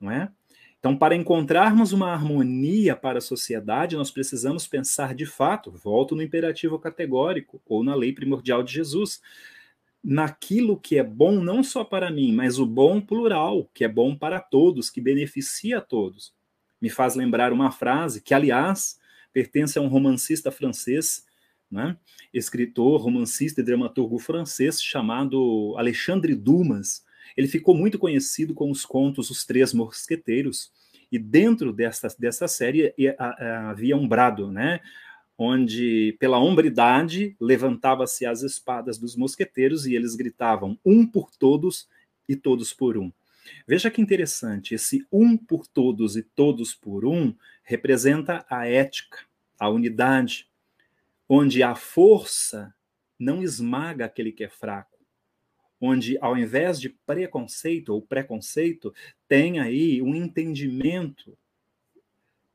não 0.00 0.12
é? 0.12 0.30
Então, 0.78 0.96
para 0.96 1.16
encontrarmos 1.16 1.92
uma 1.92 2.12
harmonia 2.12 2.94
para 2.94 3.18
a 3.18 3.20
sociedade, 3.22 3.96
nós 3.96 4.12
precisamos 4.12 4.68
pensar 4.68 5.12
de 5.12 5.26
fato, 5.26 5.72
volto 5.72 6.14
no 6.14 6.22
imperativo 6.22 6.78
categórico 6.78 7.60
ou 7.66 7.82
na 7.82 7.96
lei 7.96 8.12
primordial 8.12 8.62
de 8.62 8.74
Jesus, 8.74 9.20
naquilo 10.08 10.78
que 10.78 10.96
é 10.96 11.02
bom 11.02 11.40
não 11.40 11.64
só 11.64 11.82
para 11.82 12.12
mim, 12.12 12.32
mas 12.32 12.60
o 12.60 12.64
bom 12.64 13.00
plural, 13.00 13.68
que 13.74 13.82
é 13.82 13.88
bom 13.88 14.14
para 14.14 14.38
todos, 14.38 14.88
que 14.88 15.00
beneficia 15.00 15.78
a 15.78 15.80
todos. 15.80 16.32
Me 16.80 16.88
faz 16.88 17.16
lembrar 17.16 17.52
uma 17.52 17.72
frase 17.72 18.22
que, 18.22 18.32
aliás, 18.32 19.00
pertence 19.32 19.76
a 19.76 19.82
um 19.82 19.88
romancista 19.88 20.52
francês, 20.52 21.26
né? 21.68 21.96
escritor, 22.32 23.00
romancista 23.00 23.60
e 23.60 23.64
dramaturgo 23.64 24.16
francês 24.20 24.80
chamado 24.80 25.74
Alexandre 25.76 26.36
Dumas, 26.36 27.04
ele 27.36 27.48
ficou 27.48 27.74
muito 27.74 27.98
conhecido 27.98 28.54
com 28.54 28.70
os 28.70 28.86
contos 28.86 29.28
Os 29.28 29.44
Três 29.44 29.72
Mosqueteiros, 29.72 30.70
e 31.10 31.18
dentro 31.18 31.72
dessa, 31.72 32.08
dessa 32.16 32.46
série 32.46 32.94
havia 33.68 33.96
um 33.96 34.06
brado, 34.06 34.52
né? 34.52 34.80
Onde 35.38 36.16
pela 36.18 36.38
hombridade 36.38 37.36
levantava-se 37.40 38.24
as 38.24 38.42
espadas 38.42 38.98
dos 38.98 39.14
mosqueteiros 39.16 39.86
e 39.86 39.94
eles 39.94 40.14
gritavam 40.14 40.78
um 40.84 41.06
por 41.06 41.30
todos 41.30 41.88
e 42.28 42.34
todos 42.34 42.72
por 42.72 42.96
um. 42.96 43.12
Veja 43.66 43.90
que 43.90 44.00
interessante, 44.00 44.74
esse 44.74 45.06
um 45.12 45.36
por 45.36 45.66
todos 45.66 46.16
e 46.16 46.22
todos 46.22 46.74
por 46.74 47.04
um 47.04 47.34
representa 47.62 48.44
a 48.48 48.66
ética, 48.66 49.18
a 49.58 49.68
unidade, 49.68 50.48
onde 51.28 51.62
a 51.62 51.74
força 51.74 52.74
não 53.18 53.42
esmaga 53.42 54.04
aquele 54.04 54.32
que 54.32 54.44
é 54.44 54.48
fraco, 54.48 54.98
onde 55.80 56.18
ao 56.20 56.36
invés 56.36 56.80
de 56.80 56.88
preconceito 56.88 57.90
ou 57.90 58.02
preconceito, 58.02 58.94
tem 59.28 59.60
aí 59.60 60.02
um 60.02 60.14
entendimento 60.14 61.36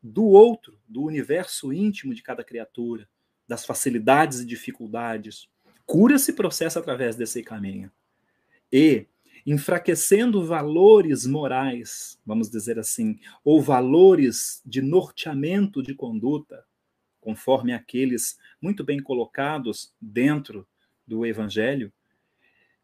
do 0.01 0.25
outro, 0.25 0.77
do 0.87 1.03
universo 1.03 1.71
íntimo 1.71 2.13
de 2.13 2.23
cada 2.23 2.43
criatura, 2.43 3.07
das 3.47 3.65
facilidades 3.65 4.39
e 4.39 4.45
dificuldades. 4.45 5.47
Cura 5.85 6.17
se 6.17 6.33
processa 6.33 6.79
através 6.79 7.15
desse 7.15 7.43
caminho. 7.43 7.91
E 8.71 9.05
enfraquecendo 9.45 10.45
valores 10.45 11.25
morais, 11.25 12.19
vamos 12.25 12.49
dizer 12.49 12.79
assim, 12.79 13.19
ou 13.43 13.61
valores 13.61 14.61
de 14.65 14.81
norteamento 14.81 15.81
de 15.81 15.93
conduta, 15.95 16.63
conforme 17.19 17.73
aqueles 17.73 18.37
muito 18.61 18.83
bem 18.83 19.01
colocados 19.01 19.93
dentro 19.99 20.67
do 21.05 21.25
evangelho, 21.25 21.91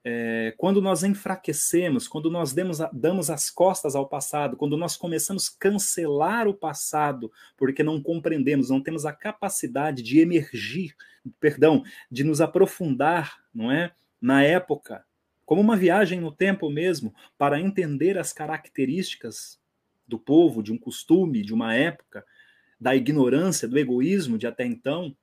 é, 0.10 0.53
quando 0.55 0.82
nós 0.82 1.03
enfraquecemos, 1.03 2.08
quando 2.08 2.32
nós 2.32 2.53
demos, 2.53 2.78
damos 2.93 3.30
as 3.30 3.49
costas 3.49 3.93
ao 3.93 4.08
passado, 4.08 4.55
quando 4.55 4.78
nós 4.78 4.95
começamos 4.95 5.49
a 5.49 5.60
cancelar 5.60 6.47
o 6.47 6.53
passado, 6.53 7.30
porque 7.58 7.84
não 7.84 8.01
compreendemos, 8.01 8.70
não 8.70 8.82
temos 8.82 9.05
a 9.05 9.12
capacidade 9.12 10.01
de 10.01 10.22
emergir, 10.22 10.95
perdão, 11.41 11.84
de 12.10 12.24
nos 12.24 12.39
aprofundar, 12.39 13.43
não 13.53 13.70
é, 13.70 13.91
na 14.22 14.41
época, 14.41 15.03
como 15.45 15.60
uma 15.60 15.76
viagem 15.76 16.22
no 16.22 16.32
tempo 16.32 16.70
mesmo, 16.70 17.14
para 17.38 17.60
entender 17.60 18.18
as 18.18 18.32
características 18.32 19.60
do 20.08 20.18
povo, 20.18 20.64
de 20.64 20.72
um 20.72 20.78
costume, 20.78 21.43
de 21.43 21.53
uma 21.53 21.76
época, 21.76 22.24
da 22.80 22.95
ignorância, 22.95 23.68
do 23.68 23.78
egoísmo 23.78 24.38
de 24.38 24.47
até 24.47 24.66
então, 24.66 25.14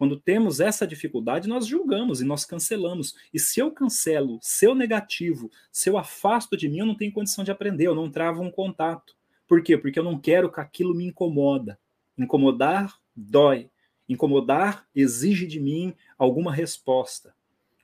Quando 0.00 0.18
temos 0.18 0.60
essa 0.60 0.86
dificuldade, 0.86 1.46
nós 1.46 1.66
julgamos 1.66 2.22
e 2.22 2.24
nós 2.24 2.46
cancelamos. 2.46 3.14
E 3.34 3.38
se 3.38 3.60
eu 3.60 3.70
cancelo, 3.70 4.38
se 4.40 4.64
eu 4.64 4.74
negativo, 4.74 5.50
se 5.70 5.90
eu 5.90 5.98
afasto 5.98 6.56
de 6.56 6.70
mim, 6.70 6.78
eu 6.78 6.86
não 6.86 6.94
tenho 6.94 7.12
condição 7.12 7.44
de 7.44 7.50
aprender, 7.50 7.86
eu 7.86 7.94
não 7.94 8.10
travo 8.10 8.42
um 8.42 8.50
contato. 8.50 9.14
Por 9.46 9.62
quê? 9.62 9.76
Porque 9.76 9.98
eu 9.98 10.02
não 10.02 10.18
quero 10.18 10.50
que 10.50 10.58
aquilo 10.58 10.94
me 10.94 11.04
incomoda. 11.04 11.78
Incomodar 12.16 12.98
dói. 13.14 13.68
Incomodar 14.08 14.88
exige 14.94 15.46
de 15.46 15.60
mim 15.60 15.94
alguma 16.16 16.50
resposta. 16.50 17.34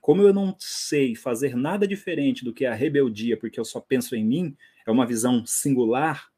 Como 0.01 0.23
eu 0.23 0.33
não 0.33 0.55
sei 0.57 1.15
fazer 1.15 1.55
nada 1.55 1.87
diferente 1.87 2.43
do 2.43 2.51
que 2.51 2.65
a 2.65 2.73
rebeldia, 2.73 3.37
porque 3.37 3.59
eu 3.59 3.65
só 3.65 3.79
penso 3.79 4.15
em 4.15 4.25
mim, 4.25 4.57
é 4.87 4.89
uma 4.89 5.05
visão 5.05 5.45
singular, 5.45 6.31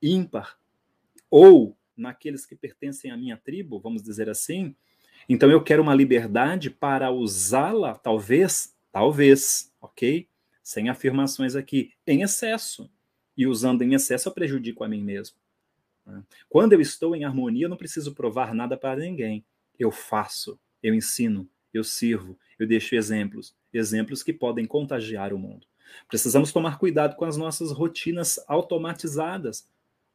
ímpar, 0.00 0.56
ou 1.30 1.76
naqueles 1.94 2.46
que 2.46 2.56
pertencem 2.56 3.10
à 3.10 3.18
minha 3.18 3.36
tribo, 3.36 3.78
vamos 3.78 4.02
dizer 4.02 4.30
assim, 4.30 4.74
então 5.28 5.50
eu 5.50 5.62
quero 5.62 5.82
uma 5.82 5.94
liberdade 5.94 6.70
para 6.70 7.10
usá-la, 7.10 7.94
talvez, 7.94 8.74
talvez, 8.92 9.72
ok? 9.80 10.28
Sem 10.62 10.88
afirmações 10.88 11.54
aqui, 11.54 11.92
em 12.06 12.22
excesso. 12.22 12.90
E 13.36 13.46
usando 13.46 13.82
em 13.82 13.94
excesso, 13.94 14.28
eu 14.28 14.32
prejudico 14.32 14.82
a 14.82 14.88
mim 14.88 15.02
mesmo. 15.02 15.36
Né? 16.06 16.22
Quando 16.48 16.72
eu 16.72 16.80
estou 16.80 17.14
em 17.14 17.24
harmonia, 17.24 17.66
eu 17.66 17.68
não 17.68 17.76
preciso 17.76 18.14
provar 18.14 18.54
nada 18.54 18.76
para 18.76 19.00
ninguém. 19.00 19.44
Eu 19.78 19.90
faço, 19.90 20.58
eu 20.82 20.94
ensino, 20.94 21.48
eu 21.74 21.84
sirvo, 21.84 22.38
eu 22.58 22.66
deixo 22.66 22.94
exemplos, 22.94 23.54
exemplos 23.72 24.22
que 24.22 24.32
podem 24.32 24.64
contagiar 24.64 25.32
o 25.34 25.38
mundo. 25.38 25.66
Precisamos 26.08 26.52
tomar 26.52 26.78
cuidado 26.78 27.16
com 27.16 27.24
as 27.24 27.36
nossas 27.36 27.70
rotinas 27.70 28.38
automatizadas, 28.48 29.68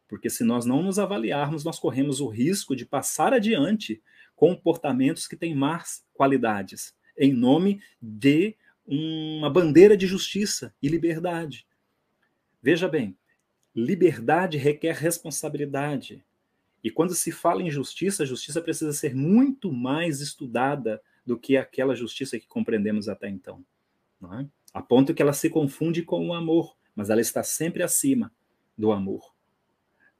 porque 0.07 0.29
se 0.29 0.43
nós 0.43 0.65
não 0.65 0.81
nos 0.81 0.99
avaliarmos, 0.99 1.63
nós 1.63 1.79
corremos 1.79 2.19
o 2.19 2.27
risco 2.27 2.75
de 2.75 2.85
passar 2.85 3.33
adiante 3.33 4.01
comportamentos 4.41 5.27
que 5.27 5.37
têm 5.37 5.53
más 5.53 6.03
qualidades, 6.15 6.95
em 7.15 7.31
nome 7.31 7.79
de 8.01 8.55
uma 8.87 9.51
bandeira 9.51 9.95
de 9.95 10.07
justiça 10.07 10.73
e 10.81 10.87
liberdade. 10.87 11.67
Veja 12.59 12.87
bem, 12.87 13.15
liberdade 13.75 14.57
requer 14.57 14.95
responsabilidade. 14.95 16.25
E 16.83 16.89
quando 16.89 17.13
se 17.13 17.31
fala 17.31 17.61
em 17.61 17.69
justiça, 17.69 18.23
a 18.23 18.25
justiça 18.25 18.59
precisa 18.59 18.91
ser 18.93 19.13
muito 19.15 19.71
mais 19.71 20.21
estudada 20.21 20.99
do 21.23 21.37
que 21.37 21.55
aquela 21.55 21.95
justiça 21.95 22.39
que 22.39 22.47
compreendemos 22.47 23.07
até 23.07 23.29
então. 23.29 23.63
É? 24.23 24.47
A 24.73 24.81
ponto 24.81 25.13
que 25.13 25.21
ela 25.21 25.33
se 25.33 25.51
confunde 25.51 26.01
com 26.01 26.29
o 26.29 26.33
amor, 26.33 26.75
mas 26.95 27.11
ela 27.11 27.21
está 27.21 27.43
sempre 27.43 27.83
acima 27.83 28.33
do 28.75 28.91
amor. 28.91 29.30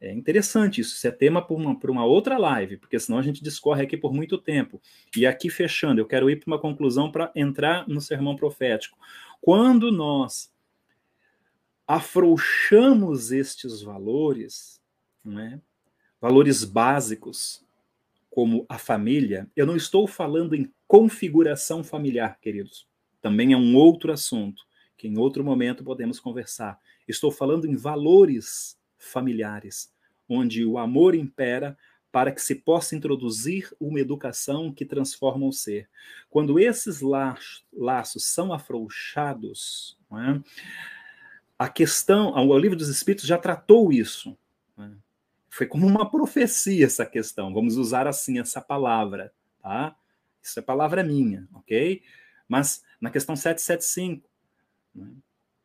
É 0.01 0.11
interessante 0.11 0.81
isso, 0.81 0.95
isso 0.95 1.07
é 1.07 1.11
tema 1.11 1.45
para 1.45 1.55
uma, 1.55 1.77
uma 1.83 2.05
outra 2.05 2.35
live, 2.35 2.77
porque 2.77 2.99
senão 2.99 3.19
a 3.19 3.21
gente 3.21 3.43
discorre 3.43 3.83
aqui 3.83 3.95
por 3.95 4.11
muito 4.11 4.35
tempo. 4.35 4.81
E 5.15 5.27
aqui 5.27 5.47
fechando, 5.47 6.01
eu 6.01 6.07
quero 6.07 6.27
ir 6.27 6.37
para 6.37 6.47
uma 6.47 6.59
conclusão 6.59 7.11
para 7.11 7.31
entrar 7.35 7.87
no 7.87 8.01
sermão 8.01 8.35
profético. 8.35 8.97
Quando 9.39 9.91
nós 9.91 10.51
afrouxamos 11.87 13.31
estes 13.31 13.83
valores, 13.83 14.81
é? 15.37 15.59
valores 16.19 16.63
básicos, 16.63 17.63
como 18.31 18.65
a 18.69 18.79
família, 18.79 19.47
eu 19.55 19.67
não 19.67 19.75
estou 19.75 20.07
falando 20.07 20.55
em 20.55 20.71
configuração 20.87 21.83
familiar, 21.83 22.39
queridos. 22.39 22.87
Também 23.21 23.53
é 23.53 23.57
um 23.57 23.75
outro 23.75 24.11
assunto 24.11 24.63
que 24.97 25.07
em 25.07 25.17
outro 25.17 25.43
momento 25.43 25.83
podemos 25.83 26.19
conversar. 26.19 26.79
Estou 27.07 27.29
falando 27.29 27.67
em 27.67 27.75
valores 27.75 28.79
familiares, 28.97 29.90
onde 30.33 30.63
o 30.63 30.77
amor 30.77 31.13
impera 31.13 31.77
para 32.09 32.31
que 32.31 32.41
se 32.41 32.55
possa 32.55 32.95
introduzir 32.95 33.73
uma 33.79 33.99
educação 33.99 34.73
que 34.73 34.85
transforma 34.85 35.45
o 35.45 35.51
ser. 35.51 35.89
Quando 36.29 36.59
esses 36.59 37.01
laços 37.01 38.25
são 38.25 38.53
afrouxados, 38.53 39.97
é? 40.11 40.41
a 41.59 41.69
questão, 41.69 42.31
o 42.31 42.57
livro 42.57 42.77
dos 42.77 42.89
Espíritos 42.89 43.25
já 43.25 43.37
tratou 43.37 43.91
isso. 43.91 44.37
É? 44.77 44.89
Foi 45.49 45.65
como 45.67 45.85
uma 45.85 46.09
profecia 46.09 46.85
essa 46.85 47.05
questão, 47.05 47.53
vamos 47.53 47.75
usar 47.75 48.07
assim 48.07 48.39
essa 48.39 48.61
palavra, 48.61 49.33
tá? 49.61 49.95
Isso 50.41 50.59
é 50.59 50.61
palavra 50.61 51.03
minha, 51.03 51.47
ok? 51.53 52.01
Mas 52.47 52.83
na 52.99 53.09
questão 53.09 53.35
775, 53.35 54.29
né? 54.95 55.11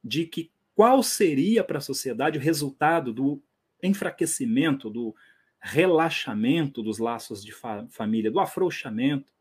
de 0.02 0.26
que 0.26 0.50
qual 0.74 1.02
seria 1.02 1.64
para 1.64 1.78
a 1.78 1.80
sociedade 1.80 2.36
o 2.36 2.40
resultado 2.40 3.12
do 3.12 3.42
enfraquecimento, 3.86 4.90
do 4.90 5.14
relaxamento 5.60 6.82
dos 6.82 6.98
laços 6.98 7.44
de 7.44 7.52
fa 7.52 7.86
família, 7.88 8.30
do 8.30 8.40
afrouxamento. 8.40 9.32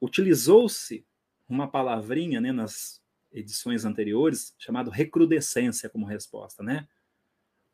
Utilizou-se 0.00 1.06
uma 1.48 1.68
palavrinha 1.68 2.40
né, 2.40 2.52
nas 2.52 3.02
edições 3.32 3.84
anteriores 3.84 4.54
chamado 4.58 4.90
recrudescência 4.90 5.88
como 5.88 6.06
resposta, 6.06 6.62
né? 6.62 6.88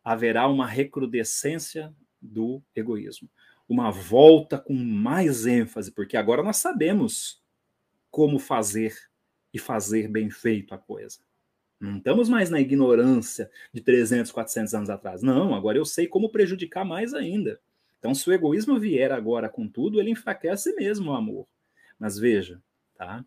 Haverá 0.03 0.49
uma 0.49 0.67
recrudescência 0.67 1.95
do 2.21 2.63
egoísmo, 2.75 3.31
uma 3.69 3.91
volta 3.91 4.59
com 4.59 4.75
mais 4.75 5.47
ênfase, 5.47 5.93
porque 5.93 6.17
agora 6.17 6.43
nós 6.43 6.59
sabemos 6.59 7.43
como 8.11 8.39
fazer 8.39 8.97
e 9.53 9.59
fazer 9.59 10.09
bem 10.09 10.31
feito 10.31 10.75
a 10.75 10.79
coisa. 10.79 11.26
Não 11.79 11.99
estamos 11.99 12.29
mais 12.29 12.49
na 12.49 12.61
ignorância 12.61 13.51
de 13.73 13.81
300, 13.81 14.33
400 14.33 14.75
anos 14.75 14.91
atrás. 14.91 15.23
Não, 15.23 15.55
agora 15.55 15.77
eu 15.77 15.85
sei 15.85 16.07
como 16.07 16.31
prejudicar 16.31 16.85
mais 16.85 17.13
ainda. 17.13 17.61
Então, 17.99 18.15
se 18.15 18.29
o 18.29 18.33
egoísmo 18.33 18.79
vier 18.79 19.13
agora 19.13 19.49
com 19.49 19.69
tudo, 19.69 20.01
ele 20.01 20.11
enfraquece 20.11 20.75
mesmo 20.75 21.11
o 21.11 21.15
amor. 21.15 21.47
Mas 21.99 22.19
veja, 22.19 22.63
tá? 22.95 23.25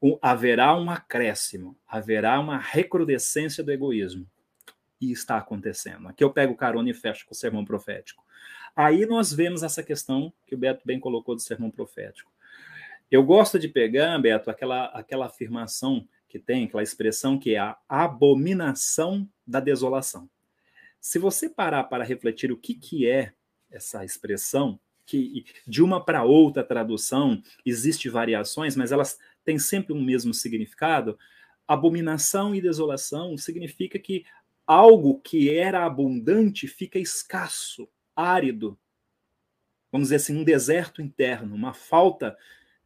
O, 0.00 0.18
haverá 0.22 0.76
um 0.76 0.90
acréscimo, 0.90 1.76
haverá 1.86 2.38
uma 2.40 2.58
recrudescência 2.58 3.62
do 3.62 3.70
egoísmo. 3.70 4.26
E 5.00 5.10
está 5.10 5.36
acontecendo. 5.36 6.08
Aqui 6.08 6.22
eu 6.22 6.32
pego 6.32 6.54
carona 6.54 6.90
e 6.90 6.94
fecho 6.94 7.26
com 7.26 7.32
o 7.32 7.36
sermão 7.36 7.64
profético. 7.64 8.24
Aí 8.74 9.04
nós 9.04 9.32
vemos 9.32 9.62
essa 9.62 9.82
questão 9.82 10.32
que 10.46 10.54
o 10.54 10.58
Beto 10.58 10.82
bem 10.84 10.98
colocou 10.98 11.34
do 11.34 11.42
sermão 11.42 11.70
profético. 11.70 12.32
Eu 13.10 13.22
gosto 13.22 13.58
de 13.58 13.68
pegar, 13.68 14.18
Beto, 14.18 14.50
aquela, 14.50 14.86
aquela 14.86 15.26
afirmação 15.26 16.08
que 16.32 16.38
tem 16.38 16.64
aquela 16.64 16.82
expressão 16.82 17.38
que 17.38 17.54
é 17.54 17.58
a 17.58 17.76
abominação 17.86 19.28
da 19.46 19.60
desolação. 19.60 20.30
Se 20.98 21.18
você 21.18 21.46
parar 21.46 21.84
para 21.84 22.02
refletir 22.02 22.50
o 22.50 22.56
que, 22.56 22.72
que 22.74 23.06
é 23.06 23.34
essa 23.70 24.02
expressão, 24.02 24.80
que 25.04 25.44
de 25.66 25.82
uma 25.82 26.02
para 26.02 26.24
outra 26.24 26.64
tradução 26.64 27.42
existe 27.66 28.08
variações, 28.08 28.74
mas 28.74 28.92
elas 28.92 29.18
têm 29.44 29.58
sempre 29.58 29.92
um 29.92 30.02
mesmo 30.02 30.32
significado. 30.32 31.18
Abominação 31.68 32.54
e 32.54 32.62
desolação 32.62 33.36
significa 33.36 33.98
que 33.98 34.24
algo 34.66 35.20
que 35.20 35.50
era 35.50 35.84
abundante 35.84 36.66
fica 36.66 36.98
escasso, 36.98 37.86
árido. 38.16 38.78
Vamos 39.90 40.06
dizer 40.06 40.16
assim, 40.16 40.34
um 40.34 40.44
deserto 40.44 41.02
interno, 41.02 41.54
uma 41.54 41.74
falta 41.74 42.34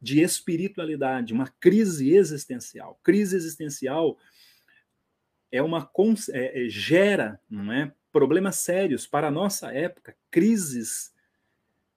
de 0.01 0.21
espiritualidade, 0.21 1.33
uma 1.33 1.47
crise 1.47 2.13
existencial. 2.13 2.99
Crise 3.03 3.35
existencial 3.35 4.17
é 5.51 5.61
uma 5.61 5.89
é, 6.31 6.65
é, 6.65 6.69
gera, 6.69 7.39
não 7.49 7.71
é, 7.71 7.93
problemas 8.11 8.57
sérios 8.57 9.07
para 9.07 9.27
a 9.27 9.31
nossa 9.31 9.71
época, 9.71 10.15
crises 10.29 11.13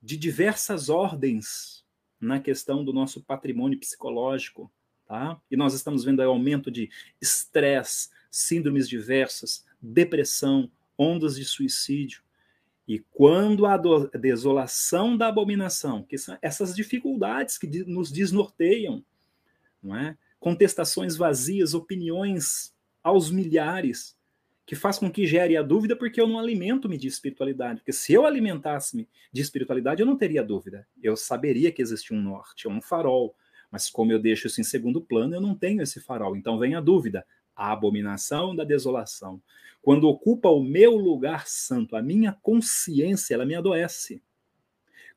de 0.02 0.16
diversas 0.16 0.88
ordens 0.88 1.84
na 2.20 2.40
questão 2.40 2.84
do 2.84 2.92
nosso 2.92 3.22
patrimônio 3.22 3.78
psicológico, 3.78 4.70
tá? 5.06 5.40
E 5.50 5.56
nós 5.56 5.74
estamos 5.74 6.04
vendo 6.04 6.20
aí 6.20 6.26
aumento 6.26 6.70
de 6.70 6.90
estresse, 7.20 8.08
síndromes 8.30 8.88
diversas, 8.88 9.64
depressão, 9.80 10.70
ondas 10.96 11.36
de 11.36 11.44
suicídio. 11.44 12.22
E 12.90 12.98
quando 13.12 13.66
a 13.66 13.76
desolação 14.18 15.16
da 15.16 15.28
abominação, 15.28 16.02
que 16.02 16.18
são 16.18 16.36
essas 16.42 16.74
dificuldades 16.74 17.56
que 17.56 17.84
nos 17.84 18.10
desnorteiam, 18.10 19.04
não 19.80 19.94
é? 19.94 20.18
contestações 20.40 21.14
vazias, 21.14 21.72
opiniões 21.72 22.74
aos 23.00 23.30
milhares, 23.30 24.18
que 24.66 24.74
faz 24.74 24.98
com 24.98 25.08
que 25.08 25.24
gere 25.24 25.56
a 25.56 25.62
dúvida 25.62 25.94
porque 25.94 26.20
eu 26.20 26.26
não 26.26 26.36
alimento-me 26.36 26.98
de 26.98 27.06
espiritualidade. 27.06 27.78
Porque 27.78 27.92
se 27.92 28.12
eu 28.12 28.26
alimentasse-me 28.26 29.08
de 29.32 29.40
espiritualidade, 29.40 30.02
eu 30.02 30.06
não 30.06 30.16
teria 30.16 30.42
dúvida. 30.42 30.84
Eu 31.00 31.16
saberia 31.16 31.70
que 31.70 31.80
existe 31.80 32.12
um 32.12 32.20
norte, 32.20 32.66
um 32.66 32.82
farol. 32.82 33.36
Mas 33.70 33.88
como 33.88 34.10
eu 34.10 34.18
deixo 34.18 34.48
isso 34.48 34.60
em 34.60 34.64
segundo 34.64 35.00
plano, 35.00 35.36
eu 35.36 35.40
não 35.40 35.54
tenho 35.54 35.80
esse 35.80 36.00
farol. 36.00 36.34
Então 36.34 36.58
vem 36.58 36.74
a 36.74 36.80
dúvida 36.80 37.24
a 37.54 37.70
abominação 37.70 38.56
da 38.56 38.64
desolação. 38.64 39.40
Quando 39.82 40.08
ocupa 40.08 40.48
o 40.48 40.62
meu 40.62 40.96
lugar 40.96 41.46
santo, 41.46 41.96
a 41.96 42.02
minha 42.02 42.32
consciência, 42.42 43.34
ela 43.34 43.46
me 43.46 43.54
adoece. 43.54 44.22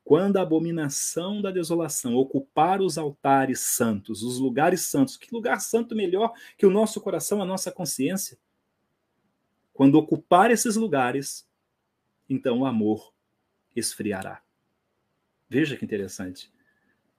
Quando 0.02 0.36
a 0.36 0.42
abominação 0.42 1.40
da 1.40 1.50
desolação 1.50 2.14
ocupar 2.14 2.82
os 2.82 2.98
altares 2.98 3.60
santos, 3.60 4.22
os 4.22 4.38
lugares 4.38 4.82
santos, 4.82 5.16
que 5.16 5.34
lugar 5.34 5.60
santo 5.60 5.94
melhor 5.94 6.32
que 6.58 6.66
o 6.66 6.70
nosso 6.70 7.00
coração, 7.00 7.40
a 7.40 7.46
nossa 7.46 7.72
consciência? 7.72 8.38
Quando 9.72 9.96
ocupar 9.96 10.50
esses 10.50 10.76
lugares, 10.76 11.48
então 12.28 12.60
o 12.60 12.66
amor 12.66 13.14
esfriará. 13.74 14.42
Veja 15.48 15.76
que 15.76 15.84
interessante. 15.84 16.52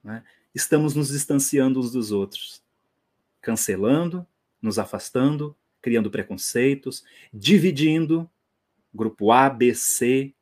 né, 0.03 0.23
estamos 0.53 0.95
nos 0.95 1.09
distanciando 1.09 1.79
uns 1.79 1.91
dos 1.91 2.11
outros, 2.11 2.63
cancelando, 3.41 4.25
nos 4.61 4.77
afastando, 4.77 5.55
criando 5.85 6.09
preconceitos, 6.09 7.03
dividindo 7.31 8.27
grupo 8.91 9.31
A, 9.31 9.47
B, 9.47 9.75
C, 9.75 10.33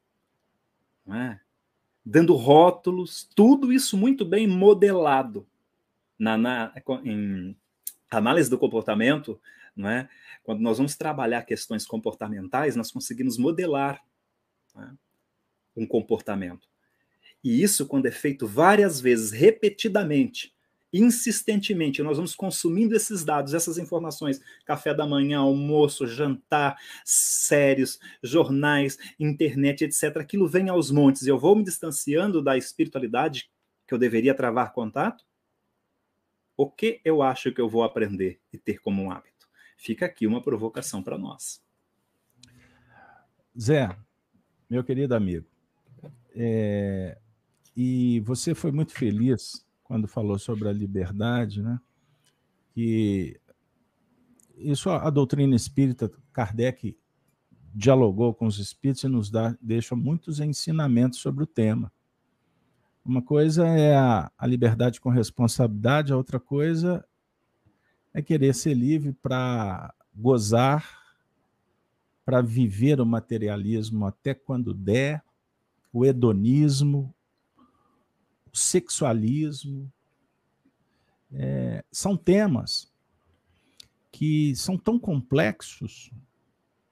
é? 1.06 1.38
dando 2.06 2.34
rótulos, 2.34 3.28
tudo 3.36 3.74
isso 3.74 3.98
muito 3.98 4.24
bem 4.24 4.48
modelado 4.48 5.46
na, 6.18 6.38
na 6.38 6.74
em 7.04 7.54
análise 8.10 8.50
do 8.50 8.58
comportamento, 8.58 9.38
é? 9.80 10.08
Quando 10.44 10.62
nós 10.62 10.78
vamos 10.78 10.96
trabalhar 10.96 11.42
questões 11.42 11.86
comportamentais, 11.86 12.78
nós 12.78 12.90
conseguimos 12.90 13.38
modelar 13.38 14.02
é? 14.78 14.88
um 15.76 15.86
comportamento. 15.86 16.70
E 17.44 17.62
isso, 17.62 17.86
quando 17.86 18.06
é 18.06 18.12
feito 18.12 18.48
várias 18.48 19.02
vezes, 19.02 19.32
repetidamente, 19.32 20.54
insistentemente, 20.94 22.04
nós 22.04 22.18
vamos 22.18 22.36
consumindo 22.36 22.96
esses 22.96 23.26
dados, 23.26 23.54
essas 23.54 23.80
informações, 23.80 24.40
café 24.66 24.94
da 24.94 25.08
manhã, 25.08 25.40
almoço, 25.40 26.06
jantar, 26.06 26.78
séries, 27.04 28.00
jornais, 28.22 28.98
internet, 29.20 29.84
etc. 29.84 30.18
Aquilo 30.18 30.48
vem 30.48 30.70
aos 30.70 30.92
montes 30.92 31.26
eu 31.26 31.38
vou 31.38 31.56
me 31.56 31.64
distanciando 31.64 32.42
da 32.42 32.58
espiritualidade 32.58 33.50
que 33.88 33.94
eu 33.94 33.98
deveria 33.98 34.36
travar 34.36 34.72
contato. 34.72 35.26
O 36.56 36.70
que 36.70 37.02
eu 37.04 37.24
acho 37.24 37.52
que 37.52 37.60
eu 37.60 37.68
vou 37.68 37.84
aprender 37.84 38.40
e 38.52 38.58
ter 38.58 38.80
como 38.80 39.02
um 39.02 39.12
hábito? 39.12 39.48
Fica 39.76 40.06
aqui 40.06 40.28
uma 40.28 40.42
provocação 40.42 41.02
para 41.02 41.18
nós. 41.18 41.62
Zé, 43.60 43.96
meu 44.70 44.84
querido 44.84 45.16
amigo, 45.16 45.48
é, 46.36 47.18
e 47.76 48.20
você 48.22 48.54
foi 48.54 48.72
muito 48.72 48.94
feliz 48.94 49.66
quando 49.84 50.08
falou 50.08 50.40
sobre 50.40 50.68
a 50.68 50.74
liberdade, 50.74 51.62
né? 51.62 51.80
Que 52.74 53.40
isso 54.56 54.90
a 54.90 55.10
doutrina 55.10 55.56
espírita, 55.56 56.12
Kardec 56.32 56.98
dialogou 57.74 58.34
com 58.34 58.46
os 58.46 58.60
espíritos 58.60 59.04
e 59.04 59.08
nos 59.08 59.30
dá, 59.30 59.58
deixa 59.62 59.96
muitos 59.96 60.40
ensinamentos 60.40 61.20
sobre 61.20 61.44
o 61.44 61.48
tema. 61.48 61.92
Uma 63.04 63.22
coisa 63.22 63.68
é 63.68 63.96
a, 63.96 64.32
a 64.38 64.48
liberdade 64.48 65.02
com 65.02 65.10
responsabilidade, 65.10 66.14
a 66.14 66.18
outra 66.18 66.40
coisa 66.40 67.04
é 68.14 68.22
querer 68.22 68.54
ser 68.54 68.76
livre 68.76 69.12
para 69.12 69.94
gozar, 70.16 71.02
para 72.24 72.42
viver 72.42 73.02
o 73.02 73.06
materialismo 73.06 74.06
até 74.06 74.34
quando 74.34 74.74
der, 74.74 75.24
o 75.92 76.06
hedonismo, 76.06 77.14
o 78.54 78.58
sexualismo. 78.58 79.92
É, 81.32 81.84
são 81.92 82.16
temas 82.16 82.94
que 84.12 84.56
são 84.56 84.78
tão 84.78 85.00
complexos 85.00 86.12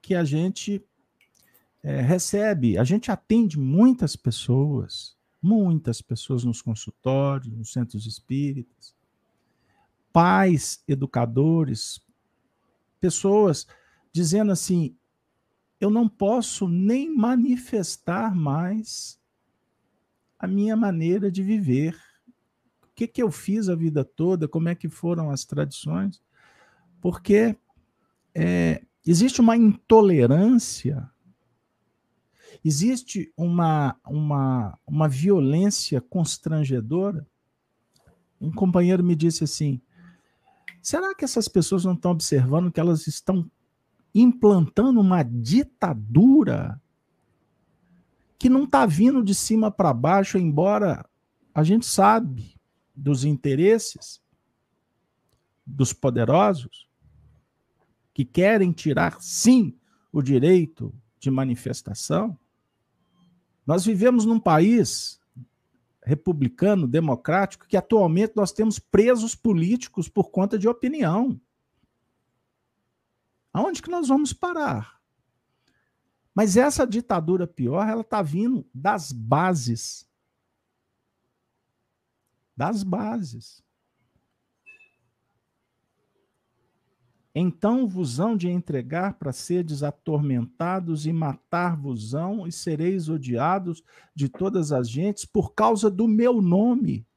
que 0.01 0.15
a 0.15 0.23
gente 0.23 0.83
é, 1.83 2.01
recebe, 2.01 2.77
a 2.77 2.83
gente 2.83 3.11
atende 3.11 3.59
muitas 3.59 4.15
pessoas, 4.15 5.15
muitas 5.39 6.01
pessoas 6.01 6.43
nos 6.43 6.61
consultórios, 6.61 7.53
nos 7.53 7.71
centros 7.71 8.07
espíritas, 8.07 8.95
pais, 10.11 10.83
educadores, 10.87 12.01
pessoas 12.99 13.67
dizendo 14.11 14.51
assim: 14.51 14.95
eu 15.79 15.91
não 15.91 16.09
posso 16.09 16.67
nem 16.67 17.15
manifestar 17.15 18.35
mais 18.35 19.20
a 20.41 20.47
minha 20.47 20.75
maneira 20.75 21.31
de 21.31 21.43
viver. 21.43 21.95
O 22.83 22.87
que, 22.95 23.07
que 23.07 23.21
eu 23.21 23.29
fiz 23.31 23.69
a 23.69 23.75
vida 23.75 24.03
toda, 24.03 24.47
como 24.47 24.69
é 24.69 24.75
que 24.75 24.89
foram 24.89 25.29
as 25.29 25.45
tradições, 25.45 26.19
porque 26.99 27.55
é, 28.33 28.83
existe 29.05 29.39
uma 29.39 29.55
intolerância, 29.55 31.07
existe 32.65 33.31
uma, 33.37 33.95
uma, 34.03 34.77
uma 34.85 35.07
violência 35.07 36.01
constrangedora. 36.01 37.27
Um 38.39 38.51
companheiro 38.51 39.03
me 39.03 39.15
disse 39.15 39.43
assim: 39.43 39.79
será 40.81 41.13
que 41.13 41.23
essas 41.23 41.47
pessoas 41.47 41.85
não 41.85 41.93
estão 41.93 42.11
observando 42.11 42.71
que 42.71 42.79
elas 42.79 43.05
estão 43.05 43.49
implantando 44.13 44.99
uma 44.99 45.21
ditadura 45.21 46.81
que 48.41 48.49
não 48.49 48.63
está 48.63 48.87
vindo 48.87 49.23
de 49.23 49.35
cima 49.35 49.69
para 49.69 49.93
baixo, 49.93 50.35
embora 50.35 51.07
a 51.53 51.63
gente 51.63 51.85
sabe 51.85 52.59
dos 52.95 53.23
interesses 53.23 54.19
dos 55.63 55.93
poderosos 55.93 56.89
que 58.11 58.25
querem 58.25 58.71
tirar 58.71 59.21
sim 59.21 59.77
o 60.11 60.23
direito 60.23 60.91
de 61.19 61.29
manifestação. 61.29 62.35
Nós 63.63 63.85
vivemos 63.85 64.25
num 64.25 64.39
país 64.39 65.21
republicano, 66.03 66.87
democrático, 66.87 67.67
que 67.67 67.77
atualmente 67.77 68.33
nós 68.35 68.51
temos 68.51 68.79
presos 68.79 69.35
políticos 69.35 70.09
por 70.09 70.31
conta 70.31 70.57
de 70.57 70.67
opinião. 70.67 71.39
Aonde 73.53 73.83
que 73.83 73.91
nós 73.91 74.07
vamos 74.07 74.33
parar? 74.33 74.99
Mas 76.33 76.55
essa 76.55 76.87
ditadura 76.87 77.45
pior, 77.45 77.87
ela 77.87 78.01
está 78.01 78.21
vindo 78.21 78.65
das 78.73 79.11
bases. 79.11 80.09
Das 82.55 82.83
bases. 82.83 83.61
Então 87.33 87.87
vosão 87.87 88.35
de 88.35 88.49
entregar 88.49 89.13
para 89.13 89.31
seres 89.31 89.83
atormentados 89.83 91.05
e 91.05 91.13
matar-vosão 91.13 92.45
e 92.45 92.51
sereis 92.51 93.07
odiados 93.07 93.81
de 94.13 94.27
todas 94.27 94.71
as 94.73 94.89
gentes 94.89 95.23
por 95.23 95.53
causa 95.53 95.89
do 95.89 96.07
meu 96.07 96.41
nome. 96.41 97.07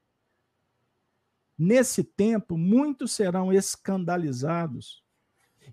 Nesse 1.58 2.02
tempo, 2.02 2.56
muitos 2.56 3.12
serão 3.12 3.52
escandalizados 3.52 5.03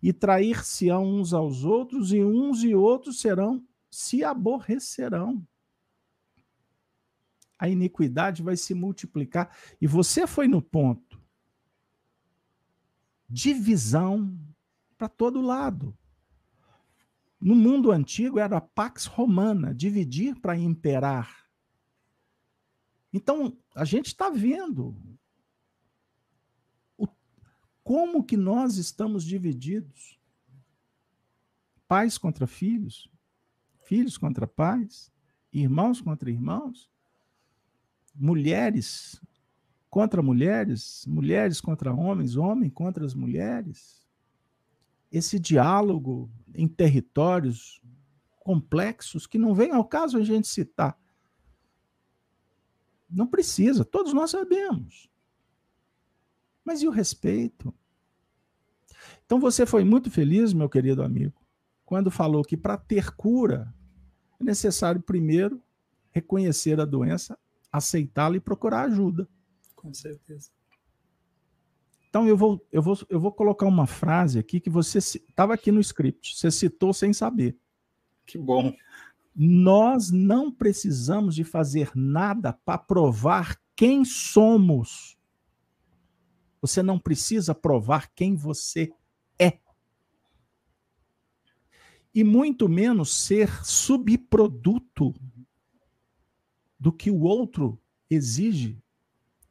e 0.01 0.13
trair-se-ão 0.13 1.05
uns 1.05 1.33
aos 1.33 1.63
outros, 1.63 2.13
e 2.13 2.23
uns 2.23 2.63
e 2.63 2.75
outros 2.75 3.19
serão, 3.19 3.65
se 3.89 4.23
aborrecerão. 4.23 5.45
A 7.57 7.69
iniquidade 7.69 8.41
vai 8.41 8.57
se 8.57 8.73
multiplicar. 8.73 9.55
E 9.79 9.85
você 9.85 10.25
foi 10.25 10.47
no 10.47 10.61
ponto. 10.61 11.21
Divisão 13.29 14.35
para 14.97 15.07
todo 15.07 15.41
lado. 15.41 15.97
No 17.39 17.55
mundo 17.55 17.91
antigo 17.91 18.39
era 18.39 18.61
pax 18.61 19.05
romana, 19.05 19.73
dividir 19.73 20.39
para 20.39 20.57
imperar. 20.57 21.47
Então, 23.13 23.57
a 23.75 23.83
gente 23.83 24.07
está 24.07 24.29
vendo 24.29 24.95
como 27.91 28.23
que 28.23 28.37
nós 28.37 28.77
estamos 28.77 29.21
divididos? 29.21 30.17
Pais 31.89 32.17
contra 32.17 32.47
filhos, 32.47 33.11
filhos 33.83 34.17
contra 34.17 34.47
pais, 34.47 35.11
irmãos 35.51 35.99
contra 35.99 36.31
irmãos, 36.31 36.89
mulheres 38.15 39.21
contra 39.89 40.21
mulheres, 40.21 41.05
mulheres 41.05 41.59
contra 41.59 41.93
homens, 41.93 42.37
homens 42.37 42.71
contra 42.73 43.05
as 43.05 43.13
mulheres. 43.13 44.07
Esse 45.11 45.37
diálogo 45.37 46.31
em 46.55 46.69
territórios 46.69 47.81
complexos 48.39 49.27
que 49.27 49.37
não 49.37 49.53
vem 49.53 49.71
ao 49.71 49.83
caso 49.83 50.17
a 50.17 50.23
gente 50.23 50.47
citar. 50.47 50.97
Não 53.09 53.27
precisa, 53.27 53.83
todos 53.83 54.13
nós 54.13 54.31
sabemos. 54.31 55.09
Mas 56.63 56.81
e 56.81 56.87
o 56.87 56.91
respeito? 56.91 57.75
Então 59.31 59.39
você 59.39 59.65
foi 59.65 59.85
muito 59.85 60.11
feliz, 60.11 60.51
meu 60.51 60.67
querido 60.67 61.01
amigo, 61.01 61.41
quando 61.85 62.11
falou 62.11 62.43
que 62.43 62.57
para 62.57 62.75
ter 62.75 63.15
cura 63.15 63.73
é 64.37 64.43
necessário 64.43 65.01
primeiro 65.01 65.63
reconhecer 66.11 66.81
a 66.81 66.83
doença, 66.83 67.39
aceitá-la 67.71 68.35
e 68.35 68.41
procurar 68.41 68.81
ajuda. 68.81 69.25
Com 69.73 69.93
certeza. 69.93 70.49
Então 72.09 72.27
eu 72.27 72.35
vou, 72.35 72.61
eu 72.73 72.81
vou, 72.81 72.99
eu 73.09 73.21
vou 73.21 73.31
colocar 73.31 73.65
uma 73.65 73.87
frase 73.87 74.37
aqui 74.37 74.59
que 74.59 74.69
você 74.69 74.97
estava 74.97 75.53
aqui 75.53 75.71
no 75.71 75.79
script, 75.79 76.37
você 76.37 76.51
citou 76.51 76.93
sem 76.93 77.13
saber. 77.13 77.57
Que 78.25 78.37
bom. 78.37 78.75
Nós 79.33 80.11
não 80.11 80.51
precisamos 80.51 81.35
de 81.35 81.45
fazer 81.45 81.89
nada 81.95 82.51
para 82.51 82.77
provar 82.77 83.57
quem 83.77 84.03
somos. 84.03 85.17
Você 86.61 86.83
não 86.83 86.99
precisa 86.99 87.55
provar 87.55 88.11
quem 88.13 88.35
você 88.35 88.91
é. 89.41 89.59
E 92.13 92.23
muito 92.23 92.67
menos 92.67 93.13
ser 93.13 93.63
subproduto 93.63 95.13
do 96.79 96.91
que 96.91 97.09
o 97.09 97.21
outro 97.21 97.79
exige 98.09 98.81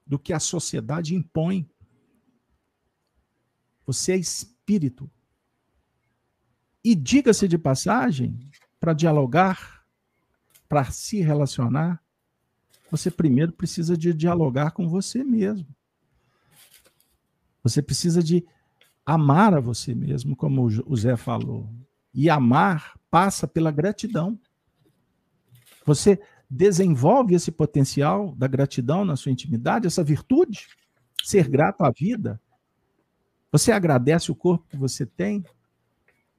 do 0.07 0.19
que 0.19 0.33
a 0.33 0.41
sociedade 0.41 1.15
impõe. 1.15 1.71
Você 3.87 4.13
é 4.13 4.17
espírito. 4.17 5.11
E 6.83 6.95
diga-se 6.95 7.47
de 7.47 7.57
passagem, 7.57 8.51
para 8.81 8.93
dialogar, 8.93 9.87
para 10.69 10.91
se 10.91 11.21
relacionar, 11.21 12.03
você 12.91 13.11
primeiro 13.11 13.53
precisa 13.53 13.97
de 13.97 14.13
dialogar 14.13 14.73
com 14.73 14.89
você 14.89 15.23
mesmo. 15.23 15.69
Você 17.63 17.81
precisa 17.81 18.23
de 18.23 18.45
amar 19.05 19.55
a 19.55 19.61
você 19.61 19.95
mesmo, 19.95 20.35
como 20.35 20.65
o 20.65 20.97
Zé 20.97 21.17
falou. 21.17 21.69
E 22.13 22.29
amar 22.29 22.99
passa 23.11 23.47
pela 23.47 23.71
gratidão. 23.71 24.39
Você 25.85 26.21
desenvolve 26.49 27.35
esse 27.35 27.53
potencial 27.53 28.35
da 28.37 28.49
gratidão 28.49 29.05
na 29.05 29.17
sua 29.17 29.31
intimidade, 29.31 29.87
essa 29.87 30.03
virtude, 30.03 30.67
ser 31.23 31.49
grato 31.49 31.83
à 31.83 31.91
vida. 31.91 32.41
Você 33.53 33.71
agradece 33.71 34.33
o 34.33 34.35
corpo 34.35 34.67
que 34.69 34.77
você 34.77 35.07
tem? 35.07 35.45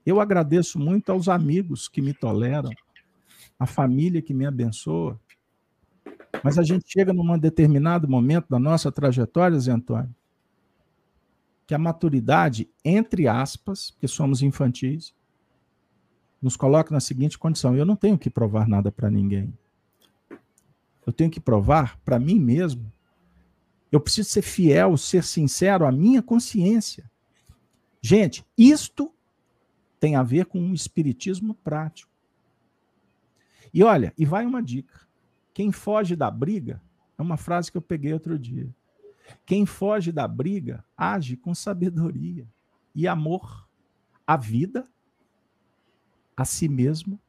Eu 0.05 0.19
agradeço 0.19 0.79
muito 0.79 1.11
aos 1.11 1.29
amigos 1.29 1.87
que 1.87 2.01
me 2.01 2.13
toleram, 2.13 2.71
a 3.59 3.65
família 3.65 4.21
que 4.21 4.33
me 4.33 4.45
abençoa. 4.45 5.19
Mas 6.43 6.57
a 6.57 6.63
gente 6.63 6.85
chega 6.87 7.13
num 7.13 7.37
determinado 7.37 8.07
momento 8.07 8.47
da 8.49 8.57
nossa 8.57 8.91
trajetória, 8.91 9.59
Zé 9.59 9.71
Antônio, 9.71 10.13
que 11.67 11.75
a 11.75 11.77
maturidade, 11.77 12.69
entre 12.83 13.27
aspas, 13.27 13.91
porque 13.91 14.07
somos 14.07 14.41
infantis, 14.41 15.13
nos 16.41 16.57
coloca 16.57 16.93
na 16.93 16.99
seguinte 16.99 17.37
condição: 17.37 17.75
eu 17.75 17.85
não 17.85 17.95
tenho 17.95 18.17
que 18.17 18.29
provar 18.29 18.67
nada 18.67 18.91
para 18.91 19.09
ninguém. 19.09 19.53
Eu 21.05 21.13
tenho 21.13 21.31
que 21.31 21.39
provar 21.39 21.99
para 22.03 22.19
mim 22.19 22.39
mesmo. 22.39 22.91
Eu 23.91 23.99
preciso 23.99 24.29
ser 24.29 24.41
fiel, 24.41 24.95
ser 24.97 25.23
sincero 25.23 25.85
à 25.85 25.91
minha 25.91 26.21
consciência. 26.21 27.09
Gente, 28.01 28.45
isto 28.57 29.13
tem 29.99 30.15
a 30.15 30.23
ver 30.23 30.45
com 30.45 30.59
um 30.59 30.73
espiritismo 30.73 31.53
prático. 31.53 32.11
E 33.73 33.83
olha, 33.83 34.13
e 34.17 34.25
vai 34.25 34.45
uma 34.45 34.61
dica. 34.61 35.01
Quem 35.53 35.71
foge 35.71 36.15
da 36.15 36.31
briga, 36.31 36.81
é 37.17 37.21
uma 37.21 37.37
frase 37.37 37.71
que 37.71 37.77
eu 37.77 37.81
peguei 37.81 38.13
outro 38.13 38.39
dia. 38.39 38.69
Quem 39.45 39.65
foge 39.65 40.11
da 40.11 40.27
briga 40.27 40.83
age 40.97 41.37
com 41.37 41.53
sabedoria 41.53 42.47
e 42.95 43.07
amor 43.07 43.67
à 44.25 44.35
vida, 44.35 44.87
a 46.41 46.45
si 46.45 46.67
mesmo 46.67 47.19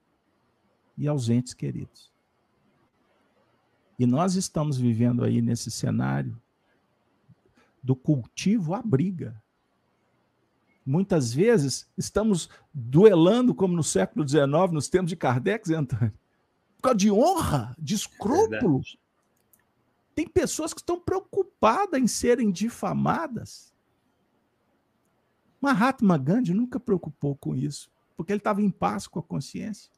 e 0.96 1.06
aos 1.06 1.28
entes 1.28 1.52
queridos. 1.52 2.10
E 3.98 4.06
nós 4.06 4.36
estamos 4.36 4.78
vivendo 4.78 5.22
aí 5.22 5.42
nesse 5.42 5.70
cenário 5.70 6.40
do 7.82 7.94
cultivo 7.94 8.74
à 8.74 8.82
briga. 8.82 9.40
Muitas 10.84 11.32
vezes 11.32 11.86
estamos 11.96 12.48
duelando, 12.72 13.54
como 13.54 13.76
no 13.76 13.84
século 13.84 14.26
XIX, 14.26 14.72
nos 14.72 14.88
tempos 14.88 15.10
de 15.10 15.16
Kardec, 15.16 15.72
Antônio, 15.74 16.12
por 16.76 16.82
causa 16.82 16.98
de 16.98 17.10
honra, 17.10 17.76
de 17.78 17.94
escrúpulos. 17.94 18.96
Tem 20.14 20.26
pessoas 20.26 20.72
que 20.72 20.80
estão 20.80 20.98
preocupadas 20.98 22.00
em 22.00 22.06
serem 22.06 22.50
difamadas. 22.50 23.72
Mahatma 25.60 26.16
Gandhi 26.16 26.54
nunca 26.54 26.80
preocupou 26.80 27.36
com 27.36 27.54
isso, 27.54 27.91
porque 28.16 28.32
ele 28.32 28.38
estava 28.38 28.62
em 28.62 28.70
paz 28.70 29.06
com 29.06 29.18
a 29.18 29.22
consciência. 29.22 29.90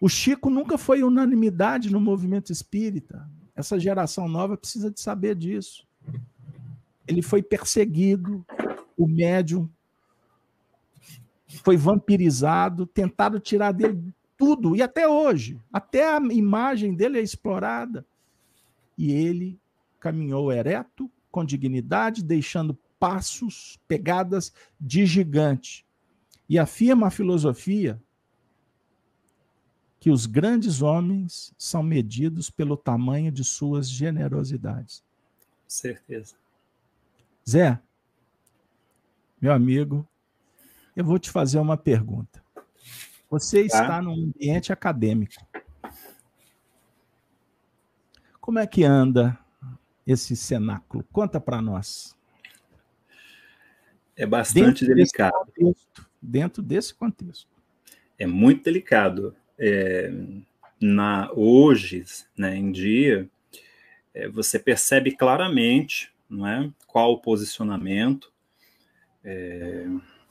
O 0.00 0.08
Chico 0.08 0.48
nunca 0.48 0.78
foi 0.78 1.02
unanimidade 1.02 1.90
no 1.90 2.00
movimento 2.00 2.52
espírita. 2.52 3.28
Essa 3.54 3.78
geração 3.78 4.28
nova 4.28 4.56
precisa 4.56 4.90
de 4.90 5.00
saber 5.00 5.34
disso. 5.34 5.86
Ele 7.06 7.22
foi 7.22 7.42
perseguido, 7.42 8.44
o 8.96 9.08
médium 9.08 9.68
foi 11.64 11.76
vampirizado, 11.76 12.86
tentaram 12.86 13.40
tirar 13.40 13.72
dele 13.72 14.14
tudo, 14.36 14.76
e 14.76 14.82
até 14.82 15.08
hoje, 15.08 15.58
até 15.72 16.14
a 16.14 16.20
imagem 16.30 16.94
dele 16.94 17.18
é 17.18 17.22
explorada. 17.22 18.06
E 18.96 19.10
ele 19.10 19.58
caminhou 19.98 20.52
ereto, 20.52 21.10
com 21.30 21.44
dignidade, 21.44 22.22
deixando 22.22 22.78
passos, 23.00 23.78
pegadas 23.88 24.52
de 24.80 25.04
gigante. 25.06 25.84
E 26.48 26.58
afirma 26.58 27.08
a 27.08 27.10
filosofia 27.10 28.00
que 30.00 30.10
os 30.10 30.26
grandes 30.26 30.80
homens 30.80 31.52
são 31.58 31.82
medidos 31.82 32.50
pelo 32.50 32.76
tamanho 32.76 33.32
de 33.32 33.44
suas 33.44 33.88
generosidades. 33.88 35.04
Certeza. 35.66 36.36
Zé, 37.48 37.80
meu 39.40 39.52
amigo, 39.52 40.06
eu 40.94 41.04
vou 41.04 41.18
te 41.18 41.30
fazer 41.30 41.58
uma 41.58 41.76
pergunta. 41.76 42.42
Você 43.30 43.68
tá. 43.68 43.82
está 43.82 44.02
num 44.02 44.24
ambiente 44.24 44.72
acadêmico. 44.72 45.46
Como 48.40 48.58
é 48.58 48.66
que 48.66 48.82
anda 48.82 49.38
esse 50.06 50.34
cenáculo? 50.34 51.04
Conta 51.12 51.38
para 51.38 51.60
nós. 51.60 52.16
É 54.16 54.26
bastante 54.26 54.84
dentro 54.84 54.86
delicado. 54.86 55.32
Contexto, 55.32 56.07
dentro 56.20 56.62
desse 56.62 56.94
contexto. 56.94 57.48
É 58.18 58.26
muito 58.26 58.64
delicado. 58.64 59.34
É, 59.58 60.12
na 60.80 61.30
hoje, 61.32 62.04
né, 62.36 62.56
em 62.56 62.70
dia, 62.70 63.28
é, 64.14 64.28
você 64.28 64.58
percebe 64.58 65.12
claramente, 65.12 66.12
não 66.28 66.46
é, 66.46 66.70
qual 66.86 67.12
o 67.12 67.20
posicionamento 67.20 68.32
é, 69.24 69.86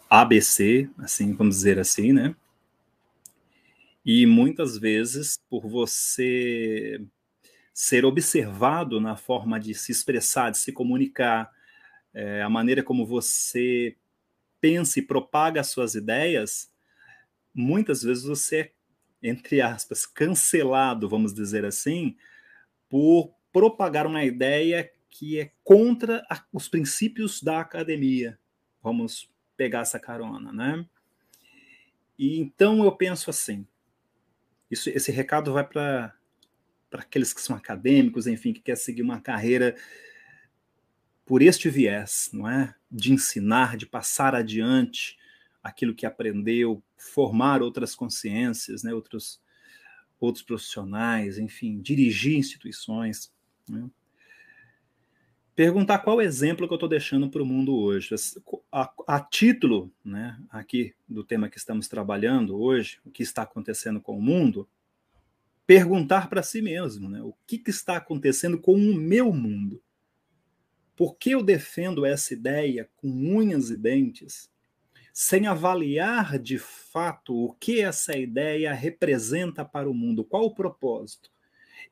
ABC, 0.10 0.90
assim, 0.98 1.34
vamos 1.34 1.56
dizer 1.56 1.80
assim, 1.80 2.14
né? 2.14 2.36
E 4.06 4.26
muitas 4.26 4.78
vezes, 4.78 5.38
por 5.50 5.68
você 5.68 7.02
ser 7.74 8.06
observado 8.06 9.02
na 9.02 9.18
forma 9.18 9.60
de 9.60 9.74
se 9.74 9.92
expressar, 9.92 10.50
de 10.50 10.58
se 10.58 10.72
comunicar, 10.72 11.52
é, 12.14 12.42
a 12.42 12.50
maneira 12.50 12.82
como 12.82 13.06
você 13.06 13.96
pensa 14.60 15.00
e 15.00 15.02
propaga 15.02 15.62
as 15.62 15.68
suas 15.68 15.96
ideias, 15.96 16.72
muitas 17.54 18.02
vezes 18.02 18.24
você 18.24 18.60
é, 18.60 18.72
entre 19.22 19.62
aspas, 19.62 20.06
cancelado, 20.06 21.10
vamos 21.10 21.34
dizer 21.34 21.66
assim, 21.66 22.16
por 22.88 23.34
propagar 23.52 24.06
uma 24.06 24.24
ideia 24.24 24.92
que 25.10 25.40
é 25.40 25.52
contra 25.64 26.26
a, 26.30 26.44
os 26.54 26.68
princípios 26.68 27.42
da 27.42 27.60
academia, 27.60 28.40
vamos 28.82 29.32
pegar 29.56 29.82
essa 29.82 30.00
carona, 30.00 30.54
né? 30.54 30.86
E 32.18 32.40
então 32.40 32.84
eu 32.84 32.92
penso 32.92 33.30
assim, 33.30 33.66
isso, 34.70 34.90
esse 34.90 35.12
recado 35.12 35.54
vai 35.54 35.68
para 35.68 36.14
para 36.90 37.02
aqueles 37.02 37.34
que 37.34 37.42
são 37.42 37.54
acadêmicos, 37.54 38.28
enfim, 38.28 38.54
que 38.54 38.62
quer 38.62 38.78
seguir 38.78 39.02
uma 39.02 39.20
carreira 39.20 39.76
por 41.26 41.42
este 41.42 41.70
viés, 41.70 42.30
não 42.32 42.50
é? 42.50 42.74
De 42.90 43.12
ensinar, 43.14 43.78
de 43.78 43.86
passar 43.86 44.34
adiante 44.36 45.18
aquilo 45.62 45.94
que 45.94 46.06
aprendeu, 46.06 46.82
formar 46.98 47.62
outras 47.62 47.96
consciências, 47.96 48.84
né? 48.84 48.94
Outros 48.94 49.42
outros 50.20 50.44
profissionais, 50.44 51.38
enfim, 51.38 51.80
dirigir 51.80 52.38
instituições. 52.38 53.32
Né? 53.70 53.88
perguntar 55.58 55.98
qual 55.98 56.22
exemplo 56.22 56.68
que 56.68 56.74
eu 56.74 56.76
estou 56.76 56.88
deixando 56.88 57.32
para 57.32 57.42
o 57.42 57.46
mundo 57.46 57.76
hoje. 57.76 58.14
A, 58.72 58.94
a, 59.08 59.20
título 59.20 59.92
né, 60.06 60.40
aqui 60.52 60.94
do 61.10 61.24
tema 61.24 61.50
que 61.50 61.58
estamos 61.58 61.88
trabalhando 61.88 62.62
hoje, 62.62 63.00
o 63.04 63.10
que 63.10 63.24
está 63.24 63.42
acontecendo 63.42 64.00
com 64.00 64.16
o 64.16 64.22
mundo, 64.22 64.70
perguntar 65.66 66.30
para 66.30 66.44
si 66.44 66.62
mesmo 66.62 67.10
né, 67.10 67.24
o 67.24 67.34
que, 67.48 67.58
que 67.58 67.72
está 67.72 67.98
acontecendo 67.98 68.60
com 68.60 68.76
o 68.76 68.94
meu 68.94 69.34
mundo. 69.34 69.82
Por 70.98 71.16
que 71.18 71.32
eu 71.32 71.42
defendo 71.42 72.06
essa 72.06 72.34
ideia 72.34 72.90
com 72.98 73.08
unhas 73.08 73.70
e 73.70 73.78
dentes, 73.78 74.50
sem 75.14 75.48
avaliar 75.48 76.38
de 76.38 76.58
fato 76.58 77.34
o 77.34 77.54
que 77.54 77.80
essa 77.80 78.18
ideia 78.18 78.74
representa 78.74 79.64
para 79.64 79.90
o 79.90 79.94
mundo? 79.94 80.26
Qual 80.26 80.44
o 80.44 80.54
propósito? 80.54 81.32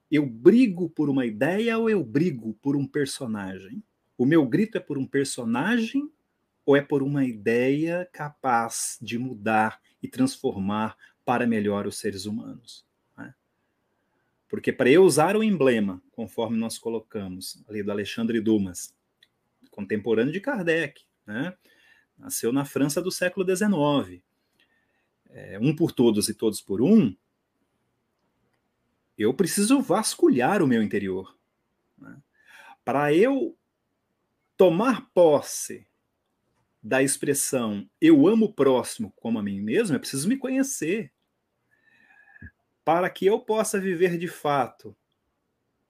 eu 0.10 0.26
brigo 0.26 0.90
por 0.90 1.10
uma 1.10 1.26
ideia 1.26 1.78
ou 1.78 1.90
eu 1.90 2.04
brigo 2.04 2.54
por 2.62 2.76
um 2.76 2.86
personagem? 2.86 3.84
O 4.18 4.26
meu 4.26 4.46
grito 4.46 4.78
é 4.78 4.82
por 4.82 4.98
um 4.98 5.06
personagem 5.06 6.10
ou 6.66 6.76
é 6.76 6.82
por 6.82 7.04
uma 7.04 7.26
ideia 7.26 8.08
capaz 8.12 8.98
de 9.02 9.18
mudar 9.18 9.82
e 10.02 10.08
transformar 10.08 10.96
para 11.24 11.48
melhor 11.48 11.88
os 11.88 11.98
seres 11.98 12.26
humanos? 12.26 12.85
Porque 14.48 14.72
para 14.72 14.90
eu 14.90 15.04
usar 15.04 15.36
o 15.36 15.44
emblema, 15.44 16.02
conforme 16.12 16.58
nós 16.58 16.78
colocamos 16.78 17.64
ali 17.68 17.82
do 17.82 17.92
Alexandre 17.92 18.40
Dumas, 18.40 18.94
contemporâneo 19.72 20.32
de 20.32 20.40
Kardec, 20.40 21.04
né? 21.26 21.56
nasceu 22.18 22.54
na 22.54 22.64
França 22.64 23.02
do 23.02 23.12
século 23.12 23.46
XIX, 23.46 24.22
é, 25.30 25.60
um 25.60 25.76
por 25.76 25.92
todos 25.92 26.30
e 26.30 26.34
todos 26.34 26.62
por 26.62 26.82
um, 26.82 27.16
eu 29.18 29.34
preciso 29.34 29.82
vasculhar 29.82 30.62
o 30.62 30.68
meu 30.68 30.82
interior. 30.82 31.36
Né? 31.98 32.18
Para 32.84 33.14
eu 33.14 33.58
tomar 34.58 35.10
posse 35.14 35.88
da 36.82 37.02
expressão 37.02 37.90
eu 38.00 38.28
amo 38.28 38.46
o 38.46 38.54
próximo 38.54 39.12
como 39.16 39.40
a 39.40 39.44
mim 39.44 39.60
mesmo, 39.60 39.96
eu 39.96 40.00
preciso 40.00 40.30
me 40.30 40.38
conhecer. 40.38 41.12
Para 42.86 43.10
que 43.10 43.26
eu 43.26 43.40
possa 43.40 43.80
viver 43.80 44.18
de 44.18 44.28
fato 44.28 44.96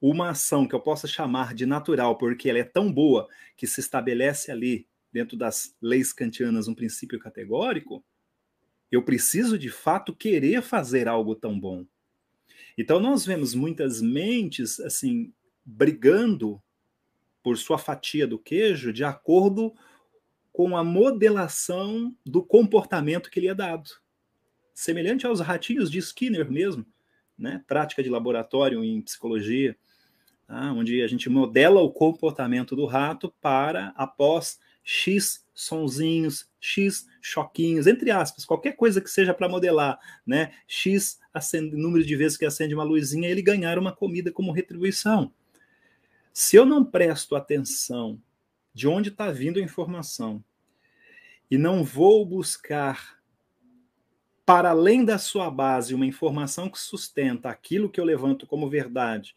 uma 0.02 0.30
ação 0.30 0.68
que 0.68 0.74
eu 0.74 0.80
possa 0.80 1.08
chamar 1.08 1.54
de 1.54 1.66
natural, 1.66 2.18
porque 2.18 2.50
ela 2.50 2.60
é 2.60 2.64
tão 2.64 2.92
boa 2.92 3.28
que 3.56 3.68
se 3.68 3.80
estabelece 3.80 4.52
ali, 4.52 4.88
dentro 5.12 5.38
das 5.38 5.76
leis 5.82 6.12
kantianas, 6.12 6.68
um 6.68 6.76
princípio 6.76 7.20
categórico, 7.20 8.04
eu 8.92 9.04
preciso 9.04 9.58
de 9.58 9.70
fato 9.70 10.16
querer 10.16 10.62
fazer 10.62 11.08
algo 11.08 11.36
tão 11.36 11.60
bom. 11.60 11.86
Então 12.78 13.00
nós 13.00 13.26
vemos 13.26 13.54
muitas 13.54 14.02
mentes 14.02 14.80
assim 14.80 15.34
brigando 15.66 16.62
por 17.42 17.58
sua 17.58 17.78
fatia 17.78 18.28
do 18.28 18.38
queijo 18.38 18.92
de 18.92 19.04
acordo 19.04 19.74
com 20.52 20.76
a 20.78 20.84
modelação 20.84 22.16
do 22.26 22.44
comportamento 22.44 23.30
que 23.30 23.40
lhe 23.40 23.48
é 23.48 23.56
dado. 23.56 23.90
Semelhante 24.76 25.26
aos 25.26 25.40
ratinhos 25.40 25.90
de 25.90 26.00
Skinner 26.00 26.52
mesmo, 26.52 26.86
né? 27.38 27.64
prática 27.66 28.04
de 28.04 28.10
laboratório 28.10 28.84
em 28.84 29.02
psicologia, 29.02 29.76
tá? 30.46 30.74
onde 30.74 31.02
a 31.02 31.08
gente 31.08 31.30
modela 31.30 31.80
o 31.80 31.90
comportamento 31.90 32.76
do 32.76 32.86
rato 32.86 33.34
para, 33.42 33.94
após 33.96 34.60
X 34.84 35.46
sonzinhos, 35.54 36.50
X 36.60 37.08
choquinhos, 37.22 37.88
entre 37.88 38.12
aspas, 38.12 38.44
qualquer 38.44 38.74
coisa 38.74 39.00
que 39.00 39.10
seja 39.10 39.34
para 39.34 39.48
modelar, 39.48 39.98
né? 40.28 40.54
X 40.68 41.20
acende, 41.34 41.78
número 41.78 42.06
de 42.06 42.16
vezes 42.18 42.38
que 42.38 42.46
acende 42.46 42.76
uma 42.76 42.84
luzinha, 42.84 43.30
ele 43.30 43.42
ganhar 43.42 43.80
uma 43.80 43.96
comida 43.96 44.30
como 44.30 44.52
retribuição. 44.52 45.34
Se 46.34 46.58
eu 46.58 46.66
não 46.66 46.84
presto 46.84 47.34
atenção 47.34 48.22
de 48.74 48.90
onde 48.90 49.08
está 49.08 49.32
vindo 49.32 49.58
a 49.58 49.64
informação 49.64 50.44
e 51.50 51.58
não 51.58 51.82
vou 51.82 52.26
buscar 52.26 53.15
para 54.46 54.70
além 54.70 55.04
da 55.04 55.18
sua 55.18 55.50
base 55.50 55.96
uma 55.96 56.06
informação 56.06 56.70
que 56.70 56.80
sustenta 56.80 57.50
aquilo 57.50 57.90
que 57.90 58.00
eu 58.00 58.06
levanto 58.06 58.46
como 58.46 58.70
verdade. 58.70 59.36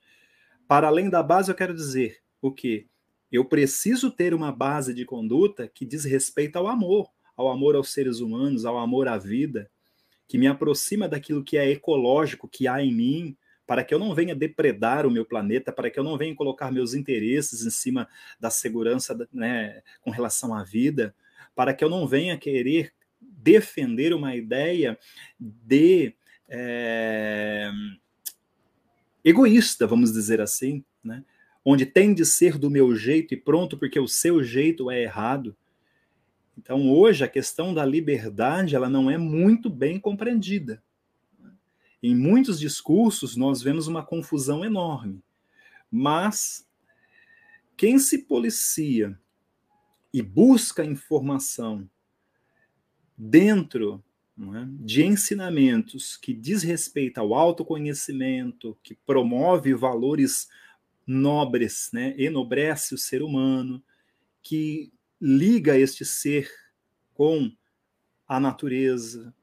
Para 0.66 0.88
além 0.88 1.08
da 1.08 1.22
base, 1.22 1.50
eu 1.50 1.54
quero 1.54 1.74
dizer 1.74 2.18
o 2.42 2.52
que 2.52 2.86
eu 3.32 3.44
preciso 3.44 4.10
ter 4.10 4.34
uma 4.34 4.52
base 4.52 4.92
de 4.92 5.04
conduta 5.04 5.66
que 5.66 5.86
diz 5.86 6.04
respeito 6.04 6.56
ao 6.56 6.68
amor, 6.68 7.08
ao 7.34 7.50
amor 7.50 7.74
aos 7.74 7.90
seres 7.90 8.20
humanos, 8.20 8.66
ao 8.66 8.76
amor 8.78 9.08
à 9.08 9.16
vida, 9.16 9.70
que 10.26 10.36
me 10.36 10.46
aproxima 10.46 11.08
daquilo 11.08 11.42
que 11.42 11.56
é 11.56 11.70
ecológico 11.70 12.46
que 12.46 12.68
há 12.68 12.82
em 12.82 12.92
mim, 12.92 13.36
para 13.66 13.84
que 13.84 13.94
eu 13.94 13.98
não 13.98 14.14
venha 14.14 14.34
depredar 14.34 15.06
o 15.06 15.10
meu 15.10 15.24
planeta, 15.24 15.72
para 15.72 15.90
que 15.90 15.98
eu 15.98 16.04
não 16.04 16.18
venha 16.18 16.34
colocar 16.34 16.70
meus 16.70 16.92
interesses 16.92 17.64
em 17.64 17.70
cima 17.70 18.06
da 18.38 18.50
segurança 18.50 19.16
né, 19.32 19.82
com 20.00 20.10
relação 20.10 20.54
à 20.54 20.62
vida, 20.62 21.14
para 21.54 21.72
que 21.72 21.82
eu 21.82 21.88
não 21.88 22.06
venha 22.06 22.36
querer 22.36 22.92
defender 23.38 24.12
uma 24.12 24.34
ideia 24.34 24.98
de 25.38 26.14
é, 26.48 27.70
egoísta, 29.24 29.86
vamos 29.86 30.12
dizer 30.12 30.40
assim, 30.40 30.84
né? 31.02 31.24
onde 31.64 31.84
tem 31.86 32.14
de 32.14 32.24
ser 32.24 32.58
do 32.58 32.70
meu 32.70 32.94
jeito 32.96 33.34
e 33.34 33.36
pronto, 33.36 33.76
porque 33.76 34.00
o 34.00 34.08
seu 34.08 34.42
jeito 34.42 34.90
é 34.90 35.02
errado. 35.02 35.56
Então, 36.56 36.90
hoje, 36.90 37.22
a 37.22 37.28
questão 37.28 37.72
da 37.72 37.84
liberdade 37.84 38.74
ela 38.74 38.88
não 38.88 39.10
é 39.10 39.18
muito 39.18 39.68
bem 39.68 40.00
compreendida. 40.00 40.82
Em 42.02 42.14
muitos 42.16 42.58
discursos, 42.58 43.36
nós 43.36 43.60
vemos 43.60 43.86
uma 43.86 44.04
confusão 44.04 44.64
enorme. 44.64 45.22
Mas 45.90 46.66
quem 47.76 47.98
se 47.98 48.18
policia 48.18 49.18
e 50.12 50.22
busca 50.22 50.84
informação 50.84 51.88
dentro 53.18 54.02
é, 54.38 54.64
de 54.80 55.04
ensinamentos 55.04 56.16
que 56.16 56.32
diz 56.32 56.62
respeito 56.62 57.18
ao 57.18 57.34
autoconhecimento, 57.34 58.78
que 58.84 58.94
promove 58.94 59.74
valores 59.74 60.48
nobres, 61.04 61.90
né, 61.92 62.14
enobrece 62.16 62.94
o 62.94 62.98
ser 62.98 63.22
humano, 63.22 63.82
que 64.42 64.92
liga 65.20 65.76
este 65.76 66.04
ser 66.04 66.48
com 67.14 67.50
a 68.28 68.38
natureza, 68.38 69.34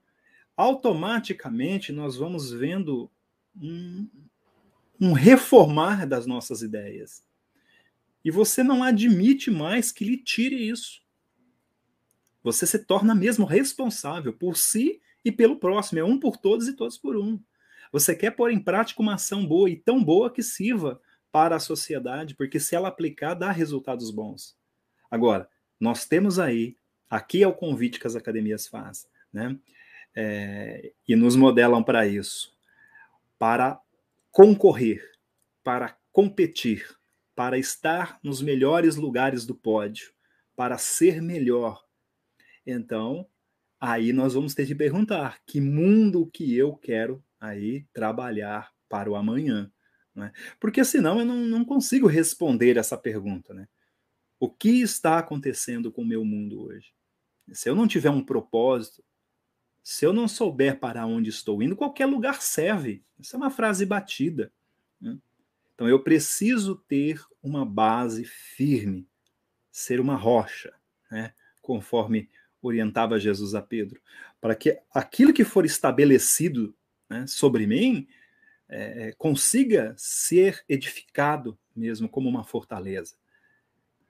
automaticamente 0.55 1.91
nós 1.91 2.15
vamos 2.15 2.51
vendo 2.51 3.11
um, 3.59 4.07
um 5.01 5.11
reformar 5.11 6.07
das 6.07 6.25
nossas 6.25 6.61
ideias. 6.61 7.25
E 8.23 8.31
você 8.31 8.63
não 8.63 8.81
admite 8.81 9.51
mais 9.51 9.91
que 9.91 10.05
lhe 10.05 10.17
tire 10.17 10.55
isso. 10.69 11.04
Você 12.45 12.65
se 12.65 12.79
torna 12.79 13.13
mesmo 13.13 13.45
responsável 13.45 14.31
por 14.31 14.55
si 14.55 15.01
e 15.25 15.31
pelo 15.31 15.59
próximo. 15.59 15.99
É 15.99 16.03
um 16.03 16.17
por 16.17 16.37
todos 16.37 16.67
e 16.67 16.73
todos 16.73 16.97
por 16.97 17.17
um. 17.17 17.37
Você 17.91 18.15
quer 18.15 18.31
pôr 18.31 18.51
em 18.51 18.59
prática 18.59 19.01
uma 19.01 19.15
ação 19.15 19.45
boa 19.45 19.69
e 19.69 19.75
tão 19.75 20.01
boa 20.01 20.31
que 20.31 20.41
sirva 20.41 21.01
para 21.31 21.57
a 21.57 21.59
sociedade, 21.59 22.35
porque 22.35 22.59
se 22.59 22.75
ela 22.75 22.87
aplicar, 22.87 23.33
dá 23.33 23.51
resultados 23.51 24.09
bons. 24.11 24.55
Agora, 25.11 25.49
nós 25.77 26.05
temos 26.05 26.39
aí, 26.39 26.77
aqui 27.09 27.43
é 27.43 27.47
o 27.47 27.53
convite 27.53 27.99
que 27.99 28.07
as 28.07 28.15
academias 28.15 28.67
fazem, 28.67 29.09
né? 29.33 29.59
é, 30.15 30.93
e 31.07 31.15
nos 31.15 31.35
modelam 31.35 31.83
para 31.83 32.07
isso, 32.07 32.55
para 33.37 33.79
concorrer, 34.31 35.03
para 35.63 35.97
competir, 36.11 36.87
para 37.35 37.57
estar 37.57 38.17
nos 38.23 38.41
melhores 38.41 38.95
lugares 38.95 39.45
do 39.45 39.53
pódio, 39.53 40.13
para 40.55 40.77
ser 40.77 41.21
melhor. 41.21 41.84
Então, 42.65 43.27
aí 43.79 44.11
nós 44.11 44.33
vamos 44.33 44.53
ter 44.53 44.65
de 44.65 44.75
perguntar 44.75 45.39
que 45.45 45.61
mundo 45.61 46.29
que 46.31 46.55
eu 46.55 46.75
quero 46.75 47.23
aí 47.39 47.85
trabalhar 47.93 48.71
para 48.89 49.09
o 49.09 49.15
amanhã. 49.15 49.71
Né? 50.13 50.31
Porque 50.59 50.83
senão 50.83 51.19
eu 51.19 51.25
não, 51.25 51.45
não 51.45 51.65
consigo 51.65 52.07
responder 52.07 52.77
essa 52.77 52.97
pergunta. 52.97 53.53
Né? 53.53 53.67
O 54.39 54.49
que 54.49 54.81
está 54.81 55.19
acontecendo 55.19 55.91
com 55.91 56.01
o 56.01 56.07
meu 56.07 56.23
mundo 56.23 56.61
hoje? 56.63 56.93
Se 57.51 57.69
eu 57.69 57.75
não 57.75 57.87
tiver 57.87 58.09
um 58.09 58.23
propósito, 58.23 59.03
se 59.83 60.03
eu 60.03 60.11
não 60.11 60.27
souber 60.27 60.79
para 60.79 61.05
onde 61.05 61.29
estou 61.29 61.61
indo, 61.61 61.75
qualquer 61.75 62.07
lugar 62.07 62.41
serve. 62.41 63.03
Essa 63.19 63.35
é 63.35 63.37
uma 63.37 63.51
frase 63.51 63.85
batida. 63.85 64.51
Né? 64.99 65.17
Então 65.73 65.87
eu 65.87 66.01
preciso 66.01 66.75
ter 66.87 67.21
uma 67.43 67.63
base 67.63 68.25
firme, 68.25 69.07
ser 69.71 69.99
uma 69.99 70.15
rocha, 70.15 70.73
né? 71.11 71.33
conforme 71.61 72.29
orientava 72.65 73.19
Jesus 73.19 73.55
a 73.55 73.61
Pedro, 73.61 74.01
para 74.41 74.55
que 74.55 74.79
aquilo 74.93 75.33
que 75.33 75.43
for 75.43 75.65
estabelecido 75.65 76.75
né, 77.09 77.25
sobre 77.27 77.65
mim 77.67 78.07
é, 78.67 79.13
consiga 79.17 79.93
ser 79.97 80.63
edificado 80.67 81.57
mesmo 81.75 82.07
como 82.07 82.29
uma 82.29 82.43
fortaleza. 82.43 83.15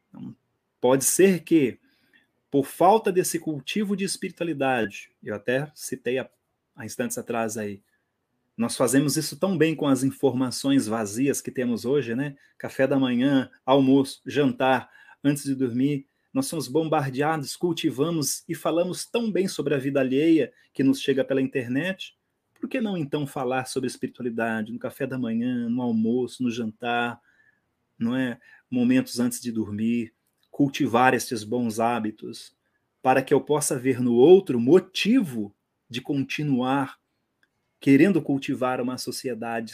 Então, 0.10 0.36
pode 0.80 1.04
ser 1.04 1.44
que 1.44 1.80
por 2.50 2.66
falta 2.66 3.12
desse 3.12 3.38
cultivo 3.38 3.98
de 3.98 4.06
espiritualidade, 4.06 5.12
eu 5.22 5.36
até 5.36 5.70
citei 5.76 6.20
há, 6.20 6.30
há 6.76 6.86
instantes 6.86 7.18
atrás 7.18 7.58
aí, 7.58 7.82
nós 8.56 8.78
fazemos 8.78 9.18
isso 9.18 9.38
tão 9.38 9.58
bem 9.58 9.76
com 9.76 9.88
as 9.88 10.04
informações 10.04 10.88
vazias 10.88 11.42
que 11.42 11.52
temos 11.52 11.84
hoje, 11.84 12.16
né? 12.16 12.38
Café 12.58 12.88
da 12.88 12.98
manhã, 12.98 13.52
almoço, 13.66 14.22
jantar, 14.26 14.90
antes 15.22 15.44
de 15.44 15.54
dormir. 15.54 16.08
Nós 16.36 16.48
somos 16.48 16.68
bombardeados, 16.68 17.56
cultivamos 17.56 18.44
e 18.46 18.54
falamos 18.54 19.06
tão 19.06 19.32
bem 19.32 19.48
sobre 19.48 19.74
a 19.74 19.78
vida 19.78 20.02
alheia 20.02 20.52
que 20.74 20.84
nos 20.84 21.00
chega 21.00 21.24
pela 21.24 21.42
internet. 21.42 22.14
Por 22.60 22.68
que 22.68 22.82
não 22.82 22.98
então 22.98 23.26
falar 23.26 23.68
sobre 23.68 23.88
espiritualidade 23.88 24.74
no 24.74 24.78
café 24.78 25.08
da 25.08 25.18
manhã, 25.18 25.70
no 25.70 25.82
almoço, 25.82 26.44
no 26.44 26.52
jantar, 26.52 27.22
não 27.98 28.14
é? 28.14 28.38
Momentos 28.70 29.18
antes 29.18 29.40
de 29.40 29.50
dormir 29.50 30.14
cultivar 30.52 31.14
estes 31.14 31.42
bons 31.46 31.80
hábitos, 31.80 32.54
para 33.02 33.24
que 33.24 33.34
eu 33.34 33.40
possa 33.40 33.80
ver 33.80 34.02
no 34.02 34.16
outro 34.16 34.60
motivo 34.60 35.56
de 35.90 36.02
continuar 36.02 37.00
querendo 37.80 38.22
cultivar 38.22 38.82
uma 38.82 38.98
sociedade, 38.98 39.72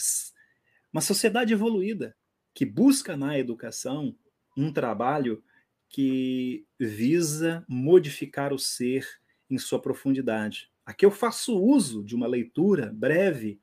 uma 0.93 1.01
sociedade 1.01 1.53
evoluída, 1.53 2.15
que 2.53 2.67
busca 2.67 3.17
na 3.17 3.39
educação 3.39 4.15
um 4.55 4.71
trabalho 4.71 5.43
que 5.91 6.65
visa 6.79 7.63
modificar 7.67 8.53
o 8.53 8.57
ser 8.57 9.05
em 9.49 9.57
sua 9.57 9.79
profundidade. 9.79 10.71
Aqui 10.85 11.05
eu 11.05 11.11
faço 11.11 11.61
uso 11.61 12.01
de 12.03 12.15
uma 12.15 12.25
leitura 12.25 12.91
breve 12.93 13.59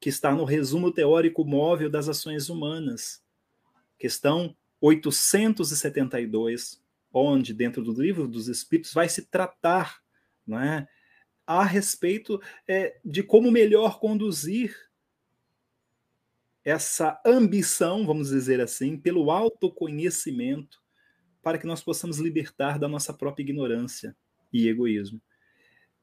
que 0.00 0.08
está 0.08 0.34
no 0.34 0.44
resumo 0.44 0.92
teórico 0.92 1.44
móvel 1.44 1.88
das 1.88 2.08
ações 2.08 2.48
humanas, 2.48 3.22
questão 3.96 4.56
872, 4.80 6.82
onde, 7.12 7.54
dentro 7.54 7.82
do 7.82 7.92
livro 7.92 8.28
dos 8.28 8.48
Espíritos, 8.48 8.92
vai 8.92 9.08
se 9.08 9.26
tratar 9.26 10.02
não 10.46 10.60
é, 10.60 10.88
a 11.46 11.64
respeito 11.64 12.40
é, 12.66 12.98
de 13.04 13.22
como 13.22 13.50
melhor 13.50 14.00
conduzir 14.00 14.74
essa 16.64 17.20
ambição, 17.24 18.04
vamos 18.04 18.28
dizer 18.28 18.60
assim, 18.60 18.96
pelo 18.96 19.30
autoconhecimento, 19.30 20.82
para 21.48 21.56
que 21.56 21.66
nós 21.66 21.82
possamos 21.82 22.18
libertar 22.18 22.78
da 22.78 22.86
nossa 22.86 23.10
própria 23.10 23.42
ignorância 23.42 24.14
e 24.52 24.68
egoísmo. 24.68 25.18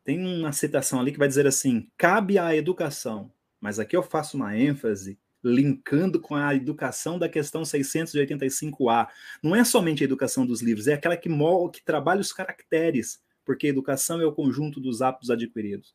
Tem 0.04 0.20
uma 0.20 0.52
citação 0.52 1.00
ali 1.00 1.12
que 1.12 1.20
vai 1.20 1.28
dizer 1.28 1.46
assim: 1.46 1.88
cabe 1.96 2.40
à 2.40 2.56
educação, 2.56 3.32
mas 3.62 3.78
aqui 3.78 3.96
eu 3.96 4.02
faço 4.02 4.38
uma 4.38 4.58
ênfase 4.58 5.20
linkando 5.44 6.20
com 6.20 6.34
a 6.34 6.56
educação 6.56 7.20
da 7.20 7.30
questão 7.30 7.62
685A. 7.62 9.08
Não 9.44 9.56
é 9.56 9.64
somente 9.64 10.04
a 10.04 10.06
educação 10.06 10.48
dos 10.48 10.64
livros, 10.64 10.88
é 10.88 10.94
aquela 10.94 11.16
que, 11.16 11.30
que 11.72 11.86
trabalha 11.86 12.22
os 12.22 12.34
caracteres, 12.34 13.22
porque 13.46 13.68
a 13.68 13.70
educação 13.70 14.20
é 14.20 14.26
o 14.26 14.34
conjunto 14.34 14.80
dos 14.80 15.04
hábitos 15.04 15.30
adquiridos. 15.30 15.94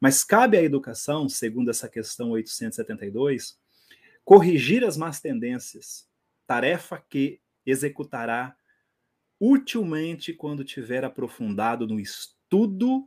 Mas 0.00 0.22
cabe 0.22 0.56
à 0.56 0.62
educação, 0.62 1.28
segundo 1.28 1.68
essa 1.68 1.88
questão 1.88 2.30
872, 2.30 3.58
corrigir 4.24 4.84
as 4.84 4.96
más 4.96 5.20
tendências, 5.20 6.06
tarefa 6.46 7.04
que 7.10 7.40
executará 7.66 8.56
utilmente 9.46 10.32
quando 10.32 10.64
tiver 10.64 11.04
aprofundado 11.04 11.86
no 11.86 12.00
estudo 12.00 13.06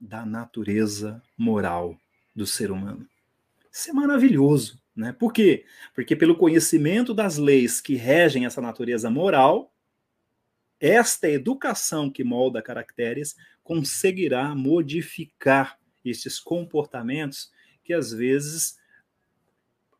da 0.00 0.26
natureza 0.26 1.22
moral 1.36 1.96
do 2.34 2.44
ser 2.44 2.72
humano. 2.72 3.06
Isso 3.70 3.90
é 3.90 3.92
maravilhoso, 3.92 4.82
né? 4.96 5.12
Por 5.12 5.32
quê? 5.32 5.64
Porque 5.94 6.16
pelo 6.16 6.36
conhecimento 6.36 7.14
das 7.14 7.36
leis 7.36 7.80
que 7.80 7.94
regem 7.94 8.46
essa 8.46 8.60
natureza 8.60 9.08
moral, 9.10 9.72
esta 10.80 11.28
educação 11.28 12.10
que 12.10 12.24
molda 12.24 12.60
caracteres 12.60 13.36
conseguirá 13.62 14.54
modificar 14.56 15.78
estes 16.04 16.40
comportamentos 16.40 17.52
que 17.84 17.92
às 17.92 18.12
vezes 18.12 18.80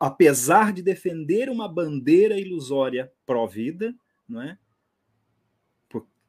apesar 0.01 0.72
de 0.72 0.82
defender 0.82 1.48
uma 1.48 1.68
bandeira 1.68 2.40
ilusória 2.40 3.12
pró-vida, 3.26 3.94
não 4.26 4.40
é? 4.42 4.59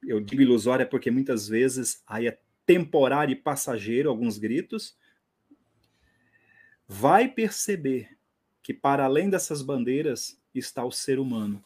Eu 0.04 0.20
digo 0.20 0.42
ilusória 0.42 0.86
porque 0.86 1.12
muitas 1.12 1.48
vezes 1.48 2.04
aí 2.08 2.28
é 2.28 2.40
temporário 2.66 3.34
e 3.34 3.36
passageiro, 3.36 4.10
alguns 4.10 4.38
gritos, 4.38 4.98
vai 6.88 7.28
perceber 7.28 8.18
que 8.62 8.74
para 8.74 9.06
além 9.06 9.30
dessas 9.30 9.62
bandeiras 9.62 10.40
está 10.54 10.84
o 10.84 10.92
ser 10.92 11.20
humano. 11.20 11.64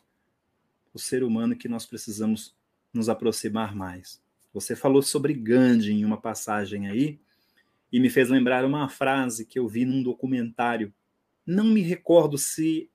O 0.93 0.99
ser 0.99 1.23
humano 1.23 1.55
que 1.55 1.67
nós 1.67 1.85
precisamos 1.85 2.55
nos 2.93 3.09
aproximar 3.09 3.75
mais. 3.75 4.21
Você 4.53 4.75
falou 4.75 5.01
sobre 5.01 5.33
Gandhi 5.33 5.91
em 5.91 6.05
uma 6.05 6.19
passagem 6.19 6.87
aí 6.87 7.19
e 7.91 7.99
me 7.99 8.09
fez 8.09 8.29
lembrar 8.29 8.63
uma 8.63 8.87
frase 8.87 9.45
que 9.45 9.59
eu 9.59 9.67
vi 9.67 9.83
num 9.83 10.01
documentário. 10.01 10.93
Não 11.45 11.65
me 11.65 11.81
recordo 11.81 12.37
se 12.37 12.89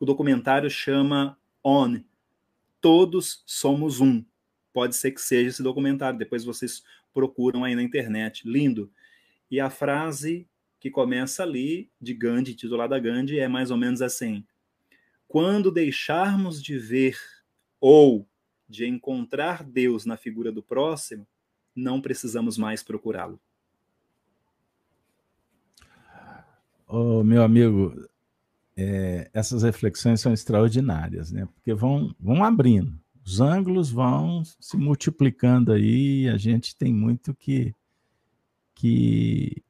o 0.00 0.06
documentário 0.06 0.70
chama 0.70 1.38
On. 1.62 2.00
Todos 2.80 3.42
somos 3.46 4.00
um. 4.00 4.24
Pode 4.74 4.96
ser 4.96 5.12
que 5.12 5.20
seja 5.20 5.50
esse 5.50 5.62
documentário, 5.62 6.18
depois 6.18 6.44
vocês 6.44 6.82
procuram 7.14 7.62
aí 7.62 7.76
na 7.76 7.82
internet. 7.82 8.42
Lindo. 8.46 8.90
E 9.48 9.60
a 9.60 9.70
frase 9.70 10.48
que 10.80 10.90
começa 10.90 11.44
ali, 11.44 11.88
de 12.00 12.12
Gandhi, 12.12 12.54
titulada 12.54 12.98
Gandhi, 12.98 13.38
é 13.38 13.46
mais 13.46 13.70
ou 13.70 13.76
menos 13.76 14.02
assim: 14.02 14.44
Quando 15.28 15.70
deixarmos 15.70 16.60
de 16.60 16.76
ver 16.76 17.16
ou 17.80 18.28
de 18.68 18.84
encontrar 18.84 19.62
Deus 19.62 20.04
na 20.04 20.16
figura 20.16 20.50
do 20.50 20.62
próximo, 20.62 21.24
não 21.74 22.00
precisamos 22.00 22.58
mais 22.58 22.82
procurá-lo. 22.82 23.38
Oh, 26.88 27.22
meu 27.22 27.44
amigo, 27.44 28.08
é, 28.76 29.30
essas 29.32 29.62
reflexões 29.62 30.20
são 30.20 30.32
extraordinárias, 30.32 31.30
né? 31.30 31.46
Porque 31.54 31.72
vão, 31.74 32.12
vão 32.18 32.42
abrindo, 32.42 32.98
os 33.24 33.40
ângulos 33.40 33.90
vão 33.90 34.42
se 34.44 34.76
multiplicando 34.76 35.72
aí, 35.72 36.28
a 36.28 36.36
gente 36.36 36.76
tem 36.76 36.92
muito 36.92 37.34
que, 37.34 37.74
que, 38.74 39.64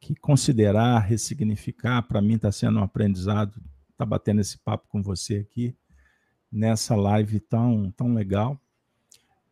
que 0.00 0.14
considerar, 0.16 0.98
ressignificar. 0.98 2.02
Para 2.02 2.20
mim 2.20 2.34
está 2.34 2.50
sendo 2.50 2.80
um 2.80 2.82
aprendizado, 2.82 3.52
estar 3.52 3.64
tá 3.98 4.06
batendo 4.06 4.40
esse 4.40 4.58
papo 4.58 4.88
com 4.88 5.00
você 5.00 5.36
aqui 5.36 5.76
nessa 6.50 6.96
live 6.96 7.38
tão, 7.40 7.92
tão 7.92 8.12
legal. 8.12 8.60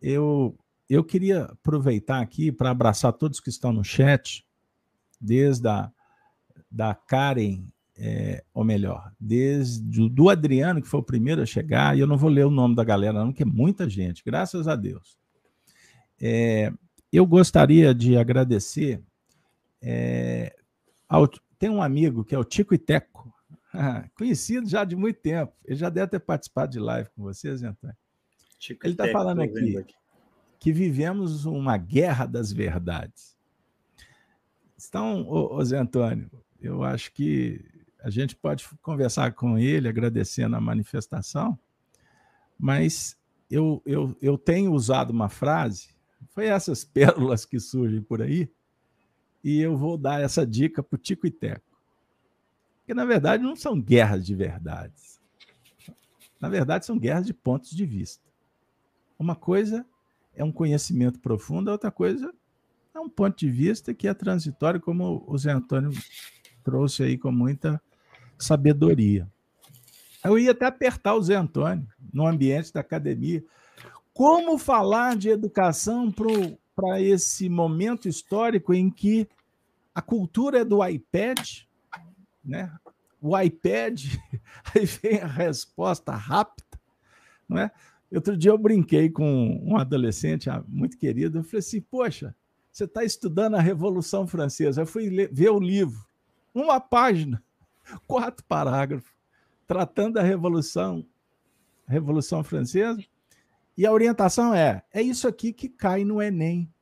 Eu, 0.00 0.58
eu 0.88 1.04
queria 1.04 1.44
aproveitar 1.44 2.20
aqui 2.20 2.50
para 2.50 2.70
abraçar 2.70 3.12
todos 3.12 3.38
que 3.38 3.50
estão 3.50 3.72
no 3.72 3.84
chat, 3.84 4.44
desde 5.20 5.68
a 5.68 5.92
da 6.70 6.94
Karen, 6.94 7.66
é, 7.97 8.43
ou 8.55 8.64
melhor, 8.64 9.12
desde 9.20 10.09
do 10.09 10.31
Adriano, 10.31 10.81
que 10.81 10.89
foi 10.89 11.01
o 11.01 11.05
primeiro 11.05 11.43
a 11.43 11.47
chegar, 11.47 11.97
e 11.97 12.01
eu 12.01 12.06
não 12.06 12.16
vou 12.16 12.31
ler 12.31 12.47
o 12.47 12.51
nome 12.51 12.74
da 12.74 12.85
galera, 12.85 13.24
não, 13.24 13.32
que 13.32 13.43
é 13.43 13.47
muita 13.47 13.89
gente, 13.89 14.23
graças 14.24 14.66
a 14.66 14.74
Deus. 14.74 15.19
É, 16.20 16.73
eu 17.12 17.27
gostaria 17.27 17.94
de 17.94 18.16
agradecer. 18.16 19.02
É, 19.81 20.55
ao, 21.09 21.28
tem 21.59 21.69
um 21.69 21.82
amigo 21.82 22.24
que 22.24 22.35
é 22.35 22.39
o 22.39 22.44
Tico 22.44 22.74
Iteco, 22.74 23.32
conhecido 24.16 24.69
já 24.69 24.85
de 24.85 24.97
muito 24.97 25.20
tempo. 25.20 25.52
Ele 25.64 25.77
já 25.77 25.90
deve 25.90 26.12
ter 26.12 26.20
participado 26.20 26.73
de 26.73 26.78
live 26.78 27.10
com 27.10 27.23
vocês, 27.23 27.62
Antônio. 27.62 27.97
Chico 28.59 28.86
Ele 28.86 28.94
está 28.94 29.09
falando 29.09 29.43
aqui, 29.43 29.77
aqui, 29.77 29.94
que 30.59 30.73
vivemos 30.73 31.44
uma 31.44 31.77
guerra 31.77 32.24
das 32.24 32.52
verdades. 32.52 33.36
Então, 34.89 35.23
ô, 35.23 35.56
ô 35.56 35.64
Zé 35.64 35.78
Antônio, 35.78 36.31
eu 36.60 36.82
acho 36.85 37.12
que 37.12 37.71
a 38.02 38.10
gente 38.10 38.34
pode 38.34 38.68
conversar 38.82 39.32
com 39.32 39.58
ele 39.58 39.88
agradecendo 39.88 40.56
a 40.56 40.60
manifestação, 40.60 41.58
mas 42.58 43.16
eu, 43.50 43.82
eu, 43.86 44.16
eu 44.20 44.36
tenho 44.36 44.72
usado 44.72 45.10
uma 45.10 45.28
frase, 45.28 45.90
foi 46.30 46.46
essas 46.46 46.84
pérolas 46.84 47.44
que 47.44 47.60
surgem 47.60 48.02
por 48.02 48.20
aí, 48.20 48.50
e 49.42 49.60
eu 49.60 49.76
vou 49.76 49.96
dar 49.96 50.20
essa 50.20 50.46
dica 50.46 50.82
para 50.82 50.96
o 50.96 50.98
Tico 50.98 51.26
e 51.26 51.30
Teco. 51.30 51.80
Porque, 52.78 52.94
na 52.94 53.04
verdade, 53.04 53.42
não 53.42 53.56
são 53.56 53.80
guerras 53.80 54.24
de 54.24 54.34
verdades. 54.34 55.20
Na 56.40 56.48
verdade, 56.48 56.86
são 56.86 56.98
guerras 56.98 57.26
de 57.26 57.34
pontos 57.34 57.70
de 57.70 57.86
vista. 57.86 58.22
Uma 59.18 59.36
coisa 59.36 59.86
é 60.34 60.42
um 60.42 60.52
conhecimento 60.52 61.20
profundo, 61.20 61.68
a 61.68 61.72
outra 61.72 61.90
coisa 61.90 62.32
é 62.94 63.00
um 63.00 63.08
ponto 63.08 63.36
de 63.38 63.50
vista 63.50 63.94
que 63.94 64.08
é 64.08 64.14
transitório, 64.14 64.80
como 64.80 65.24
o 65.26 65.38
Zé 65.38 65.52
Antônio 65.52 65.92
trouxe 66.62 67.02
aí 67.02 67.18
com 67.18 67.32
muita 67.32 67.80
sabedoria. 68.43 69.28
Eu 70.24 70.39
ia 70.39 70.52
até 70.52 70.66
apertar 70.66 71.14
o 71.14 71.23
Zé 71.23 71.35
Antônio 71.35 71.86
no 72.12 72.27
ambiente 72.27 72.73
da 72.73 72.81
academia. 72.81 73.44
Como 74.12 74.59
falar 74.59 75.16
de 75.16 75.31
educação 75.31 76.12
para 76.74 77.01
esse 77.01 77.48
momento 77.48 78.09
histórico 78.09 78.74
em 78.74 78.90
que 78.90 79.28
a 79.94 80.02
cultura 80.02 80.60
é 80.60 80.64
do 80.64 80.86
iPad, 80.86 81.40
né? 82.44 82.73
O 83.20 83.39
iPad, 83.39 84.05
aí 84.74 84.85
vem 84.85 85.20
a 85.20 85.27
resposta 85.27 86.12
rápida, 86.12 86.78
não 87.48 87.59
é? 87.59 87.70
Outro 88.12 88.36
dia 88.36 88.51
eu 88.51 88.59
brinquei 88.59 89.09
com 89.09 89.60
um 89.64 89.77
adolescente 89.77 90.51
ah, 90.51 90.62
muito 90.69 90.98
querido, 90.98 91.39
eu 91.39 91.44
falei 91.44 91.60
assim, 91.60 91.81
poxa, 91.81 92.35
você 92.70 92.85
está 92.85 93.05
estudando 93.05 93.55
a 93.55 93.60
Revolução 93.60 94.27
Francesa. 94.27 94.82
Eu 94.82 94.86
fui 94.86 95.10
ler, 95.10 95.31
ver 95.32 95.51
o 95.51 95.60
livro, 95.60 96.05
uma 96.55 96.81
página, 96.81 97.43
quatro 98.06 98.44
parágrafos, 98.44 99.10
tratando 99.66 100.14
da 100.14 100.22
Revolução, 100.22 101.06
Revolução 101.86 102.42
Francesa, 102.42 103.02
e 103.76 103.86
a 103.86 103.92
orientação 103.92 104.54
é: 104.54 104.82
é 104.92 105.02
isso 105.02 105.26
aqui 105.26 105.52
que 105.52 105.68
cai 105.68 106.04
no 106.04 106.20
Enem. 106.20 106.72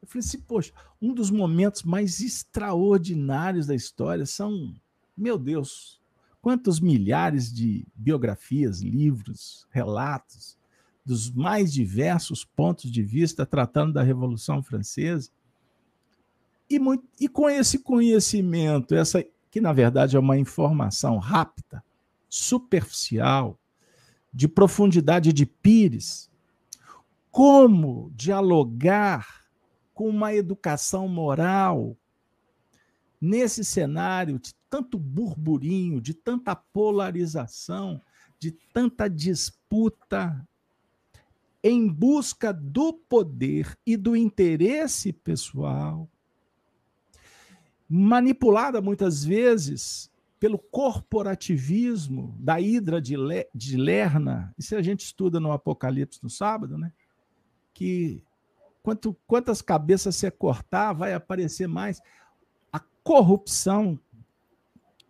Eu 0.00 0.08
falei 0.08 0.20
assim, 0.20 0.40
poxa, 0.40 0.72
um 1.00 1.14
dos 1.14 1.30
momentos 1.30 1.84
mais 1.84 2.20
extraordinários 2.20 3.66
da 3.66 3.74
história 3.74 4.26
são, 4.26 4.74
meu 5.16 5.38
Deus, 5.38 6.00
quantos 6.40 6.80
milhares 6.80 7.52
de 7.52 7.86
biografias, 7.94 8.80
livros, 8.80 9.66
relatos 9.70 10.58
dos 11.04 11.30
mais 11.30 11.72
diversos 11.72 12.44
pontos 12.44 12.90
de 12.90 13.02
vista 13.02 13.46
tratando 13.46 13.92
da 13.92 14.02
Revolução 14.02 14.62
Francesa. 14.62 15.30
E, 16.68 16.78
muito, 16.78 17.04
e 17.20 17.28
com 17.28 17.48
esse 17.48 17.78
conhecimento, 17.78 18.94
essa 18.94 19.24
que 19.52 19.60
na 19.60 19.72
verdade 19.72 20.16
é 20.16 20.18
uma 20.18 20.38
informação 20.38 21.18
rápida, 21.18 21.84
superficial, 22.26 23.60
de 24.32 24.48
profundidade 24.48 25.30
de 25.30 25.44
pires, 25.44 26.30
como 27.30 28.10
dialogar 28.14 29.44
com 29.92 30.08
uma 30.08 30.34
educação 30.34 31.06
moral 31.06 31.94
nesse 33.20 33.62
cenário 33.62 34.38
de 34.38 34.54
tanto 34.70 34.98
burburinho, 34.98 36.00
de 36.00 36.14
tanta 36.14 36.56
polarização, 36.56 38.00
de 38.38 38.52
tanta 38.72 39.06
disputa 39.06 40.48
em 41.62 41.86
busca 41.86 42.54
do 42.54 42.94
poder 42.94 43.78
e 43.84 43.98
do 43.98 44.16
interesse 44.16 45.12
pessoal, 45.12 46.08
manipulada 47.94 48.80
muitas 48.80 49.22
vezes 49.22 50.10
pelo 50.40 50.58
corporativismo 50.58 52.34
da 52.40 52.58
hidra 52.58 53.02
de, 53.02 53.16
Le, 53.16 53.46
de 53.54 53.76
Lerna, 53.76 54.52
isso 54.58 54.74
a 54.74 54.80
gente 54.80 55.00
estuda 55.00 55.38
no 55.38 55.52
Apocalipse 55.52 56.22
no 56.22 56.30
sábado, 56.30 56.78
né? 56.78 56.90
que 57.74 58.24
quanto, 58.82 59.14
quantas 59.26 59.60
cabeças 59.60 60.16
você 60.16 60.30
cortar, 60.30 60.94
vai 60.94 61.12
aparecer 61.12 61.68
mais. 61.68 62.00
A 62.72 62.80
corrupção 63.04 64.00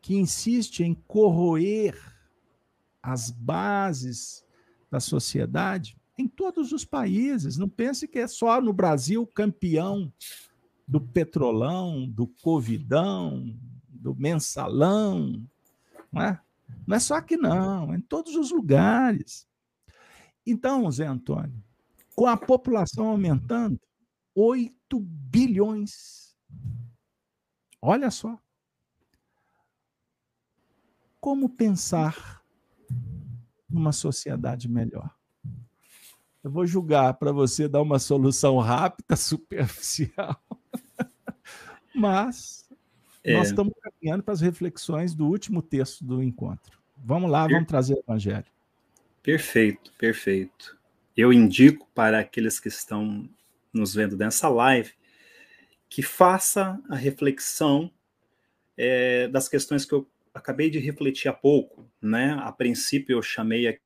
que 0.01 0.17
insiste 0.17 0.81
em 0.81 0.93
corroer 0.93 1.97
as 3.01 3.31
bases 3.31 4.45
da 4.91 4.99
sociedade 4.99 5.97
em 6.19 6.27
todos 6.27 6.73
os 6.73 6.85
países. 6.85 7.57
Não 7.57 7.69
pense 7.69 8.09
que 8.09 8.19
é 8.19 8.27
só 8.27 8.61
no 8.61 8.73
Brasil 8.73 9.25
campeão 9.27 10.13
do 10.87 11.01
petrolão, 11.01 12.09
do 12.09 12.27
covidão, 12.27 13.57
do 13.89 14.15
mensalão. 14.15 15.47
Não 16.13 16.23
é, 16.23 16.41
não 16.87 16.97
é 16.97 17.01
só 17.01 17.15
aqui, 17.15 17.37
não, 17.37 17.93
é 17.93 17.97
em 17.97 18.01
todos 18.01 18.35
os 18.37 18.51
lugares. 18.51 19.47
Então, 20.47 20.91
Zé 20.91 21.07
Antônio, 21.07 21.63
com 22.15 22.27
a 22.27 22.37
população 22.37 23.09
aumentando, 23.09 23.81
8 24.35 24.99
bilhões. 25.01 26.37
Olha 27.81 28.11
só. 28.11 28.39
Como 31.21 31.49
pensar 31.49 32.43
numa 33.69 33.93
sociedade 33.93 34.69
melhor? 34.69 35.15
Eu 36.43 36.51
vou 36.51 36.67
julgar 36.67 37.15
para 37.15 37.31
você 37.31 37.69
dar 37.69 37.81
uma 37.81 38.01
solução 38.01 38.59
rápida, 38.59 39.15
superficial. 39.17 40.43
Mas 41.94 42.69
é. 43.24 43.35
nós 43.35 43.48
estamos 43.48 43.73
caminhando 43.81 44.23
para 44.23 44.35
as 44.35 44.40
reflexões 44.40 45.14
do 45.14 45.27
último 45.27 45.62
texto 45.62 46.05
do 46.05 46.23
encontro. 46.23 46.78
Vamos 46.97 47.31
lá, 47.31 47.47
vamos 47.47 47.66
trazer 47.66 47.94
o 47.94 48.01
evangelho. 48.01 48.47
Perfeito, 49.23 49.93
perfeito 49.98 50.82
eu 51.16 51.32
indico 51.32 51.86
para 51.94 52.20
aqueles 52.20 52.59
que 52.59 52.69
estão 52.69 53.28
nos 53.73 53.94
vendo 53.94 54.16
nessa 54.16 54.48
live 54.48 54.93
que 55.89 56.02
faça 56.02 56.81
a 56.89 56.97
reflexão 56.97 57.90
é, 58.77 59.28
das 59.28 59.48
questões 59.48 59.85
que 59.85 59.93
eu 59.93 60.09
acabei 60.32 60.70
de 60.70 60.78
refletir 60.78 61.28
há 61.28 61.32
pouco, 61.32 61.86
né? 62.01 62.35
A 62.40 62.51
princípio 62.51 63.19
eu 63.19 63.23
chamei 63.23 63.78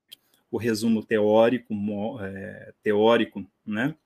o 0.50 0.56
resumo 0.56 1.04
teórico, 1.04 1.74
é, 2.20 2.72
teórico, 2.82 3.44
né? 3.66 3.96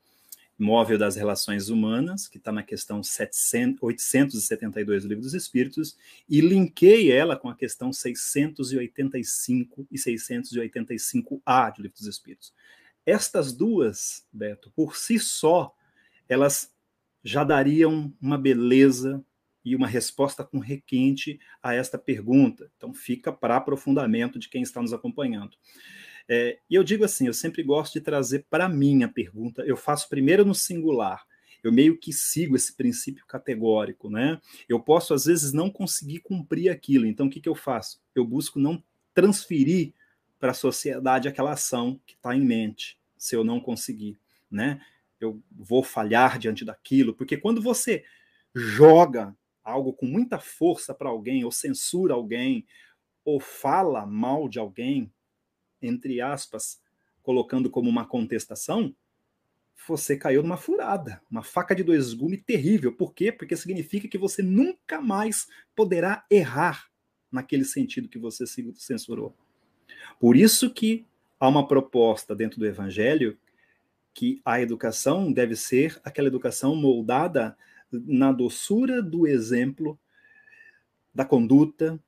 Móvel 0.61 0.97
das 0.99 1.15
relações 1.15 1.69
humanas, 1.69 2.27
que 2.27 2.37
está 2.37 2.51
na 2.51 2.61
questão 2.61 3.01
700, 3.01 3.81
872 3.81 5.01
do 5.01 5.09
Livro 5.09 5.23
dos 5.23 5.33
Espíritos, 5.33 5.97
e 6.29 6.39
linkei 6.39 7.11
ela 7.11 7.35
com 7.35 7.49
a 7.49 7.55
questão 7.55 7.91
685 7.91 9.87
e 9.89 9.97
685A 9.97 11.75
do 11.75 11.81
Livro 11.81 11.97
dos 11.97 12.05
Espíritos. 12.05 12.53
Estas 13.03 13.51
duas, 13.51 14.23
Beto, 14.31 14.71
por 14.75 14.95
si 14.95 15.17
só, 15.17 15.75
elas 16.29 16.71
já 17.23 17.43
dariam 17.43 18.13
uma 18.21 18.37
beleza 18.37 19.25
e 19.65 19.75
uma 19.75 19.87
resposta 19.87 20.43
com 20.43 20.59
requinte 20.59 21.39
a 21.61 21.73
esta 21.73 21.97
pergunta. 21.97 22.71
Então, 22.77 22.93
fica 22.93 23.31
para 23.31 23.57
aprofundamento 23.57 24.37
de 24.37 24.47
quem 24.47 24.61
está 24.61 24.79
nos 24.79 24.93
acompanhando. 24.93 25.57
É, 26.33 26.57
e 26.69 26.75
eu 26.75 26.83
digo 26.83 27.03
assim: 27.03 27.27
eu 27.27 27.33
sempre 27.33 27.61
gosto 27.61 27.91
de 27.91 27.99
trazer 27.99 28.45
para 28.49 28.69
mim 28.69 29.03
a 29.03 29.09
pergunta, 29.09 29.63
eu 29.63 29.75
faço 29.75 30.07
primeiro 30.07 30.45
no 30.45 30.55
singular. 30.55 31.25
Eu 31.61 31.73
meio 31.73 31.97
que 31.97 32.13
sigo 32.13 32.55
esse 32.55 32.73
princípio 32.73 33.25
categórico, 33.27 34.09
né? 34.09 34.39
Eu 34.67 34.79
posso, 34.79 35.13
às 35.13 35.25
vezes, 35.25 35.51
não 35.51 35.69
conseguir 35.69 36.19
cumprir 36.19 36.69
aquilo. 36.69 37.05
Então, 37.05 37.27
o 37.27 37.29
que, 37.29 37.41
que 37.41 37.49
eu 37.49 37.53
faço? 37.53 38.01
Eu 38.15 38.25
busco 38.25 38.59
não 38.59 38.81
transferir 39.13 39.93
para 40.39 40.51
a 40.51 40.55
sociedade 40.55 41.27
aquela 41.27 41.51
ação 41.51 41.99
que 42.05 42.15
está 42.15 42.33
em 42.33 42.41
mente, 42.41 42.97
se 43.17 43.35
eu 43.35 43.43
não 43.43 43.59
conseguir, 43.59 44.17
né? 44.49 44.81
Eu 45.19 45.43
vou 45.51 45.83
falhar 45.83 46.39
diante 46.39 46.63
daquilo, 46.63 47.13
porque 47.13 47.35
quando 47.35 47.61
você 47.61 48.05
joga 48.55 49.35
algo 49.63 49.91
com 49.91 50.05
muita 50.05 50.39
força 50.39 50.93
para 50.93 51.09
alguém, 51.09 51.43
ou 51.43 51.51
censura 51.51 52.13
alguém, 52.13 52.65
ou 53.23 53.39
fala 53.39 54.05
mal 54.05 54.47
de 54.47 54.57
alguém, 54.57 55.11
entre 55.81 56.21
aspas, 56.21 56.81
colocando 57.23 57.69
como 57.69 57.89
uma 57.89 58.05
contestação, 58.05 58.95
você 59.87 60.15
caiu 60.15 60.43
numa 60.43 60.57
furada, 60.57 61.21
uma 61.29 61.43
faca 61.43 61.75
de 61.75 61.83
dois 61.83 62.13
gumes 62.13 62.43
terrível. 62.45 62.93
Por 62.93 63.13
quê? 63.13 63.31
Porque 63.31 63.55
significa 63.55 64.07
que 64.07 64.17
você 64.17 64.43
nunca 64.43 65.01
mais 65.01 65.47
poderá 65.75 66.25
errar 66.29 66.87
naquele 67.31 67.65
sentido 67.65 68.09
que 68.09 68.19
você 68.19 68.45
censurou. 68.75 69.35
Por 70.19 70.35
isso 70.35 70.71
que 70.71 71.05
há 71.39 71.47
uma 71.47 71.67
proposta 71.67 72.35
dentro 72.35 72.59
do 72.59 72.65
evangelho 72.65 73.37
que 74.13 74.41
a 74.43 74.61
educação 74.61 75.31
deve 75.31 75.55
ser 75.55 75.99
aquela 76.03 76.27
educação 76.27 76.75
moldada 76.75 77.57
na 77.91 78.31
doçura 78.31 79.01
do 79.01 79.25
exemplo, 79.25 79.99
da 81.13 81.25
conduta 81.25 81.99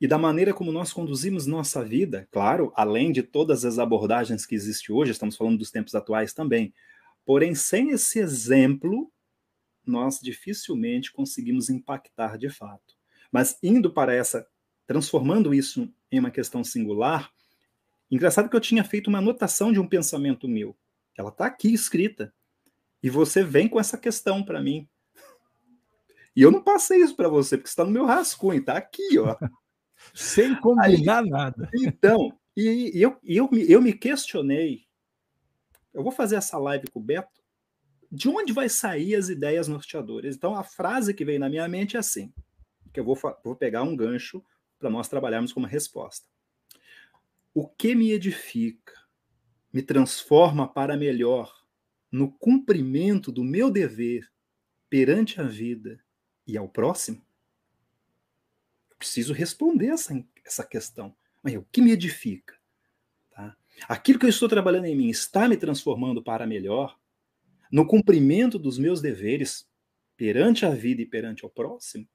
e 0.00 0.06
da 0.06 0.16
maneira 0.16 0.54
como 0.54 0.72
nós 0.72 0.92
conduzimos 0.92 1.46
nossa 1.46 1.84
vida, 1.84 2.26
claro, 2.30 2.72
além 2.74 3.12
de 3.12 3.22
todas 3.22 3.64
as 3.64 3.78
abordagens 3.78 4.46
que 4.46 4.54
existem 4.54 4.94
hoje, 4.94 5.12
estamos 5.12 5.36
falando 5.36 5.58
dos 5.58 5.70
tempos 5.70 5.94
atuais 5.94 6.32
também. 6.32 6.72
Porém, 7.24 7.54
sem 7.54 7.90
esse 7.90 8.18
exemplo, 8.18 9.12
nós 9.84 10.18
dificilmente 10.20 11.12
conseguimos 11.12 11.68
impactar 11.68 12.38
de 12.38 12.48
fato. 12.48 12.94
Mas 13.30 13.58
indo 13.62 13.92
para 13.92 14.14
essa, 14.14 14.46
transformando 14.86 15.52
isso 15.52 15.92
em 16.10 16.18
uma 16.18 16.30
questão 16.30 16.64
singular, 16.64 17.30
Engraçado 18.10 18.48
que 18.48 18.56
eu 18.56 18.60
tinha 18.60 18.82
feito 18.82 19.06
uma 19.06 19.18
anotação 19.18 19.72
de 19.72 19.78
um 19.78 19.86
pensamento 19.86 20.48
meu. 20.48 20.76
Ela 21.16 21.28
está 21.28 21.46
aqui 21.46 21.72
escrita. 21.72 22.34
E 23.02 23.08
você 23.08 23.44
vem 23.44 23.68
com 23.68 23.78
essa 23.78 23.96
questão 23.96 24.42
para 24.42 24.60
mim. 24.60 24.88
E 26.34 26.42
eu 26.42 26.50
não 26.50 26.62
passei 26.62 27.00
isso 27.00 27.14
para 27.14 27.28
você, 27.28 27.56
porque 27.56 27.68
está 27.68 27.84
no 27.84 27.90
meu 27.90 28.04
rascunho, 28.04 28.60
está 28.60 28.76
aqui, 28.76 29.18
ó. 29.18 29.36
Sem 30.14 30.54
combinar 30.60 31.22
Aí, 31.22 31.30
nada. 31.30 31.70
Então, 31.74 32.36
e, 32.56 32.96
e 32.96 33.02
eu, 33.02 33.18
eu, 33.22 33.48
eu 33.52 33.82
me 33.82 33.92
questionei. 33.92 34.84
Eu 35.92 36.02
vou 36.02 36.12
fazer 36.12 36.36
essa 36.36 36.58
live 36.58 36.88
com 36.90 37.00
o 37.00 37.02
Beto. 37.02 37.40
De 38.10 38.28
onde 38.28 38.52
vai 38.52 38.68
sair 38.68 39.14
as 39.14 39.28
ideias 39.28 39.68
norteadoras? 39.68 40.34
Então, 40.34 40.54
a 40.54 40.64
frase 40.64 41.14
que 41.14 41.24
veio 41.24 41.38
na 41.38 41.48
minha 41.48 41.68
mente 41.68 41.96
é 41.96 42.00
assim: 42.00 42.32
que 42.92 42.98
eu 42.98 43.04
vou, 43.04 43.18
vou 43.44 43.54
pegar 43.54 43.82
um 43.82 43.96
gancho 43.96 44.44
para 44.78 44.90
nós 44.90 45.08
trabalharmos 45.08 45.52
como 45.52 45.66
resposta. 45.66 46.26
O 47.54 47.68
que 47.68 47.94
me 47.94 48.12
edifica, 48.12 48.94
me 49.72 49.82
transforma 49.82 50.66
para 50.66 50.96
melhor 50.96 51.52
no 52.10 52.32
cumprimento 52.32 53.30
do 53.30 53.44
meu 53.44 53.70
dever 53.70 54.28
perante 54.88 55.40
a 55.40 55.44
vida 55.44 56.02
e 56.46 56.56
ao 56.56 56.68
próximo? 56.68 57.24
Preciso 59.00 59.32
responder 59.32 59.86
essa, 59.86 60.22
essa 60.44 60.62
questão. 60.62 61.16
Mas 61.42 61.56
o 61.56 61.66
que 61.72 61.80
me 61.80 61.90
edifica? 61.90 62.54
Tá? 63.30 63.56
Aquilo 63.88 64.18
que 64.18 64.26
eu 64.26 64.30
estou 64.30 64.46
trabalhando 64.46 64.84
em 64.84 64.94
mim 64.94 65.08
está 65.08 65.48
me 65.48 65.56
transformando 65.56 66.22
para 66.22 66.46
melhor 66.46 66.98
no 67.72 67.86
cumprimento 67.86 68.58
dos 68.58 68.78
meus 68.78 69.00
deveres 69.00 69.66
perante 70.18 70.66
a 70.66 70.70
vida 70.70 71.00
e 71.00 71.06
perante 71.06 71.46
ao 71.46 71.50
próximo? 71.50 72.06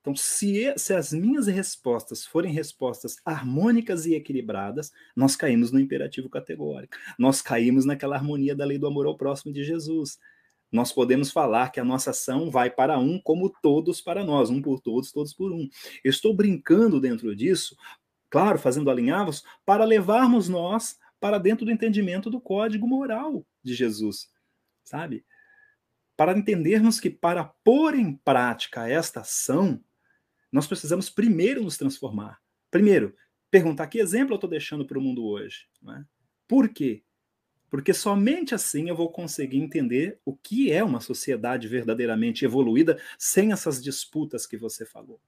Então, 0.00 0.16
se, 0.16 0.74
se 0.76 0.94
as 0.94 1.12
minhas 1.12 1.46
respostas 1.46 2.26
forem 2.26 2.52
respostas 2.52 3.16
harmônicas 3.24 4.04
e 4.04 4.14
equilibradas, 4.14 4.90
nós 5.14 5.36
caímos 5.36 5.70
no 5.70 5.78
imperativo 5.78 6.28
categórico. 6.28 6.96
Nós 7.16 7.40
caímos 7.40 7.84
naquela 7.84 8.16
harmonia 8.16 8.56
da 8.56 8.64
lei 8.64 8.78
do 8.78 8.86
amor 8.88 9.06
ao 9.06 9.16
próximo 9.16 9.52
de 9.52 9.62
Jesus. 9.62 10.18
Nós 10.70 10.92
podemos 10.92 11.30
falar 11.30 11.70
que 11.70 11.80
a 11.80 11.84
nossa 11.84 12.10
ação 12.10 12.50
vai 12.50 12.70
para 12.70 12.98
um 12.98 13.18
como 13.20 13.50
todos 13.62 14.00
para 14.00 14.24
nós, 14.24 14.50
um 14.50 14.62
por 14.62 14.80
todos, 14.80 15.10
todos 15.10 15.34
por 15.34 15.52
um. 15.52 15.68
Eu 16.04 16.10
estou 16.10 16.34
brincando 16.34 17.00
dentro 17.00 17.34
disso, 17.34 17.76
claro, 18.28 18.58
fazendo 18.58 18.90
alinhavos, 18.90 19.42
para 19.64 19.84
levarmos 19.84 20.48
nós 20.48 20.96
para 21.18 21.38
dentro 21.38 21.66
do 21.66 21.70
entendimento 21.70 22.30
do 22.30 22.40
código 22.40 22.86
moral 22.86 23.46
de 23.62 23.74
Jesus, 23.74 24.30
sabe? 24.82 25.24
Para 26.16 26.36
entendermos 26.36 26.98
que 26.98 27.10
para 27.10 27.44
pôr 27.62 27.94
em 27.94 28.14
prática 28.16 28.88
esta 28.88 29.20
ação, 29.20 29.82
nós 30.50 30.66
precisamos 30.66 31.10
primeiro 31.10 31.62
nos 31.62 31.76
transformar. 31.76 32.40
Primeiro, 32.70 33.14
perguntar 33.50 33.86
que 33.88 33.98
exemplo 33.98 34.32
eu 34.32 34.36
estou 34.36 34.48
deixando 34.50 34.86
para 34.86 34.98
o 34.98 35.02
mundo 35.02 35.24
hoje. 35.24 35.66
É? 35.88 36.04
Por 36.48 36.68
quê? 36.68 37.02
Porque 37.70 37.94
somente 37.94 38.54
assim 38.54 38.88
eu 38.88 38.96
vou 38.96 39.10
conseguir 39.10 39.58
entender 39.58 40.18
o 40.24 40.36
que 40.36 40.72
é 40.72 40.82
uma 40.82 41.00
sociedade 41.00 41.68
verdadeiramente 41.68 42.44
evoluída 42.44 43.00
sem 43.16 43.52
essas 43.52 43.82
disputas 43.82 44.44
que 44.44 44.56
você 44.56 44.84
falou. 44.84 45.20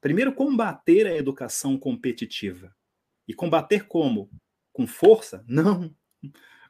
Primeiro, 0.00 0.32
combater 0.32 1.06
a 1.06 1.16
educação 1.16 1.78
competitiva. 1.78 2.74
E 3.28 3.32
combater 3.32 3.86
como? 3.86 4.28
Com 4.72 4.86
força? 4.86 5.44
Não. 5.46 5.94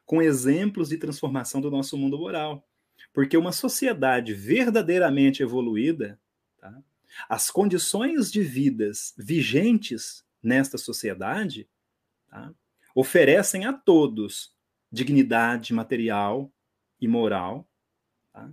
Com 0.05 0.21
exemplos 0.21 0.89
de 0.89 0.97
transformação 0.97 1.59
do 1.59 1.71
nosso 1.71 1.97
mundo 1.97 2.19
moral. 2.19 2.67
Porque 3.11 3.35
uma 3.35 3.51
sociedade 3.51 4.33
verdadeiramente 4.33 5.41
evoluída, 5.41 6.19
tá? 6.59 6.83
As 7.27 7.49
condições 7.49 8.31
de 8.31 8.41
vidas 8.41 9.13
vigentes 9.17 10.23
nesta 10.41 10.77
sociedade 10.77 11.67
tá, 12.29 12.53
oferecem 12.95 13.65
a 13.65 13.73
todos 13.73 14.55
dignidade 14.91 15.73
material 15.73 16.51
e 16.99 17.07
moral 17.07 17.67
tá, 18.33 18.51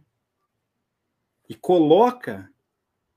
e 1.49 1.55
coloca 1.55 2.51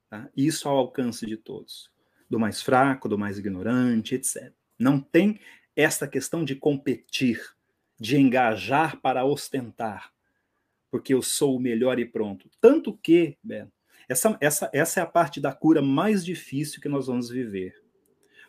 tá, 0.09 0.29
isso 0.35 0.67
ao 0.67 0.77
alcance 0.77 1.25
de 1.25 1.37
todos, 1.37 1.91
do 2.29 2.39
mais 2.39 2.61
fraco, 2.61 3.07
do 3.07 3.17
mais 3.17 3.37
ignorante, 3.37 4.15
etc. 4.15 4.51
Não 4.79 4.99
tem 4.99 5.39
esta 5.75 6.07
questão 6.07 6.43
de 6.43 6.55
competir, 6.55 7.41
de 7.99 8.17
engajar 8.17 8.99
para 8.99 9.25
ostentar, 9.25 10.11
porque 10.89 11.13
eu 11.13 11.21
sou 11.21 11.55
o 11.55 11.59
melhor 11.59 11.99
e 11.99 12.05
pronto. 12.05 12.49
Tanto 12.59 12.97
que, 12.97 13.37
Beto, 13.43 13.71
essa, 14.09 14.37
essa, 14.41 14.69
essa 14.73 14.99
é 14.99 15.03
a 15.03 15.07
parte 15.07 15.39
da 15.39 15.53
cura 15.53 15.81
mais 15.81 16.25
difícil 16.25 16.81
que 16.81 16.89
nós 16.89 17.07
vamos 17.07 17.29
viver. 17.29 17.81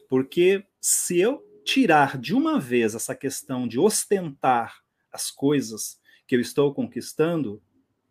Porque 0.09 0.67
se 0.81 1.21
eu 1.21 1.52
tirar 1.65 2.19
de 2.19 2.35
uma 2.35 2.59
vez 2.59 2.95
essa 2.95 3.15
questão 3.15 3.67
de 3.67 3.79
ostentar 3.79 4.83
as 5.13 5.31
coisas 5.31 6.01
que 6.27 6.35
eu 6.35 6.41
estou 6.41 6.75
conquistando, 6.75 7.63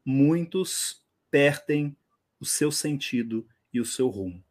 muitos 0.06 1.04
perdem 1.30 1.96
o 2.40 2.46
seu 2.46 2.72
sentido 2.72 3.48
e 3.74 3.80
o 3.80 3.86
seu 3.86 4.10
rumo. 4.10 4.44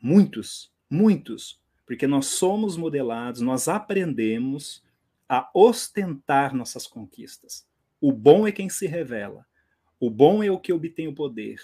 Muitos, 0.00 0.72
muitos, 0.88 1.60
porque 1.86 2.06
nós 2.06 2.26
somos 2.26 2.76
modelados, 2.76 3.40
nós 3.40 3.68
aprendemos 3.68 4.82
a 5.28 5.50
ostentar 5.52 6.54
nossas 6.54 6.86
conquistas. 6.86 7.66
O 8.00 8.12
bom 8.12 8.46
é 8.46 8.52
quem 8.52 8.68
se 8.68 8.86
revela. 8.86 9.46
O 9.98 10.08
bom 10.08 10.42
é 10.42 10.50
o 10.50 10.60
que 10.60 10.72
obtém 10.72 11.08
o 11.08 11.14
poder. 11.14 11.60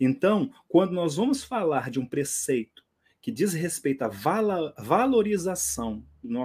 Então, 0.00 0.52
quando 0.66 0.92
nós 0.92 1.16
vamos 1.16 1.44
falar 1.44 1.90
de 1.90 2.00
um 2.00 2.06
preceito 2.06 2.85
que 3.26 3.32
diz 3.32 3.54
respeito 3.54 4.02
à 4.02 4.08
valorização 4.78 6.00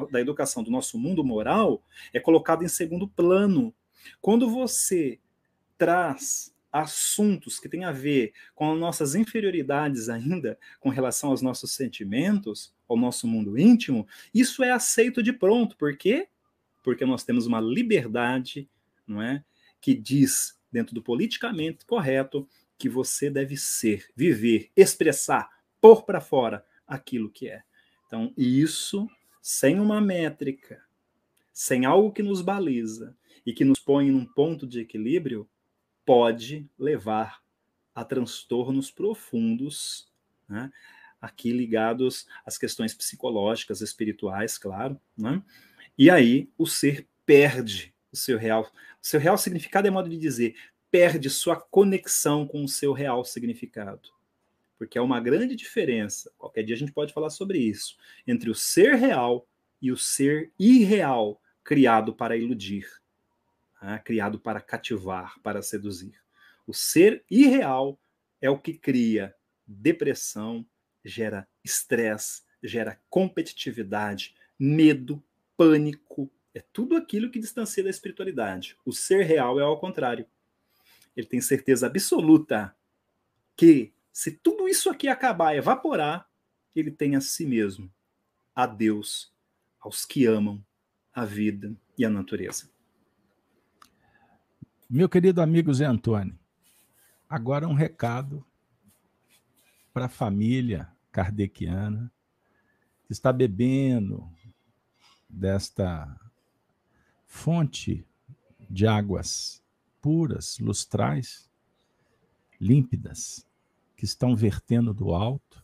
da 0.10 0.20
educação 0.20 0.64
do 0.64 0.72
nosso 0.72 0.98
mundo 0.98 1.24
moral, 1.24 1.86
é 2.12 2.20
colocado 2.20 2.64
em 2.64 2.68
segundo 2.68 3.08
plano. 3.08 3.72
Quando 4.20 4.50
você 4.50 5.20
traz 5.78 6.52
assuntos 6.72 7.60
que 7.60 7.70
têm 7.70 7.84
a 7.84 7.92
ver 7.92 8.34
com 8.56 8.74
as 8.74 8.80
nossas 8.80 9.14
inferioridades 9.14 10.10
ainda 10.10 10.58
com 10.80 10.90
relação 10.90 11.30
aos 11.30 11.40
nossos 11.40 11.72
sentimentos, 11.72 12.74
ao 12.90 12.98
nosso 12.98 13.28
mundo 13.28 13.60
íntimo, 13.60 14.08
isso 14.34 14.64
é 14.64 14.72
aceito 14.72 15.22
de 15.22 15.32
pronto. 15.32 15.78
Por 15.78 15.96
quê? 15.96 16.30
Porque 16.82 17.06
nós 17.06 17.24
temos 17.24 17.46
uma 17.46 17.62
liberdade, 17.62 18.68
não 19.06 19.22
é, 19.22 19.44
que 19.80 19.94
diz 19.94 20.60
dentro 20.72 20.96
do 20.96 21.04
politicamente 21.04 21.86
correto 21.86 22.50
que 22.76 22.90
você 22.90 23.30
deve 23.30 23.56
ser, 23.56 24.08
viver, 24.16 24.72
expressar, 24.76 25.48
pôr 25.80 26.02
para 26.06 26.20
fora 26.20 26.66
aquilo 26.92 27.32
que 27.32 27.48
é. 27.48 27.64
Então, 28.06 28.34
isso 28.38 29.10
sem 29.42 29.80
uma 29.80 30.02
métrica, 30.02 30.84
sem 31.54 31.86
algo 31.86 32.12
que 32.12 32.22
nos 32.22 32.42
baliza 32.42 33.16
e 33.46 33.54
que 33.54 33.64
nos 33.64 33.80
põe 33.80 34.12
num 34.12 34.26
ponto 34.26 34.68
de 34.68 34.82
equilíbrio, 34.82 35.50
pode 36.06 36.70
levar 36.78 37.42
a 37.96 38.04
transtornos 38.04 38.92
profundos, 38.92 40.12
né? 40.48 40.72
aqui 41.22 41.52
ligados 41.52 42.28
às 42.46 42.58
questões 42.58 42.94
psicológicas, 42.94 43.82
espirituais, 43.82 44.58
claro. 44.58 45.00
Né? 45.18 45.42
E 45.98 46.10
aí 46.10 46.50
o 46.58 46.66
ser 46.68 47.08
perde 47.26 47.94
o 48.12 48.18
seu 48.18 48.38
real. 48.38 48.64
O 49.02 49.08
seu 49.08 49.20
real 49.20 49.38
significado 49.38 49.88
é 49.88 49.92
modo 49.92 50.10
de 50.10 50.18
dizer, 50.18 50.56
perde 50.90 51.30
sua 51.30 51.56
conexão 51.56 52.46
com 52.46 52.64
o 52.64 52.68
seu 52.68 52.92
real 52.92 53.24
significado. 53.24 54.10
Porque 54.82 54.98
é 54.98 55.02
uma 55.02 55.20
grande 55.20 55.56
diferença, 55.56 56.34
qualquer 56.40 56.64
dia 56.64 56.74
a 56.74 56.78
gente 56.80 56.92
pode 56.92 57.14
falar 57.14 57.30
sobre 57.30 57.60
isso, 57.60 57.96
entre 58.26 58.50
o 58.50 58.56
ser 58.56 58.96
real 58.96 59.48
e 59.80 59.92
o 59.92 59.96
ser 59.96 60.52
irreal 60.58 61.40
criado 61.64 62.16
para 62.16 62.36
iludir, 62.36 62.90
né? 63.80 64.02
criado 64.04 64.40
para 64.40 64.60
cativar, 64.60 65.40
para 65.44 65.62
seduzir. 65.62 66.20
O 66.66 66.74
ser 66.74 67.24
irreal 67.30 68.02
é 68.42 68.50
o 68.50 68.58
que 68.58 68.74
cria 68.74 69.36
depressão, 69.68 70.66
gera 71.06 71.48
estresse, 71.64 72.42
gera 72.64 73.00
competitividade, 73.08 74.34
medo, 74.58 75.24
pânico. 75.56 76.28
É 76.56 76.64
tudo 76.74 76.96
aquilo 76.96 77.30
que 77.30 77.38
distancia 77.38 77.84
da 77.84 77.92
espiritualidade. 77.92 78.76
O 78.84 78.92
ser 78.92 79.28
real 79.28 79.60
é 79.60 79.64
ao 79.64 79.80
contrário 79.80 80.26
ele 81.16 81.28
tem 81.28 81.40
certeza 81.40 81.86
absoluta 81.86 82.76
que 83.56 83.94
se 84.12 84.32
tudo 84.32 84.68
isso 84.68 84.90
aqui 84.90 85.08
acabar, 85.08 85.56
evaporar, 85.56 86.28
ele 86.76 86.92
tem 86.92 87.16
a 87.16 87.22
si 87.22 87.46
mesmo, 87.46 87.92
a 88.56 88.66
Deus, 88.66 89.34
aos 89.80 90.06
que 90.06 90.26
amam 90.26 90.64
a 91.14 91.26
vida 91.26 91.76
e 91.98 92.06
a 92.06 92.10
natureza. 92.10 92.70
Meu 94.90 95.08
querido 95.08 95.42
amigo 95.42 95.74
Zé 95.74 95.86
Antônio, 95.86 96.38
agora 97.30 97.68
um 97.68 97.74
recado 97.74 98.46
para 99.94 100.06
a 100.06 100.10
família 100.10 100.92
kardeciana 101.12 102.12
que 103.06 103.14
está 103.14 103.32
bebendo 103.32 104.30
desta 105.30 106.20
fonte 107.26 108.06
de 108.70 108.86
águas 108.86 109.64
puras, 110.02 110.58
lustrais, 110.60 111.50
límpidas, 112.60 113.46
que 114.02 114.06
estão 114.06 114.36
vertendo 114.36 114.96
do 114.96 115.14
alto. 115.14 115.64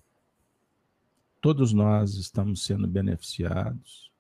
Todos 1.41 1.73
nós 1.73 2.13
estamos 2.13 2.63
sendo 2.63 2.87
beneficiados. 2.87 4.11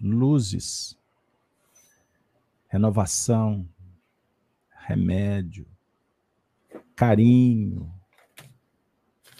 Luzes, 0.00 0.98
renovação, 2.66 3.68
remédio, 4.70 5.68
carinho, 6.96 7.94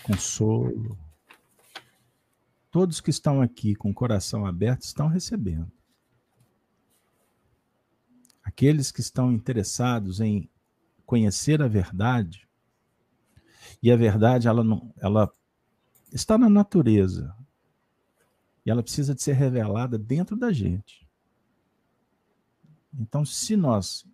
consolo. 0.05 0.97
Todos 2.71 3.01
que 3.01 3.11
estão 3.11 3.43
aqui 3.43 3.75
com 3.75 3.91
o 3.91 3.95
coração 3.95 4.47
aberto 4.47 4.83
estão 4.83 5.09
recebendo. 5.09 5.73
Aqueles 8.45 8.93
que 8.93 9.01
estão 9.01 9.33
interessados 9.33 10.21
em 10.21 10.49
conhecer 11.05 11.61
a 11.61 11.67
verdade, 11.67 12.49
e 13.83 13.91
a 13.91 13.97
verdade 13.97 14.47
ela 14.47 14.63
não, 14.63 14.93
ela 14.99 15.33
está 16.13 16.37
na 16.37 16.49
natureza. 16.49 17.35
E 18.65 18.71
ela 18.71 18.83
precisa 18.83 19.15
de 19.15 19.23
ser 19.23 19.33
revelada 19.33 19.99
dentro 19.99 20.37
da 20.37 20.53
gente. 20.53 21.09
Então, 22.93 23.25
se 23.25 23.57
nós 23.57 24.07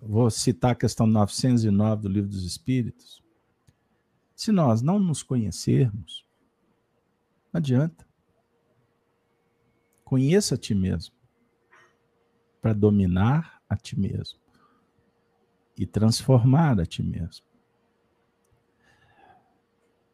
vou 0.00 0.30
citar 0.30 0.72
a 0.72 0.76
questão 0.76 1.06
909 1.06 2.02
do 2.02 2.08
Livro 2.08 2.30
dos 2.30 2.44
Espíritos, 2.44 3.22
se 4.34 4.52
nós 4.52 4.80
não 4.80 4.98
nos 4.98 5.22
conhecermos, 5.22 6.24
não 7.52 7.58
adianta. 7.58 8.06
Conheça 10.04 10.54
a 10.54 10.58
ti 10.58 10.74
mesmo 10.74 11.14
para 12.62 12.72
dominar 12.72 13.60
a 13.68 13.76
ti 13.76 13.98
mesmo 13.98 14.38
e 15.76 15.84
transformar 15.84 16.80
a 16.80 16.86
ti 16.86 17.02
mesmo. 17.02 17.47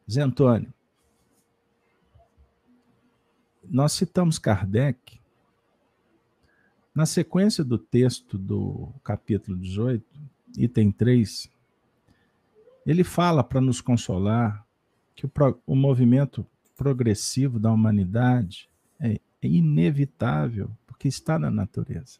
Zé 0.09 0.21
Antônio, 0.21 0.73
nós 3.63 3.93
citamos 3.93 4.37
Kardec 4.37 5.19
na 6.95 7.05
sequência 7.05 7.61
do 7.61 7.77
texto 7.77 8.37
do 8.37 8.89
capítulo 9.03 9.57
18, 9.57 10.05
item 10.57 10.91
3, 10.91 11.51
ele 12.85 13.03
fala 13.03 13.43
para 13.43 13.59
nos 13.59 13.81
consolar 13.81 14.65
que 15.13 15.25
o, 15.25 15.31
o, 15.67 15.75
movimento 15.75 16.45
progressivo 16.77 17.59
da 17.59 17.69
humanidade 17.71 18.69
é, 18.97 19.19
é 19.41 19.47
inevitável, 19.47 20.71
porque 20.87 21.09
está 21.09 21.37
na 21.37 21.51
natureza. 21.51 22.19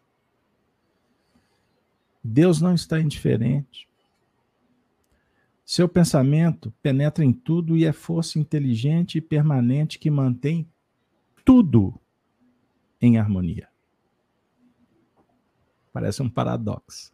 Deus 2.21 2.59
não 2.59 2.73
está 2.73 2.99
indiferente. 2.99 3.87
Seu 5.65 5.89
pensamento 5.89 6.71
penetra 6.79 7.25
em 7.25 7.33
tudo 7.33 7.75
e 7.75 7.85
é 7.85 7.91
força 7.91 8.37
inteligente 8.37 9.17
e 9.17 9.21
permanente 9.21 9.97
que 9.97 10.11
mantém 10.11 10.71
tudo 11.43 11.99
em 13.01 13.17
harmonia. 13.17 13.67
Parece 15.91 16.21
um 16.21 16.29
paradoxo. 16.29 17.11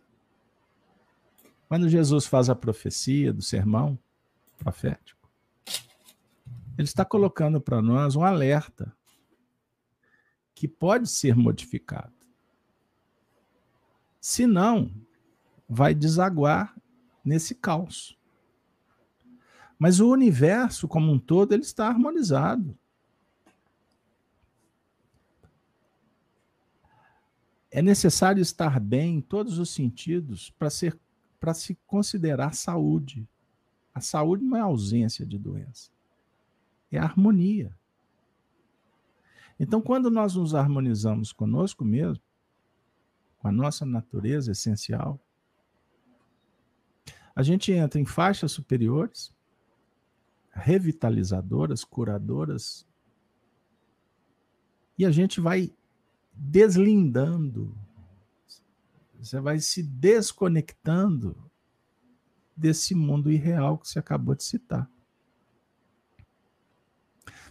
Quando 1.70 1.88
Jesus 1.88 2.26
faz 2.26 2.50
a 2.50 2.56
profecia 2.56 3.32
do 3.32 3.42
sermão 3.42 3.98
profético, 4.58 5.32
ele 6.78 6.88
está 6.88 7.06
colocando 7.06 7.62
para 7.62 7.82
nós 7.82 8.18
um 8.18 8.24
alerta 8.24 8.94
que 10.54 10.68
pode 10.68 11.10
ser 11.10 11.38
modificado. 11.38 12.14
Senão, 14.20 14.92
vai 15.70 15.96
desaguar 15.96 16.76
nesse 17.24 17.56
caos. 17.56 18.20
Mas 19.82 20.00
o 20.00 20.12
universo 20.12 20.88
como 20.88 21.12
um 21.12 21.18
todo 21.18 21.54
ele 21.54 21.64
está 21.64 21.88
harmonizado. 21.88 22.78
É 27.72 27.82
necessário 27.82 28.40
estar 28.44 28.80
bem 28.80 29.16
em 29.16 29.22
todos 29.22 29.58
os 29.58 29.72
sentidos 29.72 30.52
para 30.52 30.70
ser 30.70 31.00
para 31.40 31.56
se 31.56 31.74
considerar 31.88 32.54
saúde. 32.54 33.28
A 33.92 34.00
saúde 34.00 34.46
não 34.46 34.56
é 34.56 34.60
ausência 34.60 35.26
de 35.26 35.40
doença, 35.40 35.90
é 36.92 37.00
harmonia. 37.00 37.76
Então, 39.60 39.82
quando 39.82 40.12
nós 40.12 40.36
nos 40.36 40.54
harmonizamos 40.54 41.34
conosco 41.34 41.84
mesmo, 41.84 42.24
com 43.40 43.48
a 43.48 43.52
nossa 43.52 43.84
natureza 43.84 44.52
essencial, 44.52 45.20
a 47.36 47.42
gente 47.42 47.72
entra 47.72 48.00
em 48.00 48.06
faixas 48.06 48.52
superiores, 48.52 49.34
revitalizadoras, 50.52 51.84
curadoras, 51.84 52.86
e 54.98 55.06
a 55.06 55.12
gente 55.12 55.40
vai 55.42 55.74
deslindando, 56.34 57.76
você 59.20 59.40
vai 59.40 59.60
se 59.60 59.82
desconectando 59.82 61.36
desse 62.56 62.94
mundo 62.94 63.32
irreal 63.32 63.78
que 63.78 63.88
você 63.88 64.00
acabou 64.00 64.36
de 64.36 64.44
citar. 64.44 64.90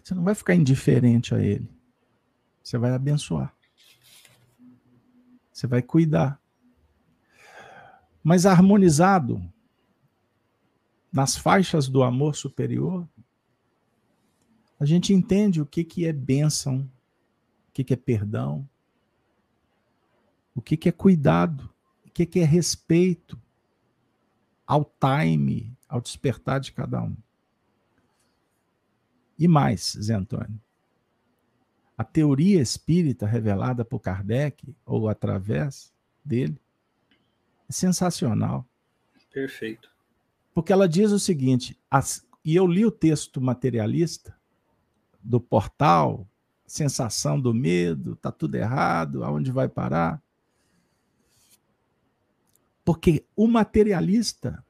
Você 0.03 0.15
não 0.15 0.23
vai 0.23 0.35
ficar 0.35 0.55
indiferente 0.55 1.35
a 1.35 1.41
ele. 1.41 1.69
Você 2.63 2.79
vai 2.79 2.93
abençoar. 2.93 3.55
Você 5.53 5.67
vai 5.67 5.83
cuidar. 5.83 6.41
Mas 8.23 8.47
harmonizado 8.47 9.43
nas 11.13 11.37
faixas 11.37 11.89
do 11.89 12.03
amor 12.03 12.37
superior, 12.37 13.09
a 14.79 14.85
gente 14.85 15.13
entende 15.13 15.61
o 15.61 15.67
que, 15.67 15.85
que 15.85 16.07
é 16.07 16.13
bênção, 16.13 16.91
o 17.69 17.73
que, 17.73 17.85
que 17.85 17.95
é 17.95 17.97
perdão, 17.97 18.69
o 20.55 20.63
que, 20.63 20.77
que 20.77 20.89
é 20.89 20.93
cuidado, 20.93 21.69
o 22.07 22.11
que, 22.11 22.25
que 22.25 22.41
é 22.41 22.45
respeito 22.45 23.41
ao 24.67 24.85
time, 24.85 25.77
ao 25.89 26.01
despertar 26.01 26.61
de 26.61 26.73
cada 26.73 27.03
um. 27.03 27.17
E 29.39 29.49
mais, 29.49 29.97
Zé 30.01 30.15
Antônio, 30.15 30.61
a 31.97 32.05
teoria 32.05 32.63
espírita 32.63 33.27
revelada 33.27 33.85
por 33.85 34.01
Kardec, 34.01 34.75
ou 34.87 35.09
através 35.09 35.93
dele, 36.25 36.59
é 37.69 37.73
sensacional. 37.73 38.67
Perfeito. 39.31 39.91
Porque 40.55 40.73
ela 40.73 40.89
diz 40.89 41.13
o 41.13 41.19
seguinte, 41.19 41.79
as, 41.91 42.27
e 42.45 42.57
eu 42.57 42.67
li 42.67 42.85
o 42.85 42.91
texto 42.91 43.41
materialista 43.41 44.37
do 45.23 45.41
portal, 45.41 46.27
sensação 46.67 47.41
do 47.41 47.53
medo, 47.53 48.17
tá 48.17 48.31
tudo 48.31 48.55
errado, 48.55 49.25
aonde 49.25 49.51
vai 49.51 49.69
parar? 49.69 50.23
Porque 52.85 53.25
o 53.37 53.47
materialista, 53.47 54.65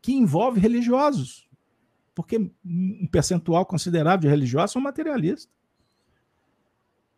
que 0.00 0.12
envolve 0.12 0.60
religiosos, 0.60 1.48
porque 2.14 2.50
um 2.64 3.06
percentual 3.06 3.64
considerável 3.64 4.20
de 4.20 4.28
religiosos 4.28 4.72
são 4.72 4.82
materialistas. 4.82 5.52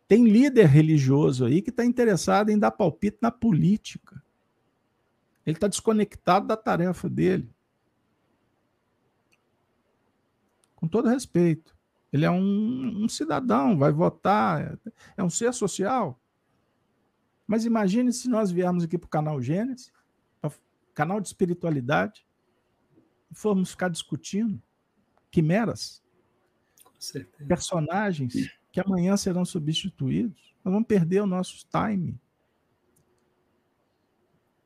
Tem 0.07 0.25
líder 0.25 0.67
religioso 0.67 1.45
aí 1.45 1.61
que 1.61 1.69
está 1.69 1.85
interessado 1.85 2.49
em 2.49 2.59
dar 2.59 2.71
palpite 2.71 3.17
na 3.21 3.31
política. 3.31 4.21
Ele 5.45 5.57
está 5.57 5.67
desconectado 5.67 6.47
da 6.47 6.55
tarefa 6.55 7.09
dele. 7.09 7.49
Com 10.75 10.87
todo 10.87 11.09
respeito. 11.09 11.75
Ele 12.11 12.25
é 12.25 12.31
um, 12.31 13.03
um 13.03 13.09
cidadão, 13.09 13.77
vai 13.77 13.91
votar, 13.91 14.77
é 15.15 15.23
um 15.23 15.29
ser 15.29 15.53
social. 15.53 16.19
Mas 17.47 17.65
imagine 17.65 18.11
se 18.11 18.29
nós 18.29 18.51
viermos 18.51 18.83
aqui 18.83 18.97
para 18.97 19.07
o 19.07 19.09
canal 19.09 19.41
Gênesis, 19.41 19.91
canal 20.93 21.21
de 21.21 21.27
espiritualidade, 21.27 22.25
e 23.29 23.35
formos 23.35 23.71
ficar 23.71 23.89
discutindo 23.89 24.61
quimeras, 25.31 26.03
personagens 27.47 28.33
que 28.71 28.79
amanhã 28.79 29.15
serão 29.15 29.45
substituídos. 29.45 30.53
Nós 30.63 30.73
vamos 30.73 30.87
perder 30.87 31.21
o 31.21 31.25
nosso 31.25 31.65
time. 31.67 32.19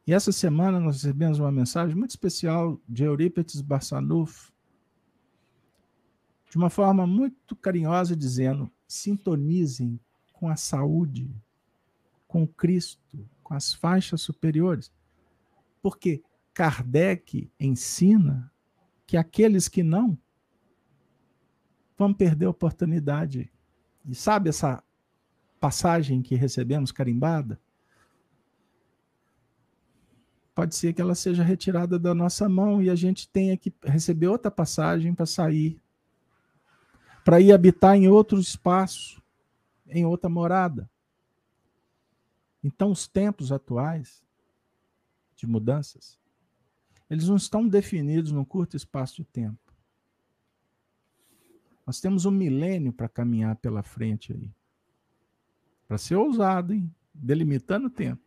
E 0.08 0.14
essa 0.14 0.32
semana 0.32 0.80
nós 0.80 0.98
recebemos 0.98 1.40
uma 1.40 1.52
mensagem 1.52 1.96
muito 1.96 2.12
especial 2.12 2.80
de 2.88 3.04
Eurípides 3.04 3.60
Barçanuf, 3.62 4.52
de 6.50 6.58
uma 6.58 6.70
forma 6.70 7.08
muito 7.08 7.56
carinhosa, 7.56 8.16
dizendo: 8.16 8.72
sintonizem 8.88 10.00
com 10.32 10.48
a 10.48 10.56
saúde, 10.56 11.30
com 12.28 12.46
Cristo, 12.46 13.28
com 13.44 13.54
as 13.54 13.74
faixas 13.74 14.22
superiores. 14.22 14.92
Porque 15.82 16.24
Kardec 16.54 17.52
ensina 17.60 18.52
que 19.08 19.18
aqueles 19.18 19.68
que 19.68 19.82
não 19.82 20.18
vão 21.98 22.14
perder 22.14 22.46
a 22.46 22.50
oportunidade. 22.50 23.52
E 24.08 24.14
sabe 24.14 24.50
essa 24.50 24.84
passagem 25.60 26.22
que 26.22 26.36
recebemos 26.36 26.92
carimbada? 26.92 27.60
Pode 30.56 30.74
ser 30.74 30.94
que 30.94 31.02
ela 31.02 31.14
seja 31.14 31.44
retirada 31.44 32.00
da 32.00 32.16
nossa 32.16 32.48
mão 32.48 32.82
e 32.82 32.90
a 32.90 32.96
gente 32.96 33.28
tenha 33.28 33.58
que 33.58 33.74
receber 33.84 34.30
outra 34.30 34.50
passagem 34.50 35.14
para 35.14 35.26
sair, 35.26 35.80
para 37.26 37.42
ir 37.42 37.52
habitar 37.52 37.96
em 37.98 38.08
outro 38.08 38.40
espaço, 38.40 39.22
em 39.86 40.06
outra 40.06 40.30
morada. 40.30 40.90
Então, 42.64 42.90
os 42.90 43.06
tempos 43.06 43.52
atuais 43.52 44.24
de 45.36 45.46
mudanças, 45.46 46.18
eles 47.10 47.28
não 47.28 47.36
estão 47.36 47.68
definidos 47.68 48.32
num 48.32 48.46
curto 48.46 48.78
espaço 48.78 49.18
de 49.18 49.26
tempo. 49.26 49.60
Nós 51.86 52.00
temos 52.00 52.26
um 52.26 52.32
milênio 52.32 52.92
para 52.92 53.10
caminhar 53.10 53.58
pela 53.58 53.84
frente 53.84 54.34
aí. 54.34 54.50
Para 55.88 56.00
ser 56.00 56.16
ousado, 56.16 56.74
hein? 56.74 56.92
Delimitando 57.14 57.88
o 57.88 57.92
tempo. 57.92 58.24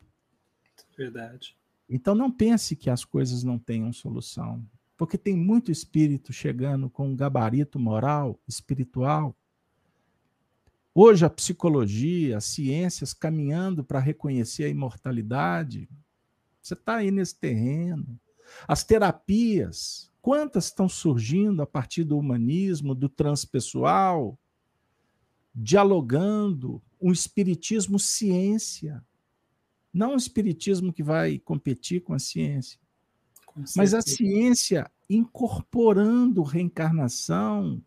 Verdade. 0.96 1.57
Então 1.89 2.15
não 2.15 2.31
pense 2.31 2.77
que 2.77 2.90
as 2.90 3.05
coisas 3.05 3.43
não 3.43 3.59
tenham 3.59 3.93
solução, 3.93 4.65
porque 4.97 5.16
tem 5.16 5.36
muito 5.36 5.73
espírito 5.73 6.32
chegando 6.32 6.90
com 6.90 7.09
um 7.09 7.16
gabarito 7.16 7.78
moral, 7.78 8.39
espiritual. 8.47 9.35
Hoje 10.94 11.24
a 11.24 11.31
psicologia, 11.31 12.36
as 12.36 12.44
ciências 12.44 13.15
caminhando 13.15 13.85
para 13.85 14.01
reconhecer 14.01 14.65
a 14.65 14.69
imortalidade. 14.69 15.89
Você 16.60 16.74
está 16.74 16.97
aí 16.97 17.10
nesse 17.10 17.36
terreno. 17.36 18.19
As 18.66 18.85
terapias, 18.85 20.10
quantas 20.20 20.66
estão 20.66 20.89
surgindo 20.89 21.62
a 21.62 21.66
partir 21.66 22.05
do 22.05 22.19
humanismo, 22.19 22.94
do 22.94 23.09
transpessoal, 23.09 24.39
dialogando 25.55 26.82
um 27.01 27.12
espiritismo 27.12 27.98
ciência. 27.98 29.02
Não 29.98 30.14
o 30.14 30.16
espiritismo 30.16 30.92
que 30.92 31.02
vai 31.02 31.40
competir 31.40 32.04
com 32.04 32.14
a 32.14 32.20
ciência, 32.20 32.78
com 33.44 33.64
mas 33.74 33.92
a 33.94 34.00
ciência 34.00 34.88
incorporando 35.10 36.40
reencarnação, 36.44 37.82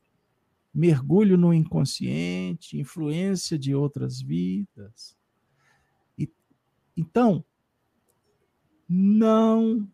mergulho 0.73 1.37
no 1.37 1.53
inconsciente, 1.53 2.77
influência 2.77 3.57
de 3.57 3.73
outras 3.73 4.21
vidas. 4.21 5.15
E, 6.19 6.29
então, 6.97 7.45
não, 8.89 9.89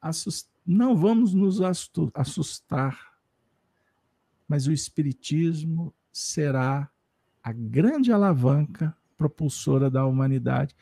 assust, 0.00 0.48
não 0.66 0.96
vamos 0.96 1.34
nos 1.34 1.60
assustar, 2.14 3.12
mas 4.48 4.66
o 4.66 4.72
Espiritismo 4.72 5.94
será 6.10 6.90
a 7.42 7.52
grande 7.52 8.10
alavanca 8.10 8.96
propulsora 9.18 9.90
da 9.90 10.06
humanidade 10.06 10.74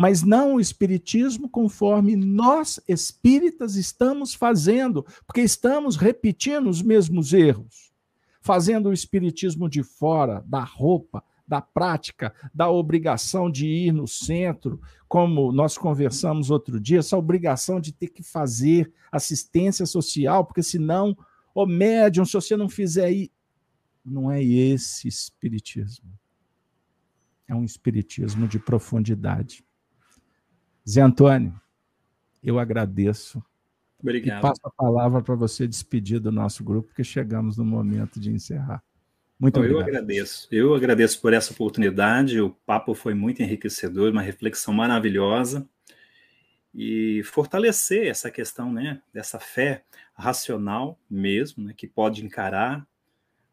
mas 0.00 0.22
não 0.22 0.54
o 0.54 0.60
espiritismo 0.60 1.46
conforme 1.46 2.16
nós 2.16 2.80
espíritas 2.88 3.76
estamos 3.76 4.32
fazendo, 4.32 5.04
porque 5.26 5.42
estamos 5.42 5.94
repetindo 5.94 6.70
os 6.70 6.80
mesmos 6.80 7.34
erros, 7.34 7.92
fazendo 8.40 8.88
o 8.88 8.94
espiritismo 8.94 9.68
de 9.68 9.82
fora, 9.82 10.42
da 10.46 10.64
roupa, 10.64 11.22
da 11.46 11.60
prática, 11.60 12.34
da 12.54 12.70
obrigação 12.70 13.50
de 13.50 13.66
ir 13.66 13.92
no 13.92 14.08
centro, 14.08 14.80
como 15.06 15.52
nós 15.52 15.76
conversamos 15.76 16.50
outro 16.50 16.80
dia, 16.80 17.00
essa 17.00 17.18
obrigação 17.18 17.78
de 17.78 17.92
ter 17.92 18.08
que 18.08 18.22
fazer 18.22 18.90
assistência 19.12 19.84
social, 19.84 20.46
porque 20.46 20.62
senão, 20.62 21.14
o 21.54 21.66
médium, 21.66 22.24
se 22.24 22.32
você 22.32 22.56
não 22.56 22.70
fizer 22.70 23.04
aí, 23.04 23.30
não 24.02 24.32
é 24.32 24.42
esse 24.42 25.08
espiritismo. 25.08 26.10
É 27.46 27.54
um 27.54 27.64
espiritismo 27.64 28.48
de 28.48 28.58
profundidade. 28.58 29.62
Zé 30.88 31.02
Antônio, 31.02 31.54
eu 32.42 32.58
agradeço 32.58 33.42
Obrigado. 34.02 34.38
E 34.38 34.42
passo 34.42 34.60
a 34.64 34.70
palavra 34.70 35.22
para 35.22 35.34
você 35.34 35.66
despedir 35.66 36.20
do 36.20 36.32
nosso 36.32 36.64
grupo, 36.64 36.88
porque 36.88 37.04
chegamos 37.04 37.56
no 37.56 37.64
momento 37.64 38.18
de 38.18 38.30
encerrar. 38.30 38.82
Muito 39.38 39.54
Bom, 39.54 39.60
obrigado. 39.60 39.82
Eu 39.82 39.88
agradeço. 39.88 40.48
Eu 40.50 40.74
agradeço 40.74 41.20
por 41.20 41.32
essa 41.32 41.52
oportunidade. 41.52 42.40
O 42.40 42.50
papo 42.50 42.94
foi 42.94 43.14
muito 43.14 43.42
enriquecedor, 43.42 44.10
uma 44.10 44.22
reflexão 44.22 44.72
maravilhosa. 44.74 45.68
E 46.74 47.22
fortalecer 47.24 48.06
essa 48.06 48.30
questão 48.30 48.72
né, 48.72 49.02
dessa 49.12 49.38
fé 49.40 49.84
racional 50.14 50.98
mesmo, 51.10 51.64
né, 51.64 51.74
que 51.76 51.86
pode 51.86 52.24
encarar 52.24 52.86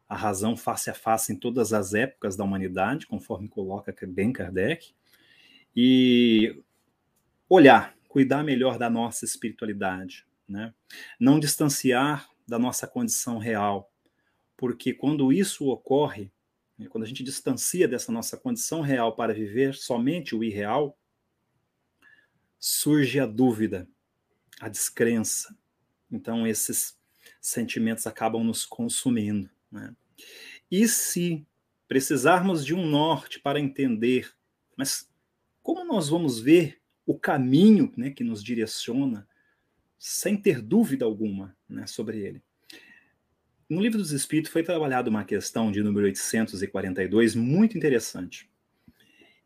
a 0.08 0.16
razão 0.16 0.56
face 0.56 0.90
a 0.90 0.94
face 0.94 1.34
em 1.34 1.36
todas 1.36 1.74
as 1.74 1.94
épocas 1.94 2.38
da 2.38 2.44
humanidade, 2.44 3.08
conforme 3.08 3.49
coloca 3.49 3.94
bem 4.08 4.32
Kardec, 4.32 4.94
e 5.76 6.64
olhar, 7.49 7.95
cuidar 8.07 8.44
melhor 8.44 8.78
da 8.78 8.90
nossa 8.90 9.26
espiritualidade, 9.26 10.26
né? 10.48 10.74
não 11.19 11.40
distanciar 11.40 12.30
da 12.48 12.57
nossa 12.57 12.88
condição 12.88 13.38
real, 13.38 13.91
porque 14.56 14.94
quando 14.94 15.32
isso 15.32 15.68
ocorre, 15.68 16.32
né, 16.78 16.88
quando 16.88 17.03
a 17.03 17.07
gente 17.07 17.24
distancia 17.24 17.88
dessa 17.88 18.11
nossa 18.11 18.38
condição 18.38 18.82
real 18.82 19.15
para 19.15 19.34
viver 19.34 19.76
somente 19.76 20.36
o 20.36 20.44
irreal, 20.44 20.98
surge 22.60 23.19
a 23.19 23.26
dúvida, 23.26 23.88
a 24.60 24.68
descrença. 24.68 25.56
Então, 26.11 26.48
esses 26.48 26.98
sentimentos 27.40 28.07
acabam 28.07 28.44
nos 28.44 28.65
consumindo. 28.65 29.49
Né? 29.72 29.95
E 30.72 30.88
se 30.88 31.45
precisarmos 31.88 32.65
de 32.65 32.74
um 32.74 32.86
norte 32.86 33.40
para 33.40 33.60
entender, 33.60 34.34
mas 34.76 35.10
como 35.61 35.86
nós 35.86 36.10
vamos 36.10 36.40
ver 36.40 36.77
o 37.07 37.17
caminho 37.17 37.91
né, 37.95 38.11
que 38.11 38.23
nos 38.23 38.43
direciona, 38.43 39.25
sem 39.97 40.35
ter 40.35 40.61
dúvida 40.61 41.05
alguma 41.05 41.55
né, 41.67 41.88
sobre 41.88 42.19
ele? 42.19 42.43
No 43.69 43.81
Livro 43.81 43.97
dos 43.97 44.11
Espíritos 44.11 44.51
foi 44.51 44.61
trabalhada 44.61 45.09
uma 45.09 45.23
questão 45.23 45.71
de 45.71 45.81
número 45.81 46.05
842 46.05 47.34
muito 47.34 47.77
interessante. 47.77 48.49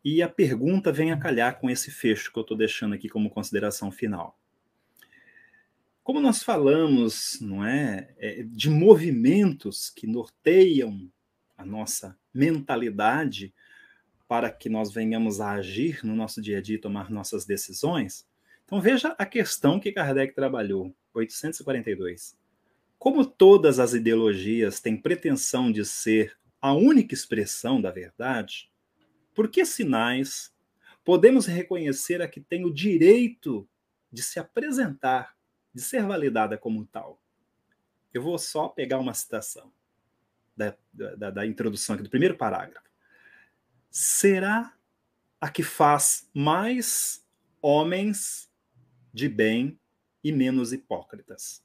E 0.04 0.20
a 0.20 0.28
pergunta 0.28 0.92
vem 0.92 1.12
a 1.12 1.16
calhar 1.16 1.60
com 1.60 1.70
esse 1.70 1.90
fecho 1.92 2.32
que 2.32 2.38
eu 2.38 2.42
estou 2.42 2.56
deixando 2.56 2.94
aqui 2.94 3.08
como 3.08 3.30
consideração 3.30 3.92
final. 3.92 4.36
Como 6.02 6.20
nós 6.20 6.42
falamos, 6.42 7.38
não 7.40 7.64
é, 7.64 8.12
é, 8.18 8.42
de 8.42 8.68
movimentos 8.68 9.88
que 9.88 10.08
norteiam 10.08 11.08
a 11.56 11.64
nossa 11.64 12.18
mentalidade 12.34 13.54
para 14.32 14.50
que 14.50 14.70
nós 14.70 14.90
venhamos 14.90 15.42
a 15.42 15.50
agir 15.50 16.00
no 16.02 16.16
nosso 16.16 16.40
dia 16.40 16.56
a 16.56 16.62
dia 16.62 16.76
e 16.76 16.80
tomar 16.80 17.10
nossas 17.10 17.44
decisões, 17.44 18.26
então 18.64 18.80
veja 18.80 19.14
a 19.18 19.26
questão 19.26 19.78
que 19.78 19.92
Kardec 19.92 20.34
trabalhou, 20.34 20.96
842. 21.12 22.34
Como 22.98 23.26
todas 23.26 23.78
as 23.78 23.92
ideologias 23.92 24.80
têm 24.80 24.96
pretensão 24.96 25.70
de 25.70 25.84
ser 25.84 26.34
a 26.62 26.72
única 26.72 27.12
expressão 27.12 27.78
da 27.78 27.90
verdade, 27.90 28.72
por 29.34 29.50
que 29.50 29.66
sinais 29.66 30.50
podemos 31.04 31.44
reconhecer 31.44 32.22
a 32.22 32.26
que 32.26 32.40
tem 32.40 32.64
o 32.64 32.72
direito 32.72 33.68
de 34.10 34.22
se 34.22 34.40
apresentar 34.40 35.36
de 35.74 35.82
ser 35.82 36.06
validada 36.06 36.56
como 36.56 36.86
tal. 36.86 37.20
Eu 38.14 38.22
vou 38.22 38.38
só 38.38 38.68
pegar 38.68 38.98
uma 38.98 39.12
citação 39.12 39.70
da, 40.56 40.74
da, 40.90 41.28
da 41.28 41.46
introdução 41.46 41.96
aqui, 41.96 42.04
do 42.04 42.08
primeiro 42.08 42.38
parágrafo. 42.38 42.91
Será 43.92 44.74
a 45.40 45.48
que 45.48 45.62
faz 45.62 46.28
mais 46.34 47.24
homens 47.60 48.50
de 49.12 49.28
bem 49.28 49.78
e 50.24 50.32
menos 50.32 50.72
hipócritas. 50.72 51.62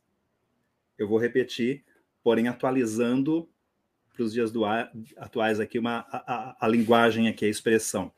Eu 0.98 1.08
vou 1.08 1.18
repetir, 1.18 1.84
porém 2.22 2.48
atualizando 2.48 3.50
para 4.14 4.24
os 4.24 4.34
dias 4.34 4.52
do, 4.52 4.66
atuais 5.16 5.60
aqui 5.60 5.80
uma, 5.80 6.00
a, 6.12 6.34
a, 6.52 6.66
a 6.66 6.68
linguagem 6.68 7.28
aqui, 7.28 7.46
a 7.46 7.50
expressão 7.50 8.12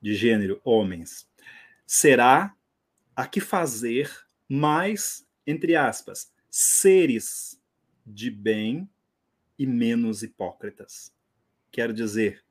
de 0.00 0.14
gênero, 0.14 0.60
homens. 0.64 1.28
Será 1.86 2.54
a 3.14 3.26
que 3.26 3.40
fazer 3.40 4.10
mais 4.48 5.28
entre 5.46 5.74
aspas, 5.74 6.32
seres 6.48 7.60
de 8.06 8.30
bem 8.30 8.88
e 9.58 9.66
menos 9.66 10.22
hipócritas. 10.22 11.12
Quero 11.70 11.92
dizer, 11.92 12.44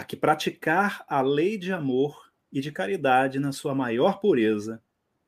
a 0.00 0.04
que 0.04 0.16
praticar 0.16 1.04
a 1.06 1.20
lei 1.20 1.58
de 1.58 1.72
amor 1.72 2.32
e 2.50 2.58
de 2.60 2.72
caridade 2.72 3.38
na 3.38 3.52
sua 3.52 3.74
maior 3.74 4.18
pureza 4.18 4.82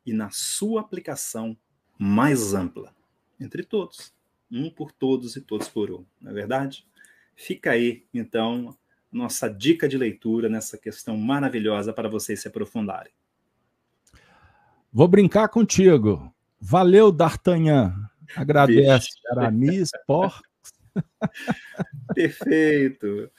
e 0.04 0.14
na 0.14 0.30
sua 0.30 0.80
aplicação 0.80 1.54
mais 1.98 2.54
ampla, 2.54 2.94
entre 3.38 3.62
todos, 3.62 4.14
um 4.50 4.70
por 4.70 4.90
todos 4.90 5.36
e 5.36 5.42
todos 5.42 5.68
por 5.68 5.90
um, 5.90 6.04
não 6.18 6.30
é 6.30 6.34
verdade? 6.34 6.86
Fica 7.36 7.72
aí, 7.72 8.06
então, 8.14 8.74
nossa 9.10 9.46
dica 9.46 9.86
de 9.86 9.98
leitura 9.98 10.48
nessa 10.48 10.78
questão 10.78 11.18
maravilhosa 11.18 11.92
para 11.92 12.08
vocês 12.08 12.40
se 12.40 12.48
aprofundarem. 12.48 13.12
Vou 14.90 15.06
brincar 15.06 15.48
contigo. 15.48 16.34
Valeu, 16.58 17.12
D'Artagnan. 17.12 18.08
Agradece, 18.34 19.10
Aramis, 19.30 19.90
Porcos. 20.06 20.42
Perfeito. 22.14 23.30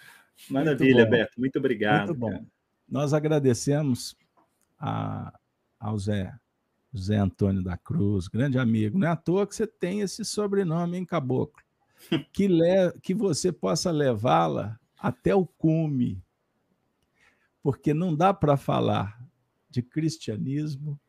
Maravilha, 0.49 1.01
muito 1.01 1.09
Beto. 1.09 1.39
Muito 1.39 1.59
obrigado. 1.59 2.07
Muito 2.07 2.19
bom. 2.19 2.31
Cara. 2.31 2.45
Nós 2.87 3.13
agradecemos 3.13 4.15
a, 4.79 5.37
ao 5.79 5.97
Zé, 5.97 6.33
Zé 6.95 7.17
Antônio 7.17 7.63
da 7.63 7.77
Cruz, 7.77 8.27
grande 8.27 8.57
amigo. 8.57 8.97
Não 8.97 9.07
é 9.07 9.11
à 9.11 9.15
toa 9.15 9.47
que 9.47 9.55
você 9.55 9.65
tem 9.65 10.01
esse 10.01 10.23
sobrenome, 10.23 10.97
hein, 10.97 11.05
Caboclo? 11.05 11.63
Que, 12.33 12.49
le, 12.49 12.91
que 13.01 13.13
você 13.13 13.49
possa 13.49 13.89
levá-la 13.89 14.77
até 14.99 15.33
o 15.33 15.45
cume. 15.45 16.21
Porque 17.61 17.93
não 17.93 18.13
dá 18.13 18.33
para 18.33 18.57
falar 18.57 19.25
de 19.69 19.81
cristianismo 19.81 20.99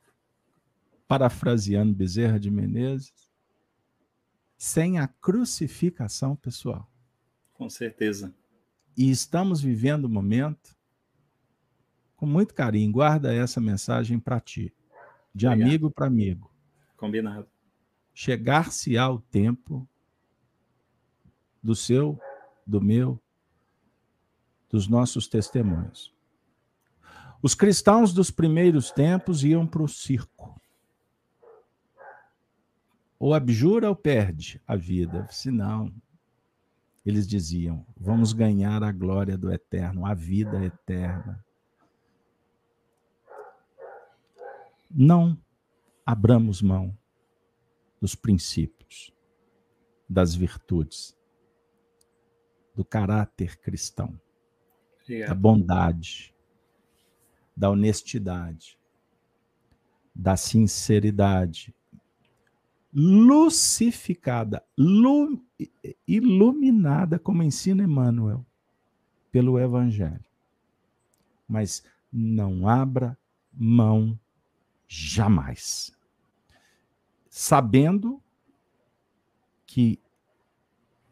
parafraseando 1.06 1.92
Bezerra 1.92 2.38
de 2.40 2.50
Menezes, 2.50 3.30
sem 4.56 4.98
a 4.98 5.06
crucificação 5.06 6.34
pessoal. 6.34 6.90
Com 7.52 7.68
certeza. 7.68 8.34
E 8.96 9.10
estamos 9.10 9.60
vivendo 9.60 10.06
um 10.06 10.10
momento 10.10 10.76
com 12.16 12.26
muito 12.26 12.54
carinho. 12.54 12.92
Guarda 12.92 13.34
essa 13.34 13.60
mensagem 13.60 14.18
para 14.18 14.40
ti, 14.40 14.72
de 15.34 15.46
Obrigado. 15.46 15.68
amigo 15.68 15.90
para 15.90 16.06
amigo. 16.06 16.50
Combinado. 16.96 17.48
Chegar-se 18.12 18.96
ao 18.96 19.18
tempo 19.18 19.88
do 21.62 21.74
seu, 21.74 22.18
do 22.66 22.80
meu, 22.80 23.20
dos 24.70 24.86
nossos 24.86 25.26
testemunhos. 25.26 26.14
Os 27.42 27.54
cristãos 27.54 28.12
dos 28.12 28.30
primeiros 28.30 28.90
tempos 28.90 29.44
iam 29.44 29.66
para 29.66 29.82
o 29.82 29.88
circo 29.88 30.60
ou 33.18 33.32
abjura 33.32 33.88
ou 33.88 33.96
perde 33.96 34.60
a 34.66 34.76
vida. 34.76 35.26
Se 35.30 35.50
não, 35.50 35.90
eles 37.04 37.26
diziam: 37.26 37.86
vamos 37.96 38.32
ganhar 38.32 38.82
a 38.82 38.90
glória 38.90 39.36
do 39.36 39.52
eterno, 39.52 40.06
a 40.06 40.14
vida 40.14 40.64
eterna. 40.64 41.44
Não 44.90 45.36
abramos 46.06 46.62
mão 46.62 46.96
dos 48.00 48.14
princípios, 48.14 49.12
das 50.08 50.34
virtudes, 50.34 51.16
do 52.74 52.84
caráter 52.84 53.58
cristão, 53.58 54.18
Obrigado. 55.02 55.28
da 55.28 55.34
bondade, 55.34 56.34
da 57.56 57.70
honestidade, 57.70 58.78
da 60.14 60.36
sinceridade, 60.36 61.74
lucificada, 62.92 64.64
lu, 64.78 65.43
iluminada, 66.06 67.18
como 67.18 67.42
ensina 67.42 67.82
Emmanuel, 67.82 68.44
pelo 69.30 69.58
Evangelho. 69.58 70.24
Mas 71.48 71.84
não 72.12 72.68
abra 72.68 73.16
mão 73.52 74.18
jamais. 74.86 75.96
Sabendo 77.28 78.22
que 79.66 80.00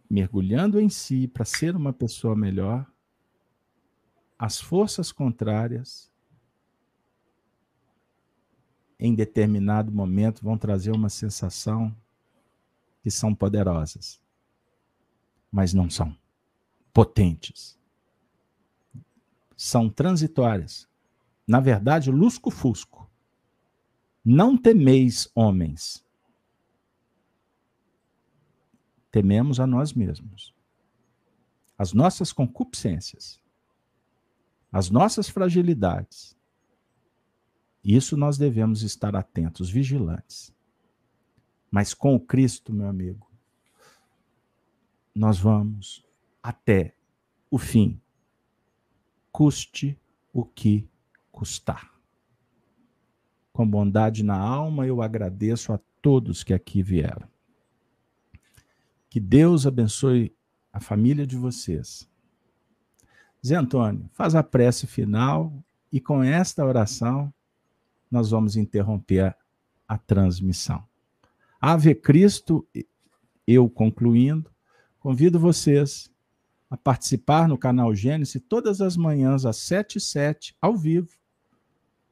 mergulhando 0.09 0.79
em 0.79 0.89
si 0.89 1.27
para 1.27 1.45
ser 1.45 1.75
uma 1.75 1.93
pessoa 1.93 2.37
melhor, 2.37 2.87
as 4.39 4.61
forças 4.61 5.11
contrárias 5.11 6.13
em 8.99 9.17
determinado 9.17 9.91
momento 9.91 10.45
vão 10.45 10.57
trazer 10.57 10.93
uma 10.93 11.09
sensação 11.09 11.93
que 13.03 13.11
são 13.11 13.35
poderosas, 13.35 14.22
mas 15.53 15.75
não 15.75 15.91
são 15.91 16.17
potentes. 16.95 17.79
São 19.57 19.91
transitórias. 19.91 20.89
Na 21.47 21.61
verdade, 21.61 22.11
lusco-fusco. 22.11 23.09
Não 24.25 24.57
temeis 24.57 25.29
homens. 25.35 26.05
Tememos 29.11 29.61
a 29.61 29.67
nós 29.67 29.93
mesmos. 29.93 30.55
As 31.77 31.93
nossas 31.93 32.33
concupiscências. 32.33 33.39
As 34.73 34.89
nossas 34.89 35.29
fragilidades. 35.29 36.35
Isso 37.85 38.17
nós 38.17 38.39
devemos 38.39 38.83
estar 38.83 39.15
atentos, 39.15 39.69
vigilantes. 39.69 40.55
Mas 41.71 41.93
com 41.93 42.15
o 42.15 42.21
Cristo, 42.21 42.73
meu 42.73 42.87
amigo, 42.87 43.32
nós 45.15 45.39
vamos 45.39 46.05
até 46.43 46.95
o 47.51 47.59
fim, 47.59 48.01
custe 49.31 49.99
o 50.33 50.45
que 50.45 50.89
custar. 51.31 51.93
Com 53.53 53.69
bondade 53.69 54.23
na 54.23 54.37
alma, 54.37 54.87
eu 54.87 55.03
agradeço 55.03 55.73
a 55.73 55.81
todos 56.01 56.43
que 56.43 56.55
aqui 56.55 56.83
vieram. 56.83 57.29
Que 59.11 59.21
Deus 59.21 59.67
abençoe 59.67 60.35
a 60.73 60.81
família 60.81 61.27
de 61.27 61.37
vocês. 61.37 62.09
Zé 63.45 63.57
Antônio, 63.57 64.09
faz 64.15 64.35
a 64.35 64.43
prece 64.43 64.87
final 64.87 65.53
e 65.93 66.01
com 66.01 66.23
esta 66.23 66.65
oração 66.65 67.33
nós 68.11 68.31
vamos 68.31 68.57
interromper 68.57 69.25
a, 69.25 69.37
a 69.89 69.99
transmissão. 69.99 70.83
Ave 71.61 71.95
Cristo, 71.95 72.67
eu 73.47 73.69
concluindo, 73.69 74.51
convido 75.03 75.37
vocês 75.37 76.09
a 76.71 76.77
participar 76.77 77.49
no 77.49 77.59
canal 77.59 77.93
Gênesis 77.93 78.41
todas 78.49 78.81
as 78.81 78.97
manhãs 78.97 79.45
às 79.45 79.57
7 79.57 79.99
e 79.99 80.01
7, 80.01 80.57
ao 80.61 80.77
vivo, 80.77 81.09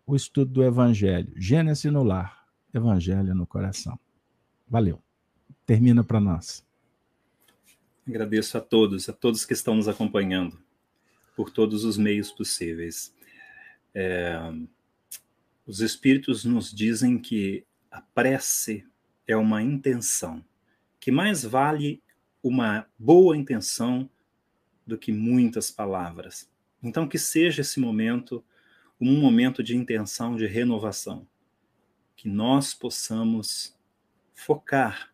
o 0.05 0.17
estudo 0.17 0.51
do 0.51 0.65
Evangelho. 0.65 1.33
Gênesis 1.37 1.85
no 1.85 2.03
lar, 2.03 2.45
Evangelho 2.75 3.33
no 3.33 3.47
coração. 3.47 3.97
Valeu. 4.69 5.01
Termina 5.65 6.03
para 6.03 6.19
nós. 6.19 6.67
Agradeço 8.05 8.59
a 8.59 8.61
todos, 8.61 9.09
a 9.09 9.13
todos 9.13 9.45
que 9.45 9.53
estão 9.53 9.77
nos 9.77 9.87
acompanhando, 9.87 10.61
por 11.37 11.49
todos 11.49 11.85
os 11.85 11.97
meios 11.97 12.33
possíveis. 12.33 13.15
É, 13.95 14.37
os 15.65 15.81
Espíritos 15.81 16.45
nos 16.45 16.73
dizem 16.73 17.21
que 17.21 17.65
a 17.89 18.01
prece 18.01 18.85
é 19.29 19.37
uma 19.37 19.63
intenção, 19.63 20.45
que 20.99 21.13
mais 21.13 21.45
vale 21.45 22.03
uma 22.43 22.87
boa 22.99 23.37
intenção 23.37 24.09
do 24.87 24.99
que 24.99 25.13
muitas 25.13 25.71
palavras. 25.71 26.51
Então, 26.83 27.09
que 27.09 27.19
seja 27.19 27.61
esse 27.61 27.79
momento 27.79 28.45
um 29.01 29.19
momento 29.19 29.63
de 29.63 29.75
intenção 29.75 30.37
de 30.37 30.47
renovação, 30.47 31.27
que 32.15 32.29
nós 32.29 32.75
possamos 32.75 33.75
focar 34.35 35.11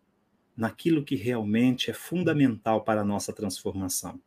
naquilo 0.56 1.04
que 1.04 1.14
realmente 1.14 1.90
é 1.90 1.94
fundamental 1.94 2.82
para 2.82 3.02
a 3.02 3.04
nossa 3.04 3.32
transformação. 3.32 4.20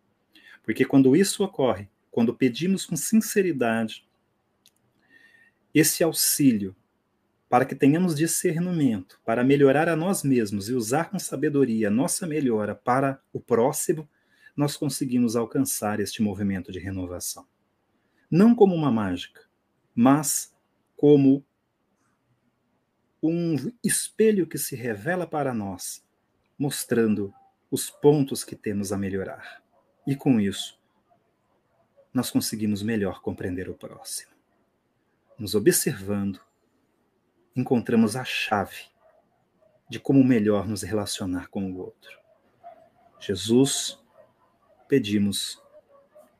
Porque 0.63 0.85
quando 0.85 1.15
isso 1.15 1.43
ocorre, 1.43 1.89
quando 2.09 2.33
pedimos 2.33 2.85
com 2.85 2.95
sinceridade 2.95 4.07
esse 5.73 6.03
auxílio 6.03 6.75
para 7.49 7.65
que 7.65 7.73
tenhamos 7.73 8.15
discernimento, 8.15 9.19
para 9.25 9.43
melhorar 9.43 9.89
a 9.89 9.95
nós 9.95 10.23
mesmos 10.23 10.69
e 10.69 10.73
usar 10.73 11.09
com 11.09 11.17
sabedoria 11.17 11.89
nossa 11.89 12.27
melhora 12.27 12.75
para 12.75 13.19
o 13.33 13.39
próximo, 13.39 14.07
nós 14.55 14.77
conseguimos 14.77 15.35
alcançar 15.35 15.99
este 15.99 16.21
movimento 16.21 16.71
de 16.71 16.77
renovação. 16.77 17.47
Não 18.29 18.53
como 18.53 18.75
uma 18.75 18.91
mágica, 18.91 19.41
mas 19.95 20.55
como 20.95 21.43
um 23.21 23.55
espelho 23.83 24.45
que 24.45 24.57
se 24.57 24.75
revela 24.75 25.25
para 25.25 25.53
nós, 25.53 26.05
mostrando 26.57 27.33
os 27.71 27.89
pontos 27.89 28.43
que 28.43 28.55
temos 28.55 28.91
a 28.91 28.97
melhorar. 28.97 29.63
E 30.05 30.15
com 30.15 30.39
isso, 30.39 30.79
nós 32.13 32.29
conseguimos 32.29 32.83
melhor 32.83 33.21
compreender 33.21 33.69
o 33.69 33.73
próximo. 33.73 34.31
Nos 35.37 35.55
observando, 35.55 36.39
encontramos 37.55 38.15
a 38.15 38.23
chave 38.23 38.89
de 39.89 39.99
como 39.99 40.23
melhor 40.23 40.67
nos 40.67 40.83
relacionar 40.83 41.49
com 41.49 41.71
o 41.71 41.77
outro. 41.77 42.19
Jesus, 43.19 43.99
pedimos 44.87 45.61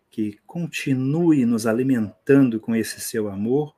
que 0.09 0.39
continue 0.45 1.45
nos 1.45 1.65
alimentando 1.65 2.59
com 2.59 2.75
esse 2.75 3.01
seu 3.01 3.27
amor 3.27 3.75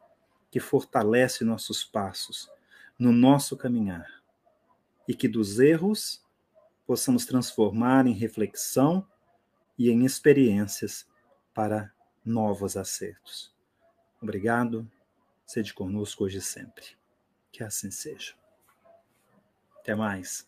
que 0.49 0.59
fortalece 0.59 1.43
nossos 1.43 1.83
passos 1.83 2.49
no 2.99 3.11
nosso 3.11 3.57
caminhar 3.57 4.21
e 5.07 5.15
que 5.15 5.27
dos 5.27 5.59
erros 5.59 6.23
possamos 6.85 7.25
transformar 7.25 8.05
em 8.05 8.13
reflexão 8.13 9.07
e 9.77 9.89
em 9.89 10.05
experiências 10.05 11.07
para 11.53 11.91
novos 12.23 12.77
acertos. 12.77 13.55
Obrigado, 14.21 14.89
sede 15.45 15.73
conosco 15.73 16.25
hoje 16.25 16.37
e 16.37 16.41
sempre. 16.41 17.00
Que 17.51 17.63
assim 17.63 17.91
seja. 17.91 18.33
Até 19.79 19.95
mais. 19.95 20.47